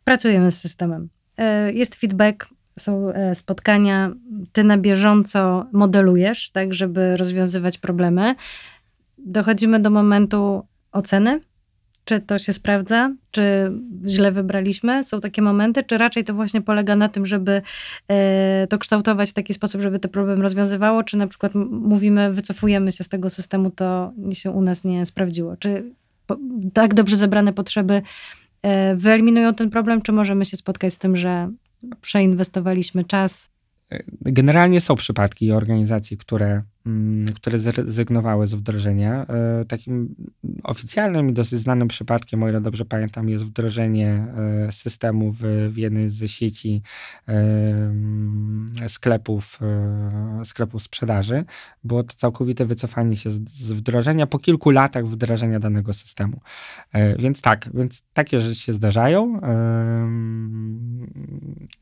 pracujemy 0.04 0.50
z 0.50 0.60
systemem. 0.60 1.08
E, 1.36 1.72
jest 1.72 1.96
feedback, 1.96 2.48
są 2.78 3.12
e, 3.12 3.34
spotkania, 3.34 4.12
ty 4.52 4.64
na 4.64 4.78
bieżąco 4.78 5.66
modelujesz, 5.72 6.50
tak, 6.50 6.74
żeby 6.74 7.16
rozwiązywać 7.16 7.78
problemy. 7.78 8.34
Dochodzimy 9.18 9.80
do 9.80 9.90
momentu 9.90 10.62
oceny, 10.92 11.40
czy 12.08 12.20
to 12.20 12.38
się 12.38 12.52
sprawdza, 12.52 13.10
czy 13.30 13.72
źle 14.06 14.32
wybraliśmy. 14.32 15.04
Są 15.04 15.20
takie 15.20 15.42
momenty, 15.42 15.82
czy 15.82 15.98
raczej 15.98 16.24
to 16.24 16.34
właśnie 16.34 16.62
polega 16.62 16.96
na 16.96 17.08
tym, 17.08 17.26
żeby 17.26 17.62
e, 18.08 18.66
to 18.70 18.78
kształtować 18.78 19.30
w 19.30 19.32
taki 19.32 19.54
sposób, 19.54 19.80
żeby 19.80 19.98
ten 19.98 20.10
problem 20.10 20.42
rozwiązywało, 20.42 21.04
czy 21.04 21.16
na 21.16 21.26
przykład 21.26 21.54
mówimy, 21.70 22.32
wycofujemy 22.32 22.92
się 22.92 23.04
z 23.04 23.08
tego 23.08 23.30
systemu, 23.30 23.70
to 23.70 24.12
się 24.32 24.50
u 24.50 24.60
nas 24.60 24.84
nie 24.84 25.06
sprawdziło. 25.06 25.56
Czy 25.56 25.84
tak 26.72 26.94
dobrze 26.94 27.16
zebrane 27.16 27.52
potrzeby 27.52 28.02
e, 28.62 28.96
wyeliminują 28.96 29.54
ten 29.54 29.70
problem, 29.70 30.02
czy 30.02 30.12
możemy 30.12 30.44
się 30.44 30.56
spotkać 30.56 30.94
z 30.94 30.98
tym, 30.98 31.16
że 31.16 31.50
przeinwestowaliśmy 32.00 33.04
czas? 33.04 33.50
Generalnie 34.20 34.80
są 34.80 34.96
przypadki 34.96 35.52
organizacji, 35.52 36.16
które 36.16 36.62
Mm, 36.88 37.34
które 37.34 37.58
zrezygnowały 37.58 38.46
z 38.46 38.54
wdrożenia. 38.54 39.26
E, 39.26 39.64
takim 39.64 40.14
oficjalnym 40.62 41.30
i 41.30 41.32
dosyć 41.32 41.60
znanym 41.60 41.88
przypadkiem, 41.88 42.42
o 42.42 42.48
ile 42.48 42.60
dobrze 42.60 42.84
pamiętam, 42.84 43.28
jest 43.28 43.44
wdrożenie 43.44 44.26
e, 44.68 44.72
systemu 44.72 45.32
w, 45.32 45.72
jednej 45.76 46.10
z 46.10 46.30
sieci 46.30 46.82
e, 47.28 48.88
sklepów, 48.88 49.58
sklepów 50.44 50.82
sprzedaży. 50.82 51.44
Było 51.84 52.02
to 52.02 52.14
całkowite 52.16 52.64
wycofanie 52.64 53.16
się 53.16 53.30
z, 53.30 53.48
z 53.48 53.72
wdrożenia 53.72 54.26
po 54.26 54.38
kilku 54.38 54.70
latach 54.70 55.06
wdrażania 55.06 55.60
danego 55.60 55.94
systemu. 55.94 56.40
Więc 57.18 57.40
tak, 57.40 57.70
więc 57.74 58.04
takie 58.12 58.40
rzeczy 58.40 58.60
się 58.60 58.72
zdarzają 58.72 59.40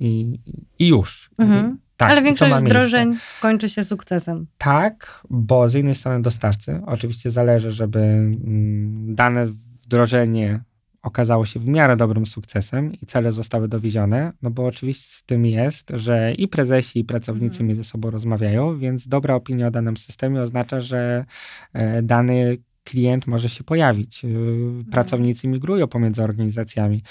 i, 0.01 0.41
i 0.79 0.89
już. 0.89 1.31
Mhm. 1.39 1.79
Tak, 1.97 2.11
Ale 2.11 2.23
większość 2.23 2.55
wdrożeń 2.55 3.17
kończy 3.41 3.69
się 3.69 3.85
sukcesem. 3.85 4.47
Tak, 4.59 5.21
bo 5.31 5.71
z 5.71 5.75
jednej 5.75 5.95
strony 5.95 6.23
dostawcy, 6.23 6.81
oczywiście 6.87 7.31
zależy, 7.31 7.71
żeby 7.71 7.99
mm, 7.99 9.15
dane 9.15 9.47
wdrożenie 9.85 10.61
okazało 11.03 11.47
się 11.47 11.61
w 11.61 11.67
miarę 11.67 11.97
dobrym 11.97 12.27
sukcesem 12.27 12.93
i 12.93 13.07
cele 13.07 13.33
zostały 13.33 13.69
dowiezione, 13.69 14.33
no 14.43 14.51
bo 14.51 14.67
oczywiście 14.67 15.17
z 15.17 15.23
tym 15.23 15.47
jest, 15.47 15.91
że 15.95 16.35
i 16.35 16.49
prezesi, 16.49 16.99
i 16.99 17.05
pracownicy 17.05 17.55
mhm. 17.55 17.67
między 17.67 17.85
sobą 17.85 18.11
rozmawiają, 18.11 18.79
więc 18.79 19.09
dobra 19.09 19.35
opinia 19.35 19.67
o 19.67 19.71
danym 19.71 19.97
systemie 19.97 20.41
oznacza, 20.41 20.81
że 20.81 21.25
e, 21.73 22.03
dany 22.03 22.59
klient 22.85 23.27
może 23.27 23.49
się 23.49 23.65
pojawić. 23.65 24.25
E, 24.25 24.29
mhm. 24.29 24.85
Pracownicy 24.85 25.49
migrują 25.49 25.87
pomiędzy 25.87 26.23
organizacjami. 26.23 27.03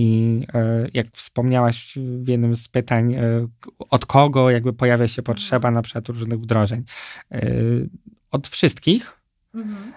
I 0.00 0.40
e, 0.54 0.86
jak 0.94 1.06
wspomniałaś 1.12 1.94
w 1.96 2.28
jednym 2.28 2.56
z 2.56 2.68
pytań, 2.68 3.14
e, 3.14 3.20
od 3.78 4.06
kogo 4.06 4.50
jakby 4.50 4.72
pojawia 4.72 5.08
się 5.08 5.22
potrzeba 5.22 5.70
na 5.70 5.82
przykład 5.82 6.08
różnych 6.08 6.40
wdrożeń? 6.40 6.84
E, 7.32 7.50
od 8.30 8.48
wszystkich. 8.48 9.18
Mhm. 9.54 9.92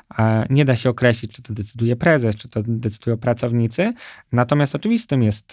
Nie 0.49 0.65
da 0.65 0.75
się 0.75 0.89
określić, 0.89 1.31
czy 1.31 1.41
to 1.41 1.53
decyduje 1.53 1.95
prezes, 1.95 2.35
czy 2.35 2.49
to 2.49 2.61
decydują 2.65 3.17
pracownicy. 3.17 3.93
Natomiast 4.31 4.75
oczywistym 4.75 5.23
jest, 5.23 5.51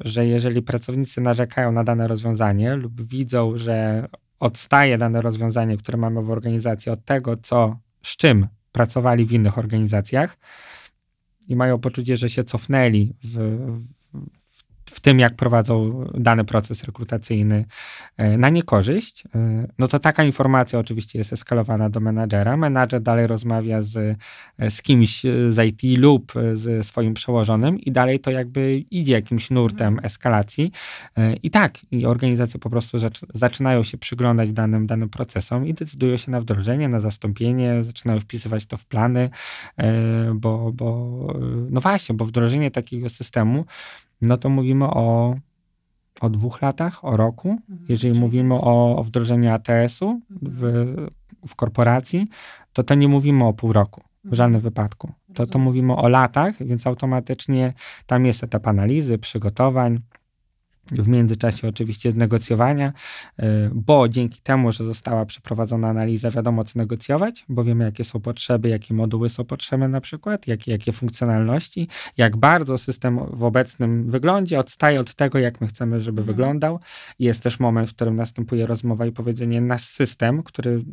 że 0.00 0.26
jeżeli 0.26 0.62
pracownicy 0.62 1.20
narzekają 1.20 1.72
na 1.72 1.84
dane 1.84 2.08
rozwiązanie 2.08 2.76
lub 2.76 3.02
widzą, 3.02 3.58
że 3.58 4.08
odstaje 4.40 4.98
dane 4.98 5.22
rozwiązanie, 5.22 5.76
które 5.76 5.98
mamy 5.98 6.22
w 6.22 6.30
organizacji 6.30 6.92
od 6.92 7.04
tego, 7.04 7.36
co, 7.36 7.78
z 8.02 8.16
czym 8.16 8.46
pracowali 8.72 9.26
w 9.26 9.32
innych 9.32 9.58
organizacjach, 9.58 10.36
i 11.48 11.56
mają 11.56 11.78
poczucie, 11.78 12.16
że 12.16 12.30
się 12.30 12.44
cofnęli 12.44 13.12
w, 13.24 13.36
w 14.12 14.43
w 14.94 15.00
tym, 15.00 15.18
jak 15.18 15.36
prowadzą 15.36 16.04
dany 16.14 16.44
proces 16.44 16.84
rekrutacyjny 16.84 17.64
e, 18.16 18.38
na 18.38 18.48
niekorzyść, 18.48 19.24
e, 19.34 19.66
no 19.78 19.88
to 19.88 19.98
taka 19.98 20.24
informacja 20.24 20.78
oczywiście 20.78 21.18
jest 21.18 21.32
eskalowana 21.32 21.90
do 21.90 22.00
menadżera. 22.00 22.56
Menadżer 22.56 23.02
dalej 23.02 23.26
rozmawia 23.26 23.82
z, 23.82 24.18
e, 24.58 24.70
z 24.70 24.82
kimś 24.82 25.22
z 25.48 25.58
IT 25.66 25.98
lub 25.98 26.32
z 26.54 26.86
swoim 26.86 27.14
przełożonym 27.14 27.80
i 27.80 27.92
dalej 27.92 28.20
to 28.20 28.30
jakby 28.30 28.84
idzie 28.90 29.12
jakimś 29.12 29.50
nurtem 29.50 29.88
mhm. 29.88 30.06
eskalacji. 30.06 30.72
I 31.42 31.50
tak, 31.50 31.78
i 31.90 32.06
organizacje 32.06 32.60
po 32.60 32.70
prostu 32.70 32.98
zaczynają 33.34 33.82
się 33.82 33.98
przyglądać 33.98 34.52
danym, 34.52 34.86
danym 34.86 35.08
procesom 35.08 35.66
i 35.66 35.74
decydują 35.74 36.16
się 36.16 36.30
na 36.30 36.40
wdrożenie, 36.40 36.88
na 36.88 37.00
zastąpienie, 37.00 37.84
zaczynają 37.84 38.20
wpisywać 38.20 38.66
to 38.66 38.76
w 38.76 38.86
plany, 38.86 39.30
bo, 40.34 40.72
bo 40.72 41.16
no 41.70 41.80
właśnie, 41.80 42.14
bo 42.14 42.24
wdrożenie 42.24 42.70
takiego 42.70 43.10
systemu 43.10 43.64
no 44.20 44.36
to 44.36 44.48
mówimy 44.48 44.84
o, 44.84 45.36
o 46.20 46.30
dwóch 46.30 46.62
latach, 46.62 47.04
o 47.04 47.16
roku. 47.16 47.48
Mhm, 47.50 47.86
Jeżeli 47.88 48.20
mówimy 48.20 48.54
o, 48.54 48.96
o 48.96 49.04
wdrożeniu 49.04 49.50
ATS-u 49.50 50.20
w, 50.30 50.64
mhm. 50.64 51.10
w 51.46 51.54
korporacji, 51.54 52.28
to 52.72 52.82
to 52.82 52.94
nie 52.94 53.08
mówimy 53.08 53.44
o 53.44 53.52
pół 53.52 53.72
roku. 53.72 54.00
W 54.00 54.26
mhm. 54.26 54.36
żadnym 54.36 54.60
wypadku. 54.60 55.12
To, 55.34 55.46
to 55.46 55.58
mówimy 55.58 55.96
o 55.96 56.08
latach, 56.08 56.66
więc 56.66 56.86
automatycznie 56.86 57.72
tam 58.06 58.26
jest 58.26 58.44
etap 58.44 58.66
analizy, 58.66 59.18
przygotowań, 59.18 60.00
w 60.92 61.08
międzyczasie 61.08 61.68
oczywiście 61.68 62.12
znegocjowania, 62.12 62.92
y, 63.42 63.44
bo 63.74 64.08
dzięki 64.08 64.40
temu, 64.40 64.72
że 64.72 64.84
została 64.84 65.26
przeprowadzona 65.26 65.88
analiza, 65.88 66.30
wiadomo 66.30 66.64
co 66.64 66.78
negocjować, 66.78 67.44
bo 67.48 67.64
wiemy 67.64 67.84
jakie 67.84 68.04
są 68.04 68.20
potrzeby, 68.20 68.68
jakie 68.68 68.94
moduły 68.94 69.28
są 69.28 69.44
potrzebne 69.44 69.88
na 69.88 70.00
przykład, 70.00 70.46
jakie, 70.46 70.72
jakie 70.72 70.92
funkcjonalności, 70.92 71.88
jak 72.16 72.36
bardzo 72.36 72.78
system 72.78 73.20
w 73.32 73.44
obecnym 73.44 74.10
wyglądzie 74.10 74.60
odstaje 74.60 75.00
od 75.00 75.14
tego, 75.14 75.38
jak 75.38 75.60
my 75.60 75.66
chcemy, 75.66 76.02
żeby 76.02 76.20
mhm. 76.20 76.36
wyglądał. 76.36 76.80
Jest 77.18 77.42
też 77.42 77.60
moment, 77.60 77.90
w 77.90 77.94
którym 77.94 78.16
następuje 78.16 78.66
rozmowa 78.66 79.06
i 79.06 79.12
powiedzenie, 79.12 79.60
nasz 79.60 79.84
system, 79.84 80.42
który 80.42 80.84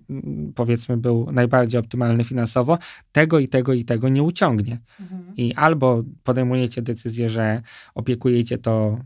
powiedzmy 0.55 0.97
był 0.97 1.31
najbardziej 1.31 1.79
optymalny 1.79 2.23
finansowo, 2.23 2.77
tego 3.11 3.39
i 3.39 3.47
tego 3.47 3.73
i 3.73 3.85
tego 3.85 4.09
nie 4.09 4.23
uciągnie. 4.23 4.79
Mhm. 4.99 5.35
I 5.37 5.53
albo 5.53 6.03
podejmujecie 6.23 6.81
decyzję, 6.81 7.29
że 7.29 7.61
opiekujecie 7.95 8.57
to 8.57 8.97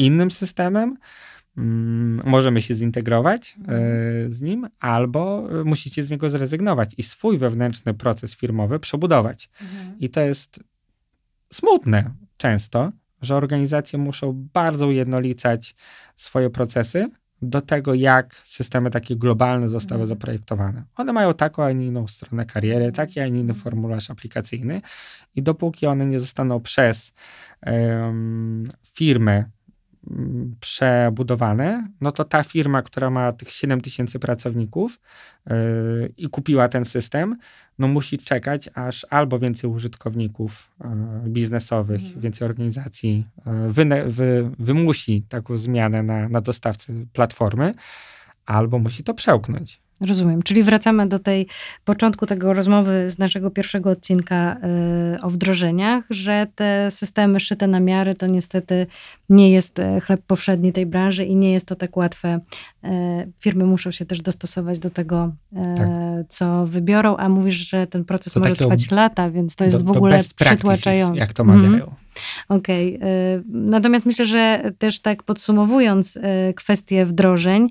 innym 0.00 0.30
systemem, 0.30 0.96
mm, 1.56 2.22
możemy 2.24 2.62
się 2.62 2.74
zintegrować 2.74 3.56
e, 3.58 3.60
mhm. 3.60 4.30
z 4.30 4.40
nim, 4.40 4.68
albo 4.80 5.48
e, 5.60 5.64
musicie 5.64 6.02
z 6.04 6.10
niego 6.10 6.30
zrezygnować 6.30 6.94
i 6.98 7.02
swój 7.02 7.38
wewnętrzny 7.38 7.94
proces 7.94 8.36
firmowy 8.36 8.78
przebudować. 8.78 9.50
Mhm. 9.62 9.98
I 9.98 10.10
to 10.10 10.20
jest 10.20 10.60
smutne 11.52 12.10
często, 12.36 12.92
że 13.22 13.36
organizacje 13.36 13.98
muszą 13.98 14.48
bardzo 14.52 14.86
ujednolicać 14.86 15.76
swoje 16.16 16.50
procesy 16.50 17.08
do 17.42 17.60
tego, 17.60 17.94
jak 17.94 18.34
systemy 18.34 18.90
takie 18.90 19.16
globalne 19.16 19.68
zostały 19.68 20.00
mhm. 20.00 20.08
zaprojektowane. 20.08 20.84
One 20.96 21.12
mają 21.12 21.34
taką, 21.34 21.64
a 21.64 21.72
nie 21.72 21.86
inną 21.86 22.08
stronę 22.08 22.46
kariery, 22.46 22.84
mhm. 22.84 22.94
taki, 22.94 23.20
a 23.20 23.28
nie 23.28 23.40
inny 23.40 23.54
formularz 23.54 24.10
aplikacyjny 24.10 24.80
i 25.34 25.42
dopóki 25.42 25.86
one 25.86 26.06
nie 26.06 26.20
zostaną 26.20 26.60
przez 26.60 27.12
um, 27.66 28.64
firmę 28.86 29.44
przebudowane, 30.60 31.88
no 32.00 32.12
to 32.12 32.24
ta 32.24 32.42
firma, 32.42 32.82
która 32.82 33.10
ma 33.10 33.32
tych 33.32 33.50
7 33.50 33.80
tysięcy 33.80 34.18
pracowników 34.18 35.00
yy, 35.46 36.12
i 36.16 36.28
kupiła 36.28 36.68
ten 36.68 36.84
system, 36.84 37.36
no 37.78 37.88
musi 37.88 38.18
czekać, 38.18 38.70
aż 38.74 39.06
albo 39.10 39.38
więcej 39.38 39.70
użytkowników 39.70 40.70
yy, 40.80 41.30
biznesowych, 41.30 42.02
mhm. 42.02 42.20
więcej 42.20 42.48
organizacji 42.48 43.26
yy, 43.46 43.72
wy, 43.72 43.84
wy, 44.06 44.50
wymusi 44.58 45.22
taką 45.28 45.56
zmianę 45.56 46.02
na, 46.02 46.28
na 46.28 46.40
dostawcy 46.40 47.06
platformy, 47.12 47.74
albo 48.46 48.78
musi 48.78 49.04
to 49.04 49.14
przełknąć. 49.14 49.80
Rozumiem. 50.00 50.42
Czyli 50.42 50.62
wracamy 50.62 51.06
do 51.06 51.18
tej 51.18 51.46
początku 51.84 52.26
tego 52.26 52.52
rozmowy 52.52 53.10
z 53.10 53.18
naszego 53.18 53.50
pierwszego 53.50 53.90
odcinka 53.90 54.56
y, 55.16 55.20
o 55.20 55.30
wdrożeniach, 55.30 56.04
że 56.10 56.46
te 56.54 56.90
systemy 56.90 57.40
szyte 57.40 57.66
na 57.66 57.80
miary 57.80 58.14
to 58.14 58.26
niestety 58.26 58.86
nie 59.28 59.50
jest 59.50 59.78
e, 59.78 60.00
chleb 60.00 60.20
powszedni 60.26 60.72
tej 60.72 60.86
branży 60.86 61.24
i 61.24 61.36
nie 61.36 61.52
jest 61.52 61.66
to 61.66 61.76
tak 61.76 61.96
łatwe. 61.96 62.40
Y, 62.84 62.88
firmy 63.40 63.64
muszą 63.64 63.90
się 63.90 64.04
też 64.04 64.22
dostosować 64.22 64.78
do 64.78 64.90
tego, 64.90 65.32
y, 65.52 65.56
tak. 65.76 65.88
co 66.28 66.66
wybiorą, 66.66 67.16
a 67.16 67.28
mówisz, 67.28 67.68
że 67.70 67.86
ten 67.86 68.04
proces 68.04 68.32
to 68.32 68.40
może 68.40 68.56
trwać 68.56 68.90
lata, 68.90 69.30
więc 69.30 69.56
to 69.56 69.64
jest 69.64 69.78
do, 69.78 69.84
w 69.84 69.96
ogóle 69.96 70.20
przytłaczające. 70.36 71.18
Jak 71.18 71.32
to 71.32 71.44
mawiają. 71.44 71.66
Mhm. 71.66 71.90
Okej. 72.48 72.96
Okay. 72.96 73.42
Natomiast 73.48 74.06
myślę, 74.06 74.26
że 74.26 74.72
też 74.78 75.00
tak 75.00 75.22
podsumowując 75.22 76.18
kwestię 76.54 77.04
wdrożeń, 77.04 77.68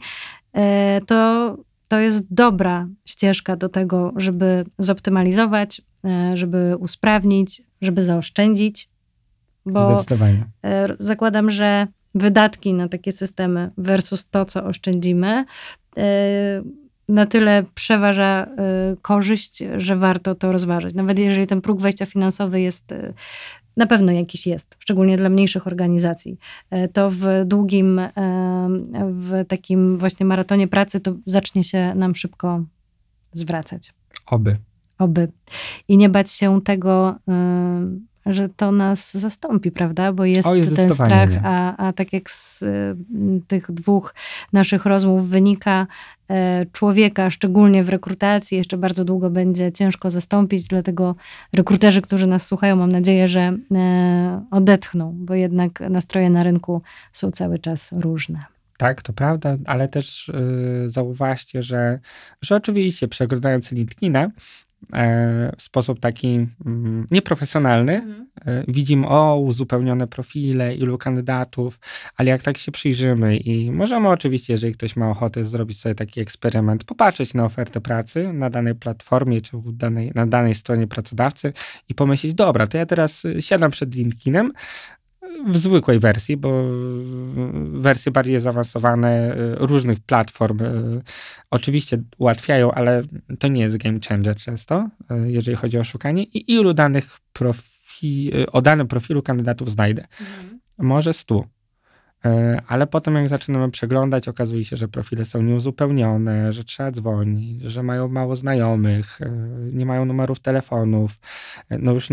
to 1.07 1.57
to 1.89 1.99
jest 1.99 2.33
dobra 2.33 2.87
ścieżka 3.05 3.55
do 3.55 3.69
tego, 3.69 4.13
żeby 4.15 4.63
zoptymalizować, 4.79 5.81
e, 6.05 6.37
żeby 6.37 6.75
usprawnić, 6.79 7.61
żeby 7.81 8.01
zaoszczędzić. 8.01 8.89
Bo 9.65 9.95
Zdecydowanie. 9.95 10.45
E, 10.65 10.87
zakładam, 10.99 11.51
że 11.51 11.87
wydatki 12.15 12.73
na 12.73 12.87
takie 12.87 13.11
systemy 13.11 13.71
versus 13.77 14.25
to, 14.29 14.45
co 14.45 14.63
oszczędzimy, 14.63 15.45
e, 15.97 16.05
na 17.09 17.25
tyle 17.25 17.63
przeważa 17.75 18.47
korzyść, 19.01 19.63
że 19.77 19.95
warto 19.95 20.35
to 20.35 20.51
rozważyć. 20.51 20.93
Nawet 20.93 21.19
jeżeli 21.19 21.47
ten 21.47 21.61
próg 21.61 21.81
wejścia 21.81 22.05
finansowy 22.05 22.61
jest 22.61 22.93
na 23.79 23.87
pewno 23.87 24.11
jakiś 24.11 24.47
jest, 24.47 24.75
szczególnie 24.79 25.17
dla 25.17 25.29
mniejszych 25.29 25.67
organizacji. 25.67 26.37
E, 26.69 26.87
to 26.87 27.09
w 27.09 27.25
długim, 27.45 27.99
e, 27.99 28.11
w 29.11 29.45
takim 29.47 29.97
właśnie 29.97 30.25
maratonie 30.25 30.67
pracy 30.67 30.99
to 30.99 31.13
zacznie 31.25 31.63
się 31.63 31.95
nam 31.95 32.15
szybko 32.15 32.63
zwracać. 33.33 33.93
Oby. 34.25 34.57
Oby. 34.99 35.31
I 35.87 35.97
nie 35.97 36.09
bać 36.09 36.31
się 36.31 36.61
tego, 36.61 37.09
y, 37.11 38.08
że 38.29 38.49
to 38.49 38.71
nas 38.71 39.17
zastąpi, 39.17 39.71
prawda? 39.71 40.13
Bo 40.13 40.25
jest, 40.25 40.47
O, 40.47 40.55
jest 40.55 40.75
ten 40.75 40.93
strach, 40.93 41.29
a, 41.43 41.87
a 41.87 41.93
tak 41.93 42.13
jak 42.13 42.29
z 42.29 42.61
y, 42.61 42.95
tych 43.47 43.71
dwóch 43.71 44.13
naszych 44.53 44.85
rozmów 44.85 45.29
wynika, 45.29 45.87
y, 46.31 46.35
człowieka, 46.71 47.29
szczególnie 47.29 47.83
w 47.83 47.89
rekrutacji, 47.89 48.57
jeszcze 48.57 48.77
bardzo 48.77 49.05
długo 49.05 49.29
będzie 49.29 49.71
ciężko 49.71 50.09
zastąpić, 50.09 50.67
dlatego 50.67 51.15
rekruterzy, 51.55 52.01
którzy 52.01 52.27
nas 52.27 52.45
słuchają, 52.45 52.75
mam 52.75 52.91
nadzieję, 52.91 53.27
że 53.27 53.57
y, 53.71 53.75
odetchną, 54.51 55.13
bo 55.15 55.33
jednak 55.33 55.79
nastroje 55.79 56.29
na 56.29 56.43
rynku 56.43 56.81
są 57.11 57.31
cały 57.31 57.59
czas 57.59 57.91
różne. 57.91 58.45
Tak, 58.79 59.01
to 59.01 59.13
prawda, 59.13 59.57
ale 59.65 59.87
też 59.87 60.31
yy, 60.83 60.89
zauważcie, 60.89 61.63
że, 61.63 61.99
że 62.41 62.55
oczywiście 62.55 63.07
przeglądając 63.07 63.71
LinkedIna 63.71 64.23
e, 64.23 64.31
w 65.57 65.61
sposób 65.61 65.99
taki 65.99 66.47
mm, 66.65 67.07
nieprofesjonalny, 67.11 68.25
e, 68.45 68.63
widzimy 68.67 69.07
o 69.07 69.39
uzupełnione 69.39 70.07
profile, 70.07 70.75
ilu 70.75 70.97
kandydatów, 70.97 71.79
ale 72.15 72.29
jak 72.29 72.41
tak 72.41 72.57
się 72.57 72.71
przyjrzymy 72.71 73.37
i 73.37 73.71
możemy 73.71 74.09
oczywiście, 74.09 74.53
jeżeli 74.53 74.73
ktoś 74.73 74.95
ma 74.95 75.09
ochotę 75.09 75.43
zrobić 75.43 75.79
sobie 75.79 75.95
taki 75.95 76.21
eksperyment, 76.21 76.83
popatrzeć 76.83 77.33
na 77.33 77.45
ofertę 77.45 77.81
pracy 77.81 78.33
na 78.33 78.49
danej 78.49 78.75
platformie 78.75 79.41
czy 79.41 79.57
danej, 79.65 80.11
na 80.15 80.27
danej 80.27 80.55
stronie 80.55 80.87
pracodawcy 80.87 81.53
i 81.89 81.95
pomyśleć, 81.95 82.33
dobra, 82.33 82.67
to 82.67 82.77
ja 82.77 82.85
teraz 82.85 83.25
y, 83.25 83.41
siadam 83.41 83.71
przed 83.71 83.95
LinkedInem, 83.95 84.51
w 85.47 85.57
zwykłej 85.57 85.99
wersji, 85.99 86.37
bo 86.37 86.63
wersje 87.73 88.11
bardziej 88.11 88.39
zaawansowane 88.39 89.37
y, 89.37 89.55
różnych 89.55 89.99
platform 89.99 90.61
y, 90.61 91.01
oczywiście 91.51 92.03
ułatwiają, 92.17 92.71
ale 92.71 93.03
to 93.39 93.47
nie 93.47 93.61
jest 93.61 93.77
game 93.77 93.99
changer 94.09 94.35
często, 94.35 94.89
y, 95.11 95.31
jeżeli 95.31 95.57
chodzi 95.57 95.77
o 95.77 95.83
szukanie 95.83 96.23
i 96.23 96.53
ilu 96.53 96.73
danych 96.73 97.19
profi, 97.33 98.31
o 98.51 98.61
danym 98.61 98.87
profilu 98.87 99.21
kandydatów 99.23 99.71
znajdę. 99.71 100.07
Może 100.77 101.13
stu. 101.13 101.45
Ale 102.67 102.87
potem 102.87 103.15
jak 103.15 103.29
zaczynamy 103.29 103.71
przeglądać, 103.71 104.27
okazuje 104.27 104.65
się, 104.65 104.77
że 104.77 104.87
profile 104.87 105.25
są 105.25 105.41
nieuzupełnione, 105.41 106.53
że 106.53 106.63
trzeba 106.63 106.91
dzwonić, 106.91 107.61
że 107.61 107.83
mają 107.83 108.07
mało 108.07 108.35
znajomych, 108.35 109.19
nie 109.73 109.85
mają 109.85 110.05
numerów 110.05 110.39
telefonów. 110.39 111.19
No 111.69 111.91
już 111.93 112.07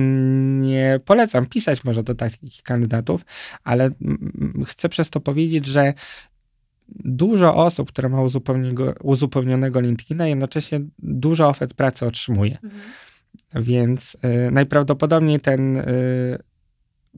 nie 0.61 1.00
polecam 1.04 1.46
pisać 1.46 1.84
może 1.84 2.02
do 2.02 2.14
takich 2.14 2.62
kandydatów, 2.62 3.24
ale 3.64 3.90
chcę 4.66 4.88
przez 4.88 5.11
to 5.11 5.20
powiedzieć, 5.20 5.66
że 5.66 5.92
dużo 6.88 7.54
osób, 7.54 7.88
które 7.88 8.09
ma 8.09 8.22
uzupełnionego, 8.22 8.94
uzupełnionego 9.02 9.80
LinkedIna, 9.80 10.26
jednocześnie 10.26 10.80
dużo 10.98 11.48
ofert 11.48 11.74
pracy 11.74 12.07
otrzymuje. 12.07 12.59
Więc 13.54 14.16
y, 14.24 14.50
najprawdopodobniej 14.50 15.40
ten 15.40 15.76
y, 15.76 16.38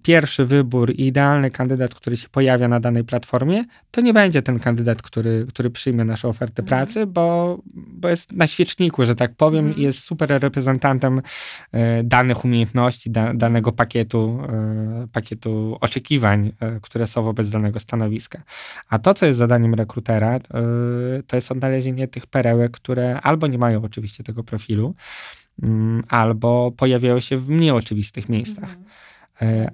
pierwszy 0.03 0.45
wybór 0.45 0.91
i 0.91 1.07
idealny 1.07 1.51
kandydat, 1.51 1.95
który 1.95 2.17
się 2.17 2.29
pojawia 2.29 2.69
na 2.69 2.81
danej 2.81 3.05
platformie, 3.05 3.65
to 3.91 4.01
nie 4.01 4.13
będzie 4.15 4.43
ten 4.43 4.59
kandydat, 4.59 5.03
który, 5.03 5.47
który 5.49 5.71
przyjmie 5.71 6.05
naszą 6.05 6.29
ofertę 6.29 6.63
Mhm. 6.63 6.67
pracy, 6.69 7.07
bo, 7.07 7.59
bo 7.75 8.09
jest 8.09 8.33
na 8.33 8.47
świeczniku, 8.47 9.05
że 9.05 9.15
tak 9.15 9.35
powiem, 9.35 9.65
Mhm. 9.67 9.81
i 9.81 9.83
jest 9.83 10.01
super 10.01 10.29
reprezentantem 10.43 11.23
e, 11.73 12.03
danych 12.05 12.45
umiejętności, 12.45 13.11
da, 13.11 13.35
danego 13.35 13.73
pakietu, 13.73 14.43
e, 14.49 15.07
pakietu 15.13 15.79
oczekiwań, 15.81 16.53
e, 16.61 16.81
które 16.81 17.07
są 17.07 17.23
wobec 17.23 17.49
danego 17.51 17.81
stanowiska. 17.81 18.43
A 18.89 18.99
to, 18.99 19.15
co 19.15 19.27
jest 19.27 19.39
zadaniem 19.39 19.75
rekrutera, 19.75 20.35
e, 20.37 20.41
to 21.27 21.37
jest 21.37 21.53
odnalezienie 21.53 22.09
tych 22.09 22.27
perełek, 22.27 22.73
które 22.73 23.21
albo 23.21 23.47
nie 23.47 23.59
mają 23.59 23.83
oczywiście 23.83 24.25
tego 24.25 24.45
profilu, 24.45 24.95
mm, 25.63 26.03
albo 26.09 26.73
pojawiają 26.77 27.21
się 27.21 27.39
w 27.39 27.49
mniej 27.49 27.71
oczywistych 27.71 28.29
miejscach. 28.29 28.73
E, 28.73 29.08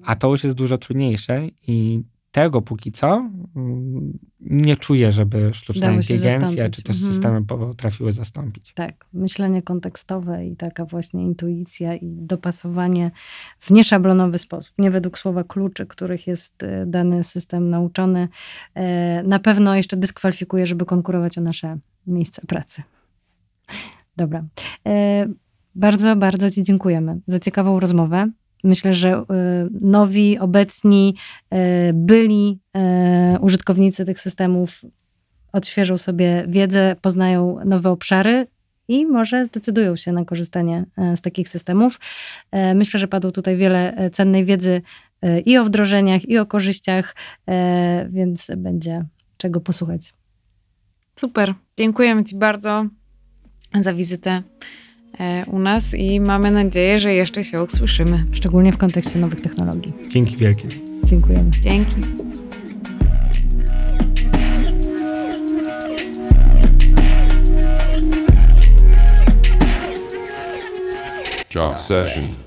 A 0.05 0.17
to 0.17 0.31
już 0.31 0.45
jest 0.45 0.57
dużo 0.57 0.79
trudniejsze 0.79 1.43
i 1.67 2.03
tego 2.31 2.63
póki 2.63 2.93
co 2.93 3.31
mm, 3.57 4.19
nie 4.41 4.77
czuję, 4.77 5.13
żeby 5.13 5.55
sztuczna 5.55 5.87
się 5.87 5.95
inteligencja 5.95 6.71
czy 6.71 6.83
też 6.83 6.97
Mhm. 6.97 7.13
systemy 7.13 7.45
potrafiły 7.45 8.13
zastąpić. 8.13 8.73
Tak, 8.75 9.07
myślenie 9.13 9.63
kontekstowe 9.63 10.47
i 10.47 10.57
taka 10.57 10.85
właśnie 10.85 11.23
intuicja 11.23 11.95
i 11.95 12.17
dopasowanie 12.17 13.11
w 13.59 13.71
nieszablonowy 13.71 14.39
sposób, 14.39 14.75
nie 14.79 14.91
według 14.91 15.19
słowa 15.19 15.45
kluczy, 15.45 15.87
których 15.87 16.27
jest 16.27 16.63
e, 16.63 16.87
dany 16.87 17.25
system 17.25 17.71
nauczony, 17.71 18.29
e, 18.75 19.23
na 19.23 19.39
pewno 19.39 19.77
jeszcze 19.77 19.97
dyskwalifikuje, 19.97 20.67
żeby 20.67 20.85
konkurować 20.85 21.39
o 21.39 21.41
nasze 21.41 21.79
miejsce 22.07 22.43
pracy. 22.47 22.83
Dobra. 24.17 24.45
E, 24.87 25.27
Bardzo, 25.75 26.17
bardzo 26.17 26.51
Ci 26.51 26.63
dziękujemy 26.63 27.21
za 27.27 27.39
ciekawą 27.39 27.81
rozmowę. 27.81 28.31
Myślę, 28.65 28.95
że 28.95 29.11
e, 29.11 29.25
nowi, 29.81 30.39
obecni, 30.39 31.17
e, 31.51 31.93
byli 31.93 32.61
e, 32.77 33.39
użytkownicy 33.41 34.05
tych 34.05 34.21
systemów 34.21 34.83
odświeżą 35.53 35.97
sobie 35.97 36.45
wiedzę, 36.49 36.97
poznają 37.01 37.59
nowe 37.65 37.91
obszary 37.91 38.47
i 38.89 39.07
może 39.07 39.45
zdecydują 39.45 39.97
się 39.97 40.13
na 40.13 40.25
korzystanie 40.25 40.85
z 41.17 41.21
takich 41.21 41.49
systemów. 41.49 42.01
Myślę, 42.75 43.01
że 43.01 43.09
padło 43.09 43.31
tutaj 43.31 43.57
wiele 43.57 44.11
cennej 44.13 44.45
wiedzy 44.45 44.83
i 45.45 45.59
o 45.59 45.65
wdrożeniach, 45.65 46.29
i 46.29 46.39
o 46.39 46.47
korzyściach, 46.47 47.17
więc 48.09 48.51
będzie 48.57 49.05
czego 49.37 49.61
posłuchać. 49.61 50.15
Super. 51.17 51.55
Dziękujemy 51.77 52.25
Ci 52.25 52.37
bardzo 52.37 52.87
za 53.81 53.95
wizytę 53.95 54.43
u 55.47 55.59
nas 55.59 55.95
i 55.95 56.21
mamy 56.21 56.51
nadzieję, 56.51 56.99
że 56.99 57.15
jeszcze 57.15 57.45
się 57.45 57.63
usłyszymy. 57.63 58.23
Szczególnie 58.33 58.73
w 58.73 58.79
kontekście 58.79 59.19
nowych 59.19 59.41
technologii. 59.41 59.93
Dzięki 60.09 60.37
wielkie. 60.37 60.69
Dziękujemy. 61.05 61.51
Dzięki. 61.63 61.95
Job 71.55 71.79
session. 71.79 72.44